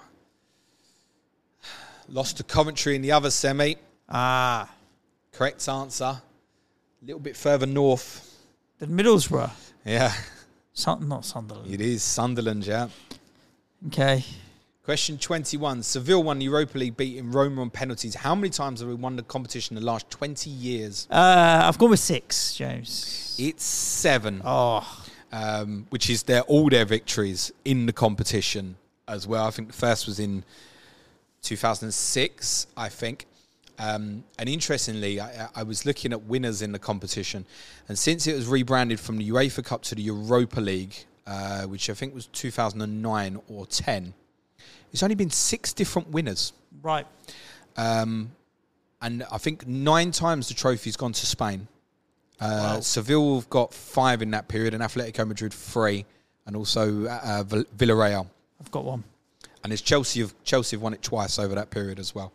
Lost 2.10 2.38
to 2.38 2.44
Coventry 2.44 2.96
in 2.96 3.02
the 3.02 3.12
other 3.12 3.32
semi. 3.32 3.76
Ah, 4.10 4.70
Correct 5.32 5.68
answer. 5.68 6.06
A 6.06 6.22
little 7.06 7.20
bit 7.20 7.36
further 7.36 7.66
north. 7.66 8.30
Than 8.80 8.92
Middlesbrough. 8.92 9.50
Yeah, 9.86 10.14
Sun- 10.74 11.08
not 11.08 11.26
Sunderland. 11.26 11.74
it 11.74 11.82
is 11.82 12.02
Sunderland, 12.04 12.66
yeah. 12.66 12.88
Okay. 13.88 14.24
Question 14.84 15.18
21. 15.18 15.82
Seville 15.82 16.22
won 16.24 16.40
the 16.40 16.44
Europa 16.46 16.78
League 16.78 16.98
beating 16.98 17.32
Roma 17.32 17.62
on 17.62 17.70
penalties. 17.70 18.16
How 18.16 18.36
many 18.36 18.50
times 18.50 18.82
have 18.82 18.90
we 18.90 18.96
won 18.96 19.16
the 19.16 19.24
competition 19.24 19.78
in 19.78 19.82
the 19.82 19.88
last 19.88 20.10
20 20.10 20.50
years? 20.50 21.08
Uh, 21.10 21.62
I've 21.64 21.78
gone 21.78 21.92
with 21.92 22.02
six, 22.02 22.54
James. 22.54 23.34
It's 23.40 23.64
seven, 23.64 24.42
Oh, 24.44 24.86
um, 25.32 25.88
which 25.90 26.10
is 26.10 26.24
their 26.24 26.42
all 26.42 26.70
their 26.70 26.84
victories 26.84 27.50
in 27.64 27.86
the 27.86 27.94
competition 27.94 28.76
as 29.08 29.26
well. 29.26 29.48
I 29.48 29.52
think 29.52 29.70
the 29.70 29.74
first 29.74 30.06
was 30.06 30.20
in 30.20 30.44
2006, 31.44 32.68
I 32.76 32.90
think. 32.90 33.26
Um, 33.80 34.26
and 34.38 34.50
interestingly, 34.50 35.22
I, 35.22 35.48
I 35.56 35.64
was 35.64 35.86
looking 35.86 36.12
at 36.12 36.24
winners 36.24 36.62
in 36.62 36.74
the 36.74 36.80
competition, 36.80 37.46
and 37.88 37.98
since 37.98 38.28
it 38.28 38.36
was 38.36 38.48
rebranded 38.48 39.00
from 39.00 39.18
the 39.18 39.30
UEFA 39.30 39.64
Cup 39.64 39.82
to 39.84 39.96
the 39.96 40.02
Europa 40.02 40.60
League, 40.60 40.94
uh, 41.26 41.62
which 41.64 41.90
I 41.90 41.94
think 41.94 42.14
was 42.14 42.26
2009 42.28 43.40
or 43.48 43.66
10, 43.66 44.14
it's 44.94 45.04
only 45.04 45.16
been 45.16 45.30
six 45.32 45.74
different 45.74 46.10
winners. 46.10 46.54
right. 46.82 47.06
Um, 47.76 48.32
and 49.02 49.24
I 49.32 49.38
think 49.38 49.68
nine 49.68 50.12
times 50.12 50.48
the 50.48 50.54
trophy's 50.54 50.96
gone 50.96 51.12
to 51.12 51.26
Spain. 51.26 51.68
Uh, 52.40 52.76
Wow. 52.76 52.80
Seville 52.80 53.36
have 53.36 53.50
got 53.50 53.74
five 53.74 54.22
in 54.22 54.32
that 54.32 54.48
period, 54.48 54.74
and 54.74 54.82
Atletico 54.82 55.28
Madrid 55.28 55.54
three, 55.54 56.06
and 56.46 56.56
also 56.56 57.06
uh, 57.08 57.44
Villarreal. 57.44 58.28
I've 58.62 58.72
got 58.72 58.86
one. 58.86 59.04
And 59.64 59.74
it's 59.74 59.82
Chelsea 59.82 60.20
have 60.22 60.34
Chelsea 60.44 60.76
have 60.78 60.82
won 60.82 60.94
it 60.94 61.02
twice 61.02 61.38
over 61.40 61.56
that 61.56 61.70
period 61.70 62.00
as 62.00 62.14
well. 62.16 62.32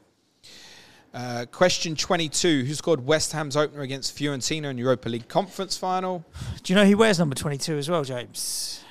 Uh, 1.14 1.46
question 1.50 1.94
22. 1.96 2.64
Who 2.64 2.74
scored 2.74 3.04
West 3.06 3.32
Ham's 3.32 3.56
opener 3.56 3.80
against 3.82 4.16
Fiorentina 4.16 4.70
in 4.70 4.76
Europa 4.78 5.08
League 5.08 5.28
conference 5.28 5.76
final? 5.76 6.24
Do 6.62 6.72
you 6.72 6.78
know 6.78 6.84
he 6.84 6.94
wears 6.94 7.18
number 7.18 7.34
22 7.34 7.78
as 7.78 7.88
well, 7.88 8.04
James? 8.04 8.84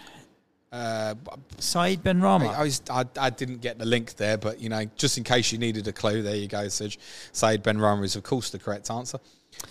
Uh, 0.72 1.16
Saïd 1.58 2.02
Benrahma. 2.02 2.50
I, 2.50 2.54
I, 2.54 2.64
was, 2.64 2.82
I, 2.90 3.06
I 3.20 3.30
didn't 3.30 3.62
get 3.62 3.80
the 3.80 3.86
link 3.86 4.16
there, 4.16 4.38
but 4.38 4.60
you 4.60 4.70
know, 4.70 4.84
just 4.98 5.18
in 5.18 5.24
case 5.24 5.52
you 5.52 5.58
needed 5.58 5.88
a 5.88 5.94
clue, 5.94 6.22
there 6.22 6.36
you 6.36 6.48
go, 6.48 6.66
Suj. 6.66 6.98
Said 7.32 7.64
Ben 7.64 7.78
Rama 7.78 8.04
is, 8.04 8.16
of 8.16 8.24
course, 8.24 8.50
the 8.50 8.60
correct 8.60 8.92
answer. 8.92 9.20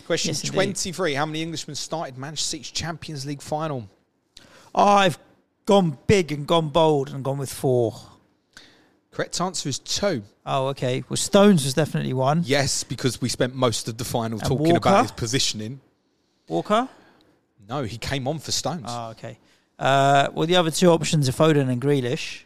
Question 0.06 0.30
Yes, 0.30 0.40
indeed. 0.42 0.54
23. 0.54 1.14
How 1.14 1.26
many 1.26 1.42
Englishmen 1.42 1.74
started 1.74 2.16
Manchester 2.16 2.56
City's 2.56 2.70
Champions 2.70 3.26
League 3.26 3.42
final? 3.42 3.88
I've 4.74 5.18
gone 5.64 5.98
big 6.06 6.32
and 6.32 6.46
gone 6.46 6.70
bold 6.70 7.10
and 7.10 7.24
gone 7.24 7.38
with 7.38 7.52
four. 7.52 7.94
Correct 9.12 9.40
answer 9.40 9.68
is 9.68 9.78
two. 9.78 10.22
Oh, 10.44 10.68
okay. 10.68 11.02
Well, 11.08 11.16
Stones 11.16 11.64
was 11.64 11.74
definitely 11.74 12.12
one. 12.12 12.42
Yes, 12.44 12.84
because 12.84 13.20
we 13.20 13.28
spent 13.28 13.54
most 13.54 13.88
of 13.88 13.96
the 13.96 14.04
final 14.04 14.38
And 14.38 14.46
talking 14.46 14.76
about 14.76 15.02
his 15.02 15.12
positioning. 15.12 15.80
Walker? 16.48 16.88
No, 17.68 17.82
he 17.82 17.96
came 17.96 18.28
on 18.28 18.38
for 18.38 18.52
Stones. 18.52 18.84
Oh, 18.86 19.10
okay. 19.10 19.38
Uh, 19.78 20.28
well, 20.32 20.46
the 20.46 20.56
other 20.56 20.70
two 20.70 20.90
options 20.90 21.28
are 21.28 21.32
Foden 21.32 21.68
and 21.68 21.80
Grealish. 21.80 22.42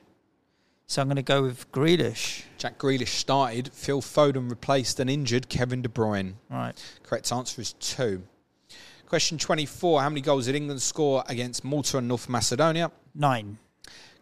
So 0.86 1.00
I'm 1.00 1.06
going 1.06 1.16
to 1.16 1.22
go 1.22 1.42
with 1.42 1.70
Grealish. 1.70 2.42
Jack 2.58 2.78
Grealish 2.78 3.08
started. 3.08 3.72
Phil 3.72 4.00
Foden 4.02 4.50
replaced 4.50 4.98
an 4.98 5.08
injured 5.08 5.48
Kevin 5.48 5.82
De 5.82 5.88
Bruyne. 5.88 6.34
Right. 6.50 6.72
Correct 7.04 7.30
answer 7.30 7.60
is 7.60 7.74
two. 7.74 8.24
Question 9.06 9.38
24. 9.38 10.02
How 10.02 10.08
many 10.08 10.20
goals 10.20 10.46
did 10.46 10.56
England 10.56 10.82
score 10.82 11.22
against 11.28 11.64
Malta 11.64 11.98
and 11.98 12.08
North 12.08 12.28
Macedonia? 12.28 12.90
Nine. 13.14 13.58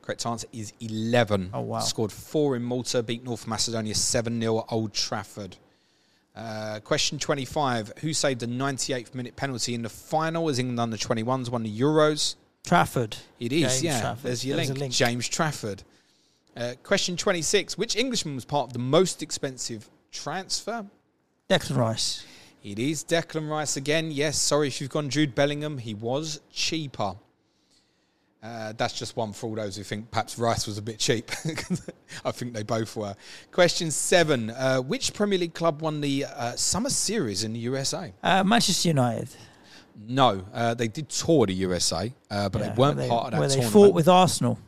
Correct 0.03 0.25
answer 0.27 0.47
is 0.53 0.73
11. 0.81 1.51
Oh, 1.55 1.61
wow. 1.61 1.81
Scored 1.81 2.13
four 2.13 2.57
in 2.57 2.63
Malta, 2.63 3.03
beat 3.03 3.25
North 3.25 3.47
Macedonia 3.47 3.95
7 3.95 4.41
0 4.41 4.59
at 4.59 4.65
Old 4.71 4.93
Trafford. 4.93 5.57
Uh, 6.37 6.81
question 6.81 7.19
25. 7.19 7.95
Who 8.01 8.13
saved 8.13 8.41
the 8.41 8.47
98th 8.47 9.15
minute 9.15 9.37
penalty 9.37 9.75
in 9.75 9.83
the 9.83 9.89
final 9.89 10.49
as 10.49 10.59
England 10.59 10.81
under 10.81 10.97
21s 10.97 11.51
won 11.51 11.63
the 11.63 11.81
Euros? 11.81 12.37
Trafford. 12.65 13.17
It 13.41 13.53
is, 13.53 13.63
James 13.63 13.83
yeah. 13.83 14.01
Trafford. 14.01 14.23
There's 14.25 14.45
your 14.45 14.57
There's 14.57 14.69
link. 14.69 14.81
link. 14.81 14.93
James 14.93 15.29
Trafford. 15.29 15.83
Uh, 16.57 16.75
question 16.83 17.17
26. 17.17 17.79
Which 17.79 17.97
Englishman 17.97 18.35
was 18.35 18.45
part 18.45 18.69
of 18.69 18.73
the 18.73 18.79
most 18.79 19.23
expensive 19.23 19.89
transfer? 20.11 20.85
Declan 21.49 21.77
Rice. 21.77 22.27
It 22.63 22.79
is 22.79 23.05
Declan 23.05 23.49
Rice 23.49 23.77
again. 23.77 24.11
Yes, 24.11 24.39
sorry 24.39 24.69
if 24.69 24.81
you've 24.81 24.91
gone 24.91 25.09
Jude 25.09 25.35
Bellingham. 25.35 25.79
He 25.79 25.95
was 25.95 26.41
cheaper. 26.53 27.15
Uh, 28.43 28.73
that's 28.77 28.97
just 28.97 29.17
one 29.17 29.33
for 29.33 29.49
all 29.49 29.55
those 29.57 29.77
who 29.77 29.83
think 29.83 30.11
perhaps 30.11 30.39
Rice 30.39 30.67
was 30.67 30.79
a 30.79 30.83
bit 30.83 30.99
cheap. 30.99 31.31
I 32.25 32.31
think 32.31 32.55
they 32.55 32.63
both 32.63 32.95
were. 32.97 33.15
Question 33.51 33.91
seven. 33.91 34.51
Uh, 34.51 34.79
which 34.79 35.13
Premier 35.13 35.39
League 35.39 35.55
club 35.55 35.81
won 35.81 36.01
the 36.01 36.25
uh, 36.25 36.55
Summer 36.55 36.91
Series 36.91 37.43
in 37.43 37.53
the 37.53 37.59
USA? 37.61 38.13
Uh, 38.23 38.45
Manchester 38.45 38.89
United. 38.89 39.29
No, 40.01 40.45
uh, 40.55 40.75
they 40.75 40.87
did 40.89 41.09
tour 41.09 41.47
the 41.47 41.55
USA, 41.55 42.13
uh, 42.31 42.49
but 42.49 42.61
Yeah, 42.61 42.69
they 42.69 42.75
weren't 42.81 42.97
where 42.99 43.09
part 43.09 43.25
of 43.27 43.31
that 43.33 43.41
Where 43.41 43.49
they 43.49 43.55
tournament. 43.57 43.73
fought 43.73 43.95
with 43.95 44.09
Arsenal. 44.09 44.59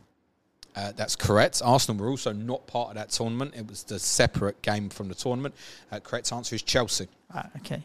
Uh, 0.75 0.93
that's 0.97 1.15
correct. 1.17 1.63
Arsenal 1.65 2.03
were 2.03 2.11
also 2.11 2.33
not 2.33 2.67
part 2.67 2.89
of 2.91 2.95
that 2.97 3.11
tournament. 3.11 3.55
It 3.57 3.67
was 3.69 3.83
the 3.85 3.99
separate 3.99 4.61
game 4.63 4.89
from 4.89 5.09
the 5.09 5.15
tournament. 5.15 5.55
Uh, 5.91 6.01
correct 6.01 6.33
answer 6.33 6.55
is 6.55 6.63
Chelsea. 6.63 7.09
Ah, 7.33 7.49
okay. 7.59 7.83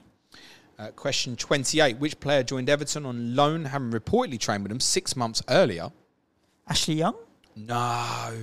Uh, 0.77 0.87
question 0.95 1.35
28. 1.35 1.97
Which 1.99 2.19
player 2.19 2.43
joined 2.43 2.69
Everton 2.69 3.05
on 3.05 3.35
loan, 3.35 3.65
having 3.65 3.91
reportedly 3.91 4.39
trained 4.39 4.63
with 4.63 4.69
them 4.69 4.79
six 4.79 5.15
months 5.15 5.41
earlier? 5.49 5.91
Ashley 6.67 6.95
Young? 6.95 7.15
No. 7.55 8.33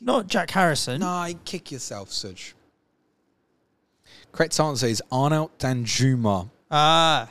Not 0.00 0.26
Jack 0.26 0.50
Harrison. 0.50 1.00
No, 1.00 1.32
kick 1.44 1.72
yourself, 1.72 2.10
Suj. 2.10 2.52
Correct 4.30 4.58
answer 4.60 4.86
is 4.86 5.02
Arnaut 5.10 5.58
Danjuma. 5.58 6.50
Ah. 6.70 7.28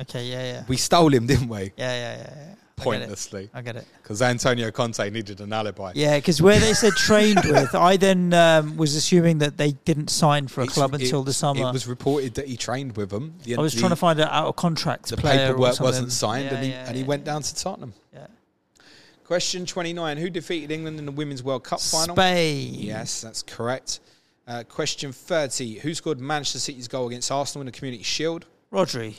Okay, 0.00 0.24
yeah, 0.26 0.42
yeah. 0.52 0.64
We 0.68 0.76
stole 0.76 1.12
him, 1.12 1.26
didn't 1.26 1.48
we? 1.48 1.58
Yeah, 1.58 1.64
yeah, 1.76 2.16
yeah. 2.16 2.16
yeah. 2.36 2.50
It. 2.52 2.56
Pointlessly. 2.82 3.50
I 3.52 3.60
get 3.60 3.76
it. 3.76 3.86
Because 4.02 4.22
Antonio 4.22 4.70
Conte 4.70 5.10
needed 5.10 5.42
an 5.42 5.52
alibi. 5.52 5.92
Yeah, 5.94 6.16
because 6.16 6.40
where 6.40 6.58
they 6.58 6.72
said 6.72 6.94
trained 6.94 7.40
with, 7.44 7.74
I 7.74 7.98
then 7.98 8.32
um, 8.32 8.78
was 8.78 8.94
assuming 8.96 9.36
that 9.38 9.58
they 9.58 9.72
didn't 9.72 10.08
sign 10.08 10.48
for 10.48 10.62
a 10.62 10.64
It's- 10.64 10.74
club 10.74 10.94
until 10.94 11.22
the 11.22 11.34
summer. 11.34 11.68
It 11.68 11.72
was 11.74 11.86
reported 11.86 12.34
that 12.36 12.48
he 12.48 12.56
trained 12.56 12.96
with 12.96 13.10
them. 13.10 13.34
The, 13.44 13.56
I 13.56 13.60
was 13.60 13.74
the- 13.74 13.80
trying 13.80 13.90
to 13.90 13.96
find 13.96 14.18
an 14.18 14.28
out 14.28 14.46
of 14.46 14.56
contract 14.56 15.10
the 15.10 15.18
player. 15.18 15.34
or 15.34 15.46
paperwork 15.48 15.74
something. 15.74 15.84
wasn't 15.84 16.12
signed, 16.12 16.44
Yeah, 16.46 16.54
and 16.54 16.64
he 16.64 16.70
yeah, 16.70 16.86
and 16.86 16.96
he 16.96 17.02
yeah, 17.02 17.06
went 17.08 17.24
down 17.24 17.42
to 17.42 17.54
Tottenham. 17.54 17.92
Yeah. 18.14 18.26
Question 19.24 19.66
29. 19.66 20.16
Who 20.16 20.30
defeated 20.30 20.70
England 20.72 20.98
in 20.98 21.04
the 21.04 21.12
Women's 21.12 21.42
World 21.42 21.62
Cup 21.64 21.80
final? 21.82 22.16
Spain. 22.16 22.74
Yes, 22.74 23.20
that's 23.20 23.42
correct. 23.42 24.00
Uh, 24.48 24.64
question 24.64 25.12
30. 25.12 25.80
Who 25.80 25.92
scored 25.94 26.18
Manchester 26.18 26.58
City's 26.58 26.88
goal 26.88 27.08
against 27.08 27.30
Arsenal 27.30 27.60
in 27.60 27.66
the 27.66 27.72
Community 27.72 28.02
Shield? 28.02 28.46
Rodri. 28.72 29.16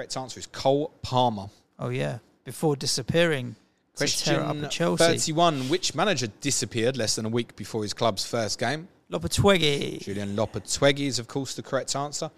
Correct 0.00 0.16
answer 0.16 0.40
is 0.40 0.46
Cole 0.46 0.90
Palmer. 1.02 1.50
Oh 1.78 1.90
yeah. 1.90 2.20
Before 2.44 2.74
disappearing. 2.74 3.54
Question 3.94 4.66
Chelsea. 4.70 5.04
31. 5.04 5.68
Which 5.68 5.94
manager 5.94 6.28
disappeared 6.40 6.96
less 6.96 7.16
than 7.16 7.26
a 7.26 7.28
week 7.28 7.54
before 7.54 7.82
his 7.82 7.92
club's 7.92 8.24
first 8.24 8.58
game? 8.58 8.88
Lopetegui. 9.12 10.02
Julen 10.02 10.36
Lopetegui 10.36 11.00
is, 11.00 11.18
of 11.18 11.28
course, 11.28 11.54
the 11.54 11.62
correct 11.62 11.94
answer. 11.94 12.30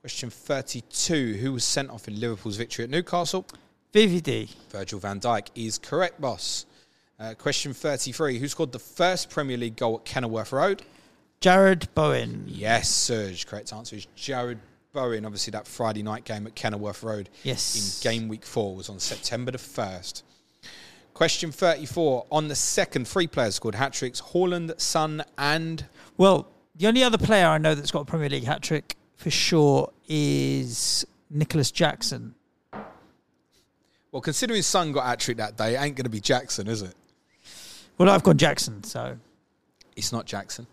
Question 0.00 0.28
32. 0.28 1.34
Who 1.34 1.52
was 1.52 1.62
sent 1.62 1.88
off 1.88 2.08
in 2.08 2.18
Liverpool's 2.18 2.56
victory 2.56 2.82
at 2.82 2.90
Newcastle? 2.90 3.46
VVD. 3.92 4.52
Virgil 4.70 4.98
van 4.98 5.20
Dijk 5.20 5.46
is 5.54 5.78
correct, 5.78 6.20
boss. 6.20 6.66
Uh, 7.20 7.34
question 7.34 7.72
33. 7.72 8.40
Who 8.40 8.48
scored 8.48 8.72
the 8.72 8.80
first 8.80 9.30
Premier 9.30 9.56
League 9.56 9.76
goal 9.76 9.98
at 9.98 10.04
Kenilworth 10.04 10.50
Road? 10.50 10.82
Jarrod 11.40 11.86
Bowen. 11.94 12.46
Yes, 12.48 12.90
Suj. 12.90 13.46
Correct 13.46 13.72
answer 13.72 13.94
is 13.94 14.08
Jarrod 14.16 14.58
Bowen. 14.94 15.26
Obviously, 15.26 15.50
that 15.50 15.66
Friday 15.68 16.02
night 16.02 16.24
game 16.24 16.46
at 16.46 16.54
Kenilworth 16.54 17.02
Road 17.02 17.28
Yes. 17.42 18.00
in 18.02 18.10
game 18.10 18.28
week 18.28 18.46
four 18.46 18.74
was 18.74 18.88
on 18.88 18.98
September 19.00 19.50
the 19.50 19.58
1st. 19.58 20.22
Question 21.12 21.52
34. 21.52 22.26
On 22.32 22.48
the 22.48 22.54
second, 22.54 23.06
three 23.06 23.26
players 23.26 23.56
scored 23.56 23.74
hat 23.74 23.92
tricks 23.92 24.20
Haaland, 24.32 24.80
Son, 24.80 25.22
and. 25.36 25.84
Well, 26.16 26.48
the 26.74 26.86
only 26.86 27.02
other 27.04 27.18
player 27.18 27.46
I 27.46 27.58
know 27.58 27.74
that's 27.74 27.90
got 27.90 28.00
a 28.00 28.04
Premier 28.06 28.28
League 28.30 28.44
hat 28.44 28.62
trick 28.62 28.96
for 29.16 29.30
sure 29.30 29.92
is 30.08 31.04
Nicolas 31.30 31.70
Jackson. 31.70 32.34
Well, 34.10 34.22
considering 34.22 34.62
Son 34.62 34.92
got 34.92 35.06
hat 35.06 35.20
trick 35.20 35.36
that 35.38 35.56
day, 35.56 35.74
it 35.74 35.78
ain't 35.82 35.96
going 35.96 36.04
to 36.04 36.10
be 36.10 36.20
Jackson, 36.20 36.68
is 36.68 36.82
it? 36.82 36.94
Well, 37.98 38.08
I've 38.08 38.22
gone 38.22 38.38
Jackson, 38.38 38.82
so 38.84 39.16
It's 39.96 40.12
not 40.12 40.26
Jackson. 40.26 40.66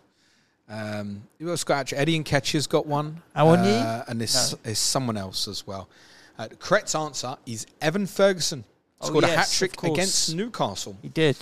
Um, 0.72 1.22
who 1.38 1.50
else 1.50 1.64
got 1.64 1.90
hat? 1.90 1.98
Eddie 2.00 2.18
Nketiah's 2.18 2.66
got 2.66 2.86
one. 2.86 3.20
Awoniyi? 3.36 3.82
Uh, 3.84 4.04
and 4.08 4.18
there's, 4.20 4.52
No. 4.52 4.58
there's 4.62 4.78
someone 4.78 5.16
else 5.18 5.46
as 5.46 5.66
well. 5.66 5.88
Uh, 6.38 6.48
the 6.48 6.56
correct 6.56 6.94
answer 6.94 7.36
is 7.44 7.66
Evan 7.82 8.06
Ferguson. 8.06 8.64
Oh, 9.00 9.08
Scored 9.08 9.24
a 9.24 9.28
hat 9.28 9.50
trick 9.52 9.82
against 9.82 10.34
Newcastle. 10.34 10.96
he 11.02 11.08
did. 11.08 11.36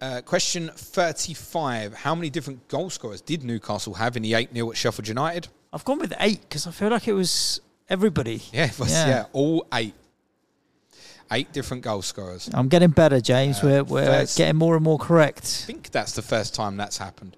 Uh, 0.00 0.20
question 0.22 0.70
35. 0.74 1.92
How 1.94 2.14
many 2.14 2.30
different 2.30 2.66
goal 2.68 2.88
scorers 2.88 3.20
did 3.20 3.42
Newcastle 3.44 3.94
have 3.94 4.16
in 4.16 4.22
the 4.22 4.34
8 4.34 4.52
0 4.54 4.70
at 4.70 4.76
Sheffield 4.76 5.08
United? 5.08 5.48
I've 5.72 5.84
gone 5.84 5.98
with 5.98 6.14
eight 6.20 6.40
because 6.42 6.66
I 6.66 6.70
feel 6.70 6.88
like 6.90 7.06
it 7.06 7.12
was 7.12 7.60
everybody. 7.88 8.42
Yeah, 8.52 8.66
it 8.66 8.78
was, 8.78 8.90
Yeah. 8.92 9.08
yeah. 9.08 9.24
all 9.32 9.66
eight. 9.74 9.94
Eight 11.32 11.52
different 11.52 11.82
goal 11.84 12.02
scorers. 12.02 12.48
I'm 12.52 12.68
getting 12.68 12.90
better, 12.90 13.20
James. 13.20 13.58
Uh, 13.58 13.66
we're 13.66 13.84
we're 13.84 14.26
getting 14.36 14.56
more 14.56 14.74
and 14.74 14.82
more 14.82 14.98
correct. 14.98 15.44
I 15.44 15.66
think 15.66 15.90
that's 15.90 16.12
the 16.12 16.22
first 16.22 16.54
time 16.54 16.76
that's 16.76 16.98
happened. 16.98 17.36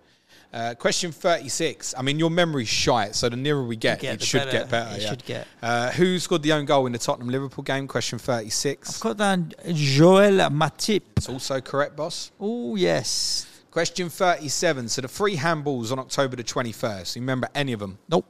Uh, 0.53 0.75
question 0.75 1.11
36. 1.13 1.95
I 1.97 2.03
mean, 2.03 2.19
your 2.19 2.29
memory's 2.31 2.69
shite, 2.69 3.15
so 3.15 3.29
the 3.31 3.37
nearer 3.37 3.65
we 3.65 3.75
get, 3.75 4.01
Get 4.01 4.15
it 4.17 4.23
should 4.23 4.51
get 4.51 4.69
better. 4.69 4.97
It 4.97 5.03
yeah. 5.03 5.09
should 5.09 5.25
get. 5.25 5.49
Uh, 5.63 5.91
who 5.93 6.19
scored 6.19 6.43
the 6.43 6.53
own 6.53 6.67
goal 6.67 6.85
in 6.87 6.93
the 6.93 6.99
Tottenham 6.99 7.31
Liverpool 7.31 7.65
game? 7.65 7.89
Question 7.89 8.19
36. 8.19 8.89
I've 8.89 8.95
36. 8.95 9.03
got 9.03 9.17
down 9.17 9.53
Joel 9.75 10.51
Matip. 10.51 11.03
It's 11.17 11.29
also 11.31 11.61
correct, 11.61 11.97
boss. 11.97 12.33
Oh 12.39 12.77
yes. 12.77 13.47
Question 13.71 14.11
37. 14.11 14.91
So 14.91 15.01
the 15.01 15.09
three 15.09 15.37
handballs 15.37 15.91
on 15.91 15.99
October 15.99 16.37
the 16.37 16.45
21st. 16.45 17.17
You 17.17 17.23
remember 17.23 17.49
any 17.55 17.73
of 17.73 17.81
them? 17.81 17.99
Nope. 18.11 18.27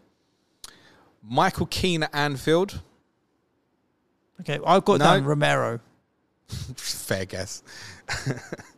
Michael 1.24 1.66
Keane 1.66 2.04
at 2.04 2.14
Anfield. 2.14 2.80
Okay, 4.40 4.60
I've 4.64 4.84
got 4.84 5.00
No. 5.00 5.04
down 5.06 5.24
Romero. 5.24 5.80
Fair 6.76 7.24
guess. 7.24 7.64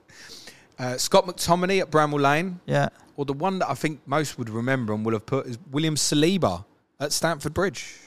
uh, 0.79 0.97
Scott 0.97 1.27
McTominay 1.27 1.81
at 1.81 1.91
Bramall 1.91 2.21
Lane. 2.21 2.61
Yeah. 2.67 2.89
Or 3.17 3.25
the 3.25 3.33
one 3.33 3.61
that 3.61 3.71
I 3.71 3.75
think 3.75 4.01
most 4.07 4.39
would 4.39 4.51
remember 4.51 4.93
and 4.93 5.05
will 5.05 5.13
have 5.13 5.27
put 5.27 5.47
is 5.47 5.59
William 5.71 5.95
Saliba 5.95 6.65
at 6.99 7.13
Stamford 7.13 7.55
Bridge. 7.55 7.99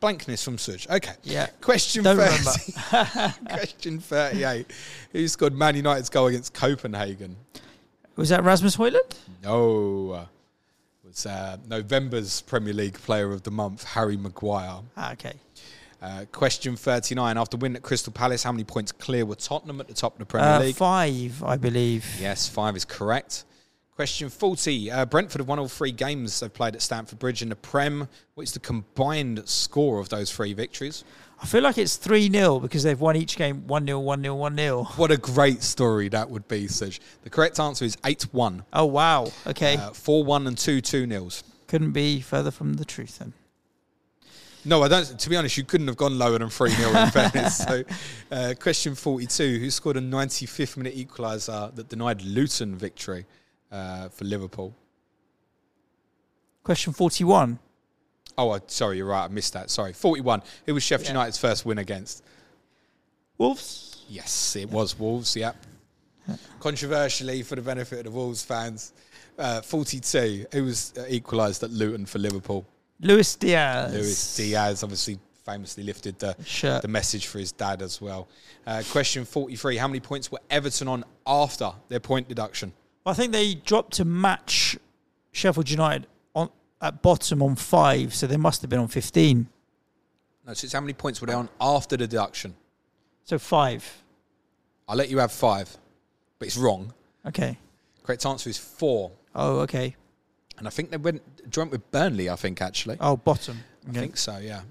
Blankness 0.00 0.44
from 0.44 0.56
Suj. 0.56 0.88
Okay. 0.90 1.14
Yeah. 1.22 1.46
Question 1.60 2.04
Don't 2.04 2.18
30. 2.18 3.32
Question 3.48 4.00
38. 4.00 4.66
Who 5.12 5.28
scored 5.28 5.54
Man 5.54 5.76
United's 5.76 6.10
goal 6.10 6.26
against 6.26 6.52
Copenhagen? 6.52 7.36
Was 8.16 8.28
that 8.28 8.44
Rasmus 8.44 8.76
Højlund? 8.76 9.16
No. 9.42 10.14
It 10.14 11.06
was 11.06 11.26
uh, 11.26 11.56
November's 11.66 12.42
Premier 12.42 12.74
League 12.74 12.94
Player 12.94 13.32
of 13.32 13.42
the 13.42 13.50
Month, 13.50 13.84
Harry 13.84 14.16
Maguire. 14.16 14.80
Ah, 14.96 15.12
okay. 15.12 15.34
Uh, 16.04 16.26
question 16.32 16.76
39. 16.76 17.38
After 17.38 17.56
win 17.56 17.74
at 17.76 17.82
Crystal 17.82 18.12
Palace, 18.12 18.42
how 18.42 18.52
many 18.52 18.62
points 18.64 18.92
clear 18.92 19.24
were 19.24 19.36
Tottenham 19.36 19.80
at 19.80 19.88
the 19.88 19.94
top 19.94 20.12
of 20.12 20.18
the 20.18 20.26
Premier 20.26 20.46
Uh, 20.48 20.60
League? 20.60 20.76
five, 20.76 21.42
I 21.42 21.56
believe. 21.56 22.04
Yes, 22.20 22.46
five 22.46 22.76
is 22.76 22.84
correct. 22.84 23.46
Question 23.96 24.28
40. 24.28 24.90
Uh, 24.90 25.06
Brentford 25.06 25.40
have 25.40 25.48
won 25.48 25.58
all 25.58 25.68
three 25.68 25.92
games 25.92 26.40
they've 26.40 26.52
played 26.52 26.74
at 26.74 26.82
Stamford 26.82 27.18
Bridge 27.18 27.40
in 27.40 27.48
the 27.48 27.56
Prem. 27.56 28.08
What 28.34 28.42
is 28.42 28.52
the 28.52 28.58
combined 28.60 29.48
score 29.48 29.98
of 29.98 30.10
those 30.10 30.30
three 30.30 30.52
victories? 30.52 31.04
I 31.42 31.46
feel 31.46 31.62
like 31.62 31.78
it's 31.78 31.96
3 31.96 32.30
0 32.30 32.60
because 32.60 32.82
they've 32.82 33.00
won 33.00 33.16
each 33.16 33.36
game 33.36 33.66
1 33.66 33.86
0, 33.86 34.00
1 34.00 34.22
0, 34.22 34.34
1 34.34 34.56
0. 34.56 34.84
What 34.96 35.10
a 35.10 35.16
great 35.16 35.62
story 35.62 36.08
that 36.10 36.28
would 36.28 36.46
be, 36.48 36.64
Suj. 36.66 36.98
The 37.22 37.30
correct 37.30 37.58
answer 37.58 37.84
is 37.86 37.96
8 38.04 38.24
1. 38.32 38.64
Oh, 38.74 38.84
wow. 38.84 39.32
Okay. 39.46 39.78
4 39.94 40.22
1 40.24 40.46
and 40.48 40.58
2 40.58 40.82
2 40.82 41.06
nils. 41.06 41.44
Couldn't 41.66 41.92
be 41.92 42.20
further 42.20 42.50
from 42.50 42.74
the 42.74 42.84
truth 42.84 43.20
then. 43.20 43.32
No, 44.66 44.82
I 44.82 44.88
don't. 44.88 45.18
To 45.18 45.30
be 45.30 45.36
honest, 45.36 45.56
you 45.56 45.64
couldn't 45.64 45.86
have 45.88 45.96
gone 45.96 46.18
lower 46.18 46.38
than 46.38 46.48
3 46.48 46.70
0 46.70 46.90
in 46.90 47.10
fairness. 47.10 47.58
So, 47.58 47.82
uh, 48.30 48.54
question 48.58 48.94
42. 48.94 49.58
Who 49.58 49.70
scored 49.70 49.96
a 49.96 50.00
95th 50.00 50.76
minute 50.76 50.96
equaliser 50.96 51.74
that 51.74 51.88
denied 51.88 52.22
Luton 52.22 52.74
victory 52.74 53.26
uh, 53.70 54.08
for 54.08 54.24
Liverpool? 54.24 54.74
Question 56.62 56.94
41. 56.94 57.58
Oh, 58.38 58.58
sorry, 58.66 58.96
you're 58.96 59.06
right. 59.06 59.24
I 59.24 59.28
missed 59.28 59.52
that. 59.52 59.70
Sorry. 59.70 59.92
41. 59.92 60.42
Who 60.66 60.74
was 60.74 60.82
Sheffield 60.82 61.08
Yeah. 61.08 61.12
United's 61.12 61.38
first 61.38 61.66
win 61.66 61.78
against? 61.78 62.24
Wolves. 63.36 64.04
Yes, 64.08 64.56
it 64.56 64.70
was 64.70 64.98
Wolves. 64.98 65.36
Yep. 65.36 65.56
Controversially, 66.60 67.42
for 67.42 67.56
the 67.56 67.62
benefit 67.62 67.98
of 67.98 68.04
the 68.06 68.10
Wolves 68.10 68.42
fans, 68.42 68.92
uh, 69.38 69.60
42. 69.60 70.46
Who 70.52 70.64
was 70.64 70.94
uh, 70.96 71.04
equalised 71.08 71.62
at 71.62 71.70
Luton 71.70 72.06
for 72.06 72.18
Liverpool? 72.18 72.66
Luis 73.00 73.34
Diaz. 73.36 73.92
Luis 73.92 74.36
Diaz, 74.36 74.82
obviously 74.82 75.18
famously 75.44 75.84
lifted 75.84 76.18
the, 76.18 76.34
Shirt. 76.44 76.82
the 76.82 76.88
message 76.88 77.26
for 77.26 77.38
his 77.38 77.52
dad 77.52 77.82
as 77.82 78.00
well. 78.00 78.28
Uh, 78.66 78.82
question 78.90 79.24
43. 79.24 79.76
How 79.76 79.86
many 79.86 80.00
points 80.00 80.32
were 80.32 80.40
Everton 80.50 80.88
on 80.88 81.04
after 81.26 81.72
their 81.88 82.00
point 82.00 82.28
deduction? 82.28 82.72
I 83.06 83.12
think 83.12 83.32
they 83.32 83.54
dropped 83.54 83.94
to 83.94 84.04
match 84.04 84.78
Sheffield 85.32 85.68
United 85.68 86.06
on 86.34 86.48
at 86.80 87.02
bottom 87.02 87.42
on 87.42 87.56
five, 87.56 88.14
so 88.14 88.26
they 88.26 88.38
must 88.38 88.62
have 88.62 88.70
been 88.70 88.78
on 88.78 88.88
15. 88.88 89.46
No, 90.46 90.54
so 90.54 90.64
it's 90.64 90.72
how 90.72 90.80
many 90.80 90.94
points 90.94 91.20
were 91.20 91.26
they 91.26 91.34
on 91.34 91.48
after 91.60 91.96
the 91.96 92.06
deduction? 92.06 92.54
So 93.24 93.38
five. 93.38 94.02
I'll 94.88 94.96
let 94.96 95.10
you 95.10 95.18
have 95.18 95.32
five, 95.32 95.74
but 96.38 96.48
it's 96.48 96.56
wrong. 96.56 96.92
Okay. 97.26 97.58
Correct 98.02 98.24
answer 98.26 98.50
is 98.50 98.58
four. 98.58 99.10
Oh, 99.34 99.60
okay. 99.60 99.96
And 100.58 100.66
I 100.66 100.70
think 100.70 100.90
they 100.90 100.96
went 100.96 101.22
joint 101.50 101.70
with 101.70 101.90
Burnley, 101.90 102.30
I 102.30 102.36
think, 102.36 102.62
actually. 102.62 102.96
Oh, 103.00 103.16
bottom. 103.16 103.64
I 103.86 103.90
Okay. 103.90 104.00
think 104.00 104.16
so, 104.16 104.38
yeah. 104.38 104.62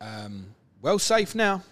Um, 0.00 0.46
well 0.82 0.98
safe 0.98 1.34
now. 1.34 1.62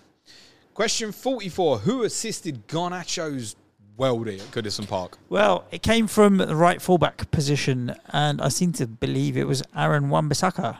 Question 0.74 1.12
44. 1.12 1.78
Who 1.80 2.02
assisted 2.04 2.66
Garnacho's 2.66 3.56
worldie 3.98 4.40
at 4.40 4.50
Goodison 4.52 4.88
Park? 4.88 5.18
Well, 5.28 5.64
it 5.70 5.82
came 5.82 6.06
from 6.06 6.38
the 6.38 6.54
right 6.56 6.80
fullback 6.80 7.30
position, 7.30 7.94
and 8.10 8.40
I 8.40 8.48
seem 8.48 8.72
to 8.74 8.86
believe 8.86 9.36
it 9.36 9.46
was 9.46 9.62
Aaron 9.76 10.08
Wan-Bissaka 10.08 10.78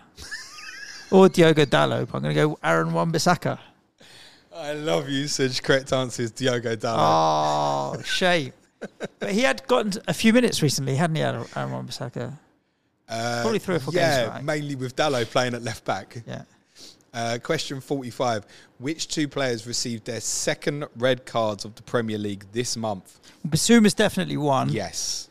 or 1.11 1.29
Diogo 1.29 1.65
Dalot. 1.67 2.07
but 2.11 2.15
I'm 2.17 2.23
going 2.23 2.35
to 2.35 2.41
go 2.41 2.59
Aaron 2.65 2.93
Wan-Bissaka. 2.95 3.59
I 4.55 4.73
love 4.75 5.09
you, 5.11 5.25
Suj. 5.25 5.63
Correct 5.63 5.93
answer 5.93 6.23
is 6.23 6.31
Diogo 6.31 6.75
Dalot. 6.77 6.97
Oh, 7.99 8.03
shame. 8.03 8.53
but 9.19 9.31
he 9.33 9.41
had 9.43 9.67
gotten 9.67 9.93
a 10.09 10.15
few 10.15 10.33
minutes 10.33 10.63
recently, 10.63 10.97
hadn't 10.97 11.17
he, 11.17 11.23
Aaron 11.23 11.47
Aaron 11.55 11.73
Wan-Bissaka? 11.73 12.39
Uh, 13.09 13.43
probably 13.43 13.59
three 13.59 13.77
or 13.77 13.81
four 13.81 13.93
games, 13.93 14.03
yeah, 14.03 14.29
right? 14.29 14.45
mainly 14.45 14.75
with 14.75 14.97
Dalot 14.97 15.31
playing 15.31 15.55
at 15.55 15.63
left 15.63 15.85
back. 15.85 16.23
Yeah. 16.27 16.43
Uh, 17.15 17.39
question 17.43 17.81
45. 17.81 18.47
Which 18.79 19.09
two 19.09 19.29
players 19.29 19.67
received 19.67 20.07
their 20.07 20.21
second 20.21 20.87
red 20.97 21.27
cards 21.27 21.65
of 21.65 21.75
the 21.75 21.83
Premier 21.83 22.17
League 22.19 22.47
this 22.53 22.77
month? 22.77 23.21
Bissouma's 23.47 23.95
definitely 23.95 24.39
one. 24.39 24.71
Yes. 24.71 25.29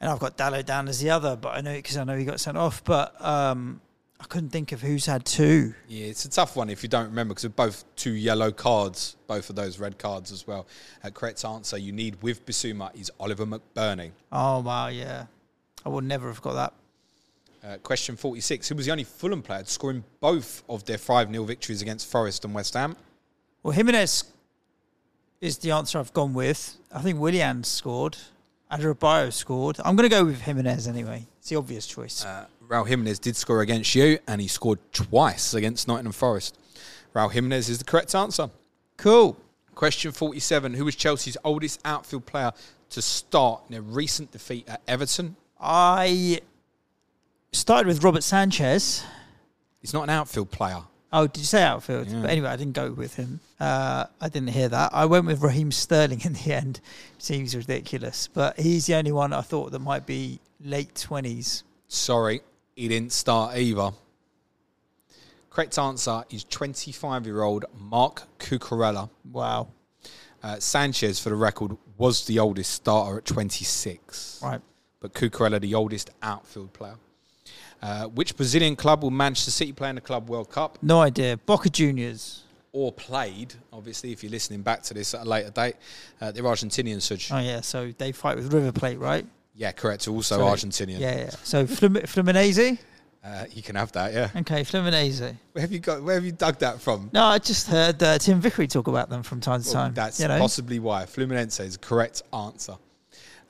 And 0.00 0.10
I've 0.10 0.20
got 0.20 0.36
Dalot 0.36 0.64
down 0.64 0.88
as 0.88 1.00
the 1.00 1.10
other, 1.10 1.36
but 1.36 1.56
I 1.56 1.60
know 1.60 1.74
because 1.74 1.96
I 1.96 2.04
know 2.04 2.16
he 2.16 2.24
got 2.24 2.38
sent 2.38 2.56
off. 2.56 2.84
But 2.84 3.20
um, 3.24 3.80
I 4.20 4.24
couldn't 4.24 4.50
think 4.50 4.72
of 4.72 4.80
who's 4.80 5.06
had 5.06 5.24
two. 5.24 5.74
Yeah, 5.88 6.06
it's 6.06 6.24
a 6.24 6.30
tough 6.30 6.54
one 6.56 6.70
if 6.70 6.82
you 6.82 6.88
don't 6.88 7.06
remember 7.06 7.34
because 7.34 7.42
they're 7.42 7.50
both 7.50 7.84
two 7.96 8.12
yellow 8.12 8.52
cards, 8.52 9.16
both 9.26 9.50
of 9.50 9.56
those 9.56 9.78
red 9.78 9.98
cards 9.98 10.30
as 10.32 10.46
well. 10.46 10.66
Uh, 11.02 11.10
correct 11.10 11.44
answer 11.44 11.78
you 11.78 11.92
need 11.92 12.22
with 12.22 12.44
Bissouma 12.46 12.94
is 12.98 13.10
Oliver 13.18 13.46
McBurnie. 13.46 14.12
Oh 14.30 14.60
wow, 14.60 14.88
yeah. 14.88 15.26
I 15.86 15.88
would 15.88 16.02
never 16.02 16.26
have 16.26 16.42
got 16.42 16.54
that. 16.54 16.72
Uh, 17.64 17.76
question 17.78 18.16
46. 18.16 18.68
Who 18.68 18.74
was 18.74 18.86
the 18.86 18.92
only 18.92 19.04
Fulham 19.04 19.40
player 19.40 19.62
to 19.62 19.70
score 19.70 19.92
in 19.92 20.02
both 20.20 20.64
of 20.68 20.84
their 20.84 20.98
5 20.98 21.30
0 21.30 21.44
victories 21.44 21.80
against 21.80 22.10
Forest 22.10 22.44
and 22.44 22.52
West 22.52 22.74
Ham? 22.74 22.96
Well, 23.62 23.70
Jimenez 23.70 24.24
is 25.40 25.58
the 25.58 25.70
answer 25.70 26.00
I've 26.00 26.12
gone 26.12 26.34
with. 26.34 26.76
I 26.92 27.02
think 27.02 27.20
Willian 27.20 27.62
scored. 27.62 28.16
Adebayo 28.70 29.32
scored. 29.32 29.76
I'm 29.84 29.94
going 29.94 30.10
to 30.10 30.14
go 30.14 30.24
with 30.24 30.40
Jimenez 30.40 30.88
anyway. 30.88 31.24
It's 31.38 31.50
the 31.50 31.56
obvious 31.56 31.86
choice. 31.86 32.24
Uh, 32.24 32.46
Raul 32.66 32.88
Jimenez 32.88 33.20
did 33.20 33.36
score 33.36 33.60
against 33.60 33.94
you 33.94 34.18
and 34.26 34.40
he 34.40 34.48
scored 34.48 34.80
twice 34.92 35.54
against 35.54 35.86
Nottingham 35.86 36.12
Forest. 36.12 36.58
Raul 37.14 37.30
Jimenez 37.30 37.68
is 37.68 37.78
the 37.78 37.84
correct 37.84 38.12
answer. 38.12 38.50
cool. 38.96 39.36
Question 39.76 40.10
47. 40.10 40.74
Who 40.74 40.84
was 40.86 40.96
Chelsea's 40.96 41.36
oldest 41.44 41.80
outfield 41.84 42.26
player 42.26 42.50
to 42.90 43.02
start 43.02 43.62
in 43.68 43.76
a 43.76 43.80
recent 43.80 44.32
defeat 44.32 44.68
at 44.68 44.80
Everton? 44.88 45.36
I 45.60 46.40
started 47.52 47.86
with 47.86 48.02
Robert 48.04 48.22
Sanchez. 48.22 49.04
He's 49.80 49.94
not 49.94 50.04
an 50.04 50.10
outfield 50.10 50.50
player. 50.50 50.82
Oh, 51.12 51.26
did 51.26 51.38
you 51.38 51.44
say 51.44 51.62
outfield? 51.62 52.08
Yeah. 52.08 52.20
But 52.22 52.30
anyway, 52.30 52.48
I 52.48 52.56
didn't 52.56 52.74
go 52.74 52.90
with 52.92 53.14
him. 53.14 53.40
Uh, 53.58 54.06
I 54.20 54.28
didn't 54.28 54.50
hear 54.50 54.68
that. 54.68 54.90
I 54.92 55.06
went 55.06 55.26
with 55.26 55.40
Raheem 55.40 55.72
Sterling 55.72 56.20
in 56.24 56.34
the 56.34 56.52
end. 56.52 56.80
Seems 57.18 57.54
ridiculous, 57.56 58.28
but 58.28 58.58
he's 58.58 58.86
the 58.86 58.96
only 58.96 59.12
one 59.12 59.32
I 59.32 59.40
thought 59.40 59.72
that 59.72 59.78
might 59.78 60.04
be 60.06 60.40
late 60.60 60.94
twenties. 60.94 61.64
Sorry, 61.88 62.42
he 62.74 62.88
didn't 62.88 63.12
start 63.12 63.56
either. 63.56 63.92
Correct 65.48 65.78
answer 65.78 66.22
is 66.28 66.44
25 66.44 67.24
year 67.24 67.42
old 67.42 67.64
Marc 67.78 68.24
Cucurella. 68.38 69.08
Wow. 69.32 69.68
Uh, 70.42 70.58
Sanchez, 70.58 71.18
for 71.18 71.30
the 71.30 71.34
record, 71.34 71.78
was 71.96 72.26
the 72.26 72.38
oldest 72.38 72.72
starter 72.72 73.18
at 73.18 73.24
26. 73.24 74.40
Right. 74.42 74.60
But 75.00 75.12
Cucurella, 75.14 75.60
the 75.60 75.74
oldest 75.74 76.10
outfield 76.22 76.72
player. 76.72 76.94
Uh, 77.82 78.04
which 78.06 78.36
Brazilian 78.36 78.74
club 78.74 79.02
will 79.02 79.10
Manchester 79.10 79.50
City 79.50 79.72
play 79.72 79.90
in 79.90 79.94
the 79.96 80.00
Club 80.00 80.28
World 80.30 80.50
Cup? 80.50 80.78
No 80.82 81.00
idea. 81.00 81.36
Boca 81.36 81.68
Juniors. 81.68 82.42
Or 82.72 82.92
played, 82.92 83.54
obviously, 83.72 84.12
if 84.12 84.22
you're 84.22 84.32
listening 84.32 84.60
back 84.62 84.82
to 84.84 84.94
this 84.94 85.14
at 85.14 85.22
a 85.22 85.24
later 85.24 85.50
date. 85.50 85.76
Uh, 86.20 86.30
they're 86.30 86.42
Argentinian, 86.42 86.96
Suj. 86.96 87.32
Oh 87.34 87.38
yeah. 87.40 87.60
So 87.62 87.92
they 87.96 88.12
fight 88.12 88.36
with 88.36 88.52
River 88.52 88.72
Plate, 88.72 88.98
right? 88.98 89.24
Yeah, 89.54 89.72
correct. 89.72 90.06
Also 90.08 90.36
So- 90.36 90.44
Argentinian. 90.44 90.98
Yeah. 90.98 91.16
yeah. 91.18 91.30
So 91.42 91.64
Fluminense. 91.66 92.78
Uh, 93.24 93.44
you 93.52 93.62
can 93.62 93.74
have 93.76 93.90
that, 93.92 94.12
yeah. 94.12 94.30
Okay, 94.36 94.62
Fluminense. 94.62 95.20
Where 95.52 95.62
have 95.62 95.72
you 95.72 95.78
got? 95.80 96.02
Where 96.02 96.14
have 96.14 96.24
you 96.24 96.32
dug 96.32 96.58
that 96.60 96.80
from? 96.80 97.10
No, 97.12 97.24
I 97.24 97.38
just 97.38 97.66
heard 97.66 98.00
uh, 98.02 98.18
Tim 98.18 98.40
Vickery 98.40 98.68
talk 98.68 98.86
about 98.88 99.08
them 99.10 99.22
from 99.22 99.40
time 99.40 99.62
to 99.62 99.66
Well, 99.68 99.74
time. 99.84 99.94
that's 99.94 100.20
you 100.20 100.28
know? 100.28 100.38
possibly 100.38 100.78
why. 100.78 101.04
Fluminense 101.04 101.58
is 101.60 101.72
the 101.76 101.78
correct 101.84 102.22
answer. 102.32 102.74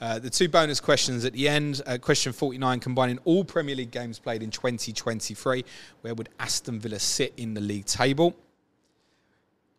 Uh, 0.01 0.19
the 0.19 0.29
two 0.29 0.49
bonus 0.49 0.79
questions 0.79 1.25
at 1.25 1.33
the 1.33 1.49
end. 1.49 1.81
Uh, 1.87 1.97
question 1.99 2.33
49, 2.33 2.81
combining 2.81 3.19
all 3.25 3.45
Premier 3.45 3.75
League 3.75 3.91
games 3.91 4.19
played 4.19 4.43
in 4.43 4.51
2023. 4.51 5.65
Where 6.03 6.15
would 6.15 6.29
Aston 6.39 6.81
Villa 6.81 6.99
sit 6.99 7.33
in 7.37 7.55
the 7.55 7.61
league 7.63 7.87
table? 7.87 8.37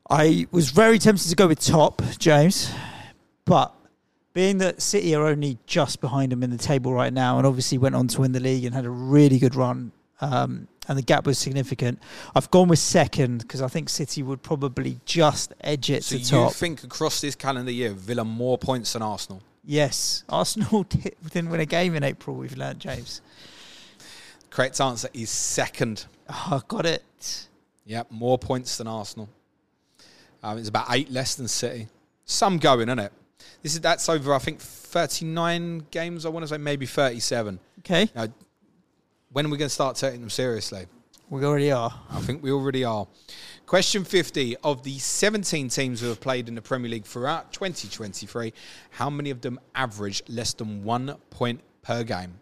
I 0.10 0.48
was 0.52 0.70
very 0.70 1.00
tempted 1.00 1.28
to 1.30 1.36
go 1.36 1.48
with 1.48 1.60
top, 1.60 2.02
James, 2.18 2.72
but 3.46 3.74
being 4.34 4.58
that 4.60 4.82
City 4.82 5.14
are 5.16 5.26
only 5.26 5.58
just 5.66 6.00
behind 6.00 6.32
them 6.32 6.44
in 6.44 6.50
the 6.50 6.58
table 6.58 6.94
right 6.94 7.12
now, 7.12 7.38
and 7.38 7.46
obviously 7.46 7.78
went 7.78 7.94
on 7.94 8.08
to 8.10 8.22
win 8.22 8.32
the 8.32 8.40
league 8.40 8.64
and 8.64 8.74
had 8.74 8.86
a 8.86 8.90
really 8.90 9.38
good 9.38 9.54
run, 9.54 9.92
um, 10.22 10.68
and 10.88 10.98
the 10.98 11.02
gap 11.02 11.26
was 11.26 11.38
significant. 11.38 12.00
I've 12.34 12.50
gone 12.52 12.70
with 12.70 12.80
second 12.80 13.40
because 13.40 13.62
I 13.62 13.68
think 13.68 13.90
City 13.90 14.24
would 14.24 14.42
probably 14.42 15.00
just 15.06 15.54
edge 15.62 15.90
it 15.90 16.06
So 16.06 16.16
to 16.16 16.22
you 16.22 16.26
top. 16.28 16.54
think 16.54 16.84
across 16.84 17.20
this 17.20 17.36
calendar 17.36 17.72
year, 17.72 17.92
Villa 17.92 18.24
more 18.24 18.58
points 18.58 18.94
than 18.94 19.02
Arsenal? 19.02 19.42
Yes, 19.68 20.24
Arsenal 20.28 20.84
didn't 21.32 21.50
win 21.52 21.60
a 21.60 21.66
game 21.68 21.94
in 21.94 22.04
April. 22.04 22.36
We've 22.36 22.58
learned, 22.58 22.80
James. 22.80 23.22
Correct 24.50 24.82
answer 24.82 25.10
is 25.14 25.30
second. 25.30 26.06
Oh, 26.28 26.62
got 26.68 26.86
it. 26.88 27.48
Yeah, 27.86 28.04
more 28.10 28.40
points 28.40 28.78
than 28.78 28.88
Arsenal. 28.88 29.30
Um, 30.42 30.58
it's 30.58 30.70
about 30.70 30.88
eight 30.90 31.12
less 31.12 31.36
than 31.36 31.48
City. 31.48 31.88
Some 32.26 32.58
going, 32.58 32.88
isn't 32.90 33.00
it? 33.00 33.12
This 33.62 33.74
is 33.74 33.82
that's 33.82 34.10
over. 34.10 34.34
I 34.34 34.40
think 34.40 34.60
thirty-nine 34.60 35.86
games. 35.92 36.26
I 36.26 36.30
want 36.30 36.44
to 36.44 36.48
say 36.48 36.58
maybe 36.58 36.86
thirty-seven. 36.86 37.60
Okay, 37.80 38.10
Now, 38.16 38.28
when 39.32 39.46
are 39.46 39.50
we 39.50 39.58
going 39.58 39.68
to 39.70 39.74
start 39.74 39.96
taking 39.96 40.22
them 40.22 40.30
seriously? 40.30 40.86
we 41.30 41.44
already 41.44 41.72
are. 41.72 41.94
I 42.10 42.22
think 42.22 42.42
we 42.42 42.52
already 42.52 42.84
are. 42.86 43.06
Question 43.68 44.06
50 44.06 44.56
of 44.64 44.84
the 44.84 44.98
17 44.98 45.68
teams 45.68 46.00
who 46.00 46.08
have 46.08 46.22
played 46.22 46.48
in 46.48 46.56
the 46.56 46.62
Premier 46.62 46.90
League 46.90 47.04
throughout 47.04 47.52
2023, 47.52 48.54
how 48.92 49.10
many 49.10 49.30
of 49.30 49.42
them 49.42 49.60
average 49.76 50.24
less 50.30 50.54
than 50.54 50.86
one 50.86 51.18
point 51.32 51.60
per 51.82 52.02
game? 52.06 52.40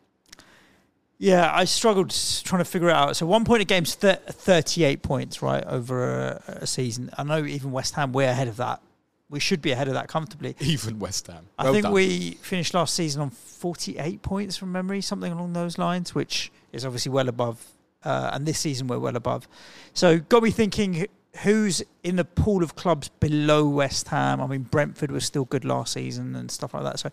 Yeah, 1.18 1.52
I 1.52 1.66
struggled 1.66 2.12
trying 2.44 2.60
to 2.60 2.70
figure 2.70 2.90
it 2.90 2.94
out. 2.94 3.16
So 3.16 3.26
one 3.26 3.44
point 3.44 3.64
a 3.64 3.66
game's 3.66 3.96
th- 3.96 4.20
38 4.20 5.02
points, 5.02 5.42
right, 5.42 5.64
over 5.66 6.44
a, 6.48 6.58
a 6.62 6.68
season. 6.68 7.10
I 7.18 7.24
know 7.24 7.44
even 7.44 7.72
West 7.72 7.96
Ham, 7.96 8.14
we're 8.14 8.30
ahead 8.30 8.48
of 8.48 8.58
that. 8.58 8.84
We 9.28 9.40
should 9.40 9.64
be 9.64 9.72
ahead 9.72 9.88
of 9.88 9.96
that 9.96 10.08
comfortably. 10.08 10.56
Even 10.62 11.00
West 11.00 11.26
Ham. 11.26 11.48
I 11.58 11.72
think 11.72 11.84
done. 11.84 11.94
we 11.94 12.38
finished 12.44 12.76
last 12.76 12.94
season 12.94 13.24
on 13.24 13.32
48 13.32 14.22
points 14.22 14.56
from 14.56 14.72
memory, 14.72 15.02
something 15.02 15.34
along 15.34 15.54
those 15.54 15.80
lines, 15.80 16.14
which 16.14 16.52
is 16.72 16.86
obviously 16.86 17.12
well 17.12 17.28
above. 17.28 17.66
Uh, 18.06 18.30
and 18.34 18.46
this 18.46 18.60
season 18.60 18.88
we're 18.88 19.00
well 19.00 19.16
above. 19.16 19.48
So 19.94 20.20
got 20.20 20.44
me 20.44 20.52
thinking 20.52 21.08
who's 21.44 21.84
in 22.04 22.16
the 22.16 22.26
pool 22.26 22.64
of 22.64 22.76
clubs 22.76 23.10
below 23.10 23.68
West 23.68 24.08
Ham. 24.10 24.42
I 24.42 24.48
mean, 24.48 24.64
Brentford 24.64 25.12
was 25.12 25.26
still 25.26 25.46
good 25.46 25.66
last 25.66 25.94
season 25.94 26.36
and 26.36 26.50
stuff 26.50 26.74
like 26.74 26.84
that. 26.84 27.00
So 27.00 27.10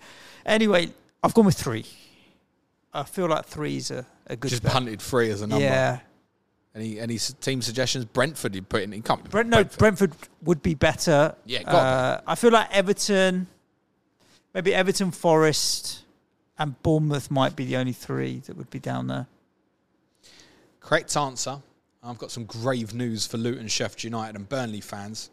anyway, 0.46 0.92
I've 1.22 1.34
gone 1.34 1.46
with 1.46 1.56
three. 1.58 1.86
I 2.92 3.04
feel 3.04 3.26
like 3.26 3.46
three's 3.46 3.90
a, 3.90 4.06
a 4.26 4.36
good 4.36 4.50
just 4.50 4.62
bet. 4.62 4.72
punted 4.72 5.00
three 5.00 5.30
as 5.30 5.42
a 5.42 5.46
number. 5.46 5.64
Yeah. 5.64 6.00
Any 6.74 6.98
any 6.98 7.18
team 7.18 7.60
suggestions? 7.60 8.06
Brentford, 8.06 8.54
you 8.54 8.62
put 8.62 8.82
in. 8.82 8.92
He 8.92 9.00
can't 9.02 9.28
Brent, 9.30 9.48
no, 9.48 9.62
Brentford 9.64 10.12
would 10.42 10.62
be 10.62 10.74
better. 10.74 11.34
Yeah, 11.44 11.70
uh, 11.70 12.20
I 12.26 12.34
feel 12.34 12.50
like 12.50 12.74
Everton, 12.74 13.46
maybe 14.54 14.74
Everton, 14.74 15.10
Forest, 15.10 16.04
and 16.58 16.82
Bournemouth 16.82 17.30
might 17.30 17.56
be 17.56 17.66
the 17.66 17.76
only 17.76 17.92
three 17.92 18.38
that 18.46 18.56
would 18.56 18.70
be 18.70 18.78
down 18.78 19.08
there. 19.08 19.26
Correct 20.82 21.16
answer. 21.16 21.62
I've 22.02 22.18
got 22.18 22.30
some 22.30 22.44
grave 22.44 22.94
news 22.94 23.26
for 23.26 23.38
Luton, 23.38 23.68
Sheffield 23.68 24.04
United, 24.04 24.36
and 24.36 24.48
Burnley 24.48 24.80
fans. 24.80 25.30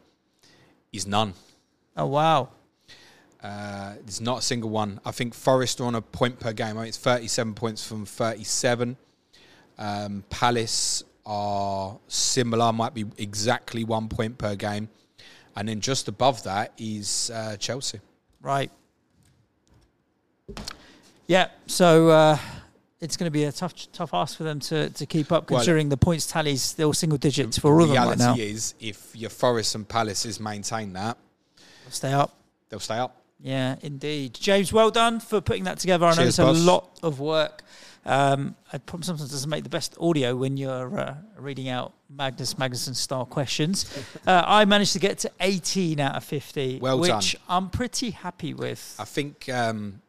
Is 0.94 1.06
none. 1.06 1.34
Oh 1.98 2.08
wow! 2.08 2.50
Uh, 3.44 3.94
there's 4.02 4.22
not 4.22 4.40
a 4.40 4.42
single 4.42 4.70
one. 4.70 5.00
I 5.06 5.12
think 5.12 5.34
Forest 5.34 5.82
are 5.82 5.86
on 5.86 5.96
a 5.96 6.02
point 6.02 6.40
per 6.40 6.52
game. 6.52 6.78
I 6.78 6.82
mean, 6.82 6.88
it's 6.88 6.98
37 6.98 7.54
points 7.54 7.86
from 7.88 8.06
37. 8.06 8.98
Um, 9.78 10.24
Palace 10.30 11.04
are 11.26 11.98
similar, 12.08 12.74
might 12.74 12.94
be 12.94 13.06
exactly 13.18 13.84
one 13.84 14.10
point 14.10 14.38
per 14.38 14.56
game. 14.56 14.90
And 15.56 15.70
then 15.70 15.80
just 15.80 16.08
above 16.08 16.44
that 16.44 16.74
is 16.78 17.32
uh, 17.34 17.56
Chelsea. 17.58 18.00
Right. 18.42 18.72
Yeah. 21.28 21.50
So 21.68 22.10
uh, 22.10 22.38
it's 23.02 23.16
going 23.18 23.26
to 23.28 23.32
be 23.32 23.46
a 23.46 23.52
tough, 23.52 23.74
tough 23.92 24.14
ask 24.14 24.38
for 24.38 24.44
them 24.44 24.60
to, 24.60 24.90
to 24.90 25.06
keep 25.06 25.32
up, 25.32 25.50
Well, 25.50 25.60
considering 25.60 25.90
the 25.90 25.98
points 25.98 26.28
tallies 26.28 26.62
still 26.62 26.94
single 26.94 27.18
digits 27.18 27.58
for 27.58 27.74
all 27.74 27.84
of 27.84 27.90
them 27.90 27.98
right 27.98 28.18
Reality 28.18 28.42
is, 28.44 28.74
if 28.80 29.16
your 29.16 29.30
Forest 29.30 29.76
and 29.76 29.88
Palaces 29.88 30.40
maintain 30.40 30.94
that, 30.94 31.18
they'll 31.84 31.92
Stay 31.92 32.12
up. 32.14 32.34
they'll 32.70 32.80
stay 32.80 32.98
up. 32.98 33.16
Yeah, 33.42 33.78
indeed. 33.82 34.34
James, 34.34 34.74
well 34.74 34.92
done 34.92 35.22
for 35.22 35.40
putting 35.40 35.64
that 35.64 35.80
together. 35.80 36.06
I 36.06 36.10
know 36.10 36.16
Cheers, 36.18 36.28
it's 36.28 36.40
a 36.40 36.44
boss. 36.44 36.66
lot 36.66 37.00
of 37.02 37.20
work. 37.22 37.64
Um, 38.06 38.56
it 38.74 38.86
probably 38.86 39.06
sometimes 39.06 39.32
doesn't 39.32 39.50
make 39.50 39.64
the 39.64 39.70
best 39.70 39.96
audio 40.00 40.36
when 40.36 40.58
you're 40.58 41.00
uh, 41.00 41.16
reading 41.38 41.70
out 41.70 41.94
Magnus 42.10 42.56
Magnusson 42.56 42.96
style 42.96 43.26
questions. 43.26 43.86
uh, 44.28 44.44
I 44.46 44.66
managed 44.66 44.94
to 44.94 45.00
get 45.00 45.20
to 45.20 45.32
18 45.40 46.00
out 46.02 46.16
of 46.16 46.24
50, 46.26 46.80
Well 46.82 47.00
which 47.00 47.10
done. 47.12 47.42
I'm 47.48 47.70
pretty 47.70 48.12
happy 48.12 48.54
with. 48.54 48.96
I 49.00 49.06
think 49.06 49.48
um, 49.48 50.02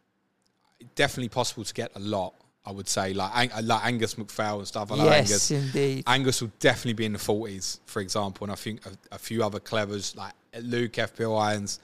definitely 0.96 1.28
possible 1.28 1.62
to 1.64 1.74
get 1.74 1.92
a 1.94 2.00
lot. 2.00 2.34
I 2.64 2.72
would 2.72 2.88
say 2.88 3.14
like 3.14 3.30
Ang- 3.34 3.66
like 3.66 3.84
Angus 3.84 4.14
McPhail 4.16 4.58
and 4.58 4.68
stuff. 4.68 4.92
I 4.92 4.96
like 4.96 5.06
yes, 5.06 5.50
Angus. 5.50 5.50
indeed. 5.50 6.04
Angus 6.06 6.42
will 6.42 6.52
definitely 6.60 6.92
be 6.92 7.06
in 7.06 7.12
the 7.14 7.18
forties, 7.18 7.80
for 7.86 8.00
example, 8.00 8.44
and 8.44 8.52
I 8.52 8.56
think 8.56 8.84
a, 8.86 8.90
a 9.14 9.18
few 9.18 9.42
other 9.42 9.60
clevers 9.60 10.14
like 10.14 10.32
Luke 10.60 10.92
FPL 10.92 11.40
Irons, 11.40 11.80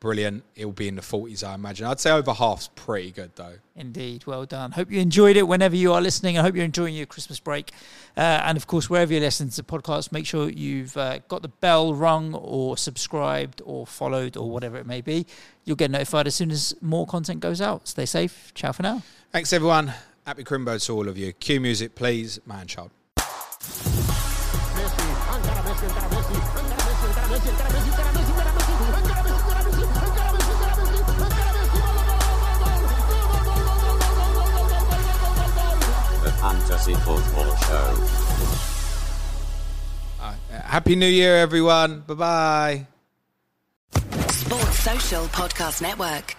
brilliant. 0.00 0.42
He'll 0.54 0.72
be 0.72 0.88
in 0.88 0.96
the 0.96 1.02
forties, 1.02 1.44
I 1.44 1.54
imagine. 1.54 1.86
I'd 1.86 2.00
say 2.00 2.10
over 2.10 2.32
half's 2.32 2.68
pretty 2.74 3.12
good 3.12 3.30
though. 3.36 3.54
Indeed, 3.76 4.26
well 4.26 4.44
done. 4.46 4.72
Hope 4.72 4.90
you 4.90 4.98
enjoyed 5.00 5.36
it 5.36 5.46
whenever 5.46 5.76
you 5.76 5.92
are 5.92 6.00
listening. 6.00 6.38
I 6.38 6.42
hope 6.42 6.56
you're 6.56 6.64
enjoying 6.64 6.94
your 6.96 7.06
Christmas 7.06 7.38
break. 7.38 7.70
Uh, 8.16 8.20
and 8.20 8.56
of 8.56 8.66
course, 8.66 8.90
wherever 8.90 9.12
you're 9.12 9.20
listening 9.22 9.50
to 9.50 9.56
the 9.56 9.62
podcast, 9.62 10.10
make 10.10 10.26
sure 10.26 10.48
you've 10.48 10.96
uh, 10.96 11.18
got 11.28 11.42
the 11.42 11.48
bell 11.48 11.94
rung 11.94 12.34
or 12.34 12.76
subscribed 12.76 13.62
or 13.64 13.86
followed 13.86 14.36
or 14.36 14.50
whatever 14.50 14.76
it 14.76 14.86
may 14.86 15.02
be. 15.02 15.24
You'll 15.64 15.76
get 15.76 15.90
notified 15.92 16.26
as 16.26 16.34
soon 16.34 16.50
as 16.50 16.74
more 16.80 17.06
content 17.06 17.40
goes 17.40 17.60
out. 17.60 17.86
Stay 17.86 18.06
safe. 18.06 18.52
Ciao 18.54 18.72
for 18.72 18.82
now. 18.82 19.02
Thanks 19.30 19.52
everyone. 19.52 19.92
Happy 20.26 20.42
Crimbo 20.42 20.84
to 20.84 20.92
all 20.92 21.08
of 21.08 21.16
you. 21.16 21.32
Cue 21.32 21.60
music, 21.60 21.94
please, 21.94 22.40
man 22.46 22.66
child. 22.66 22.90
The 36.24 36.32
Fantasy 36.40 36.94
Football 36.94 37.56
Show. 37.56 37.94
Uh, 40.20 40.34
Happy 40.50 40.96
New 40.96 41.06
Year, 41.06 41.36
everyone. 41.36 42.00
Bye 42.00 42.14
bye. 42.14 42.86
Sports 44.30 44.78
Social 44.80 45.26
Podcast 45.26 45.80
Network. 45.82 46.34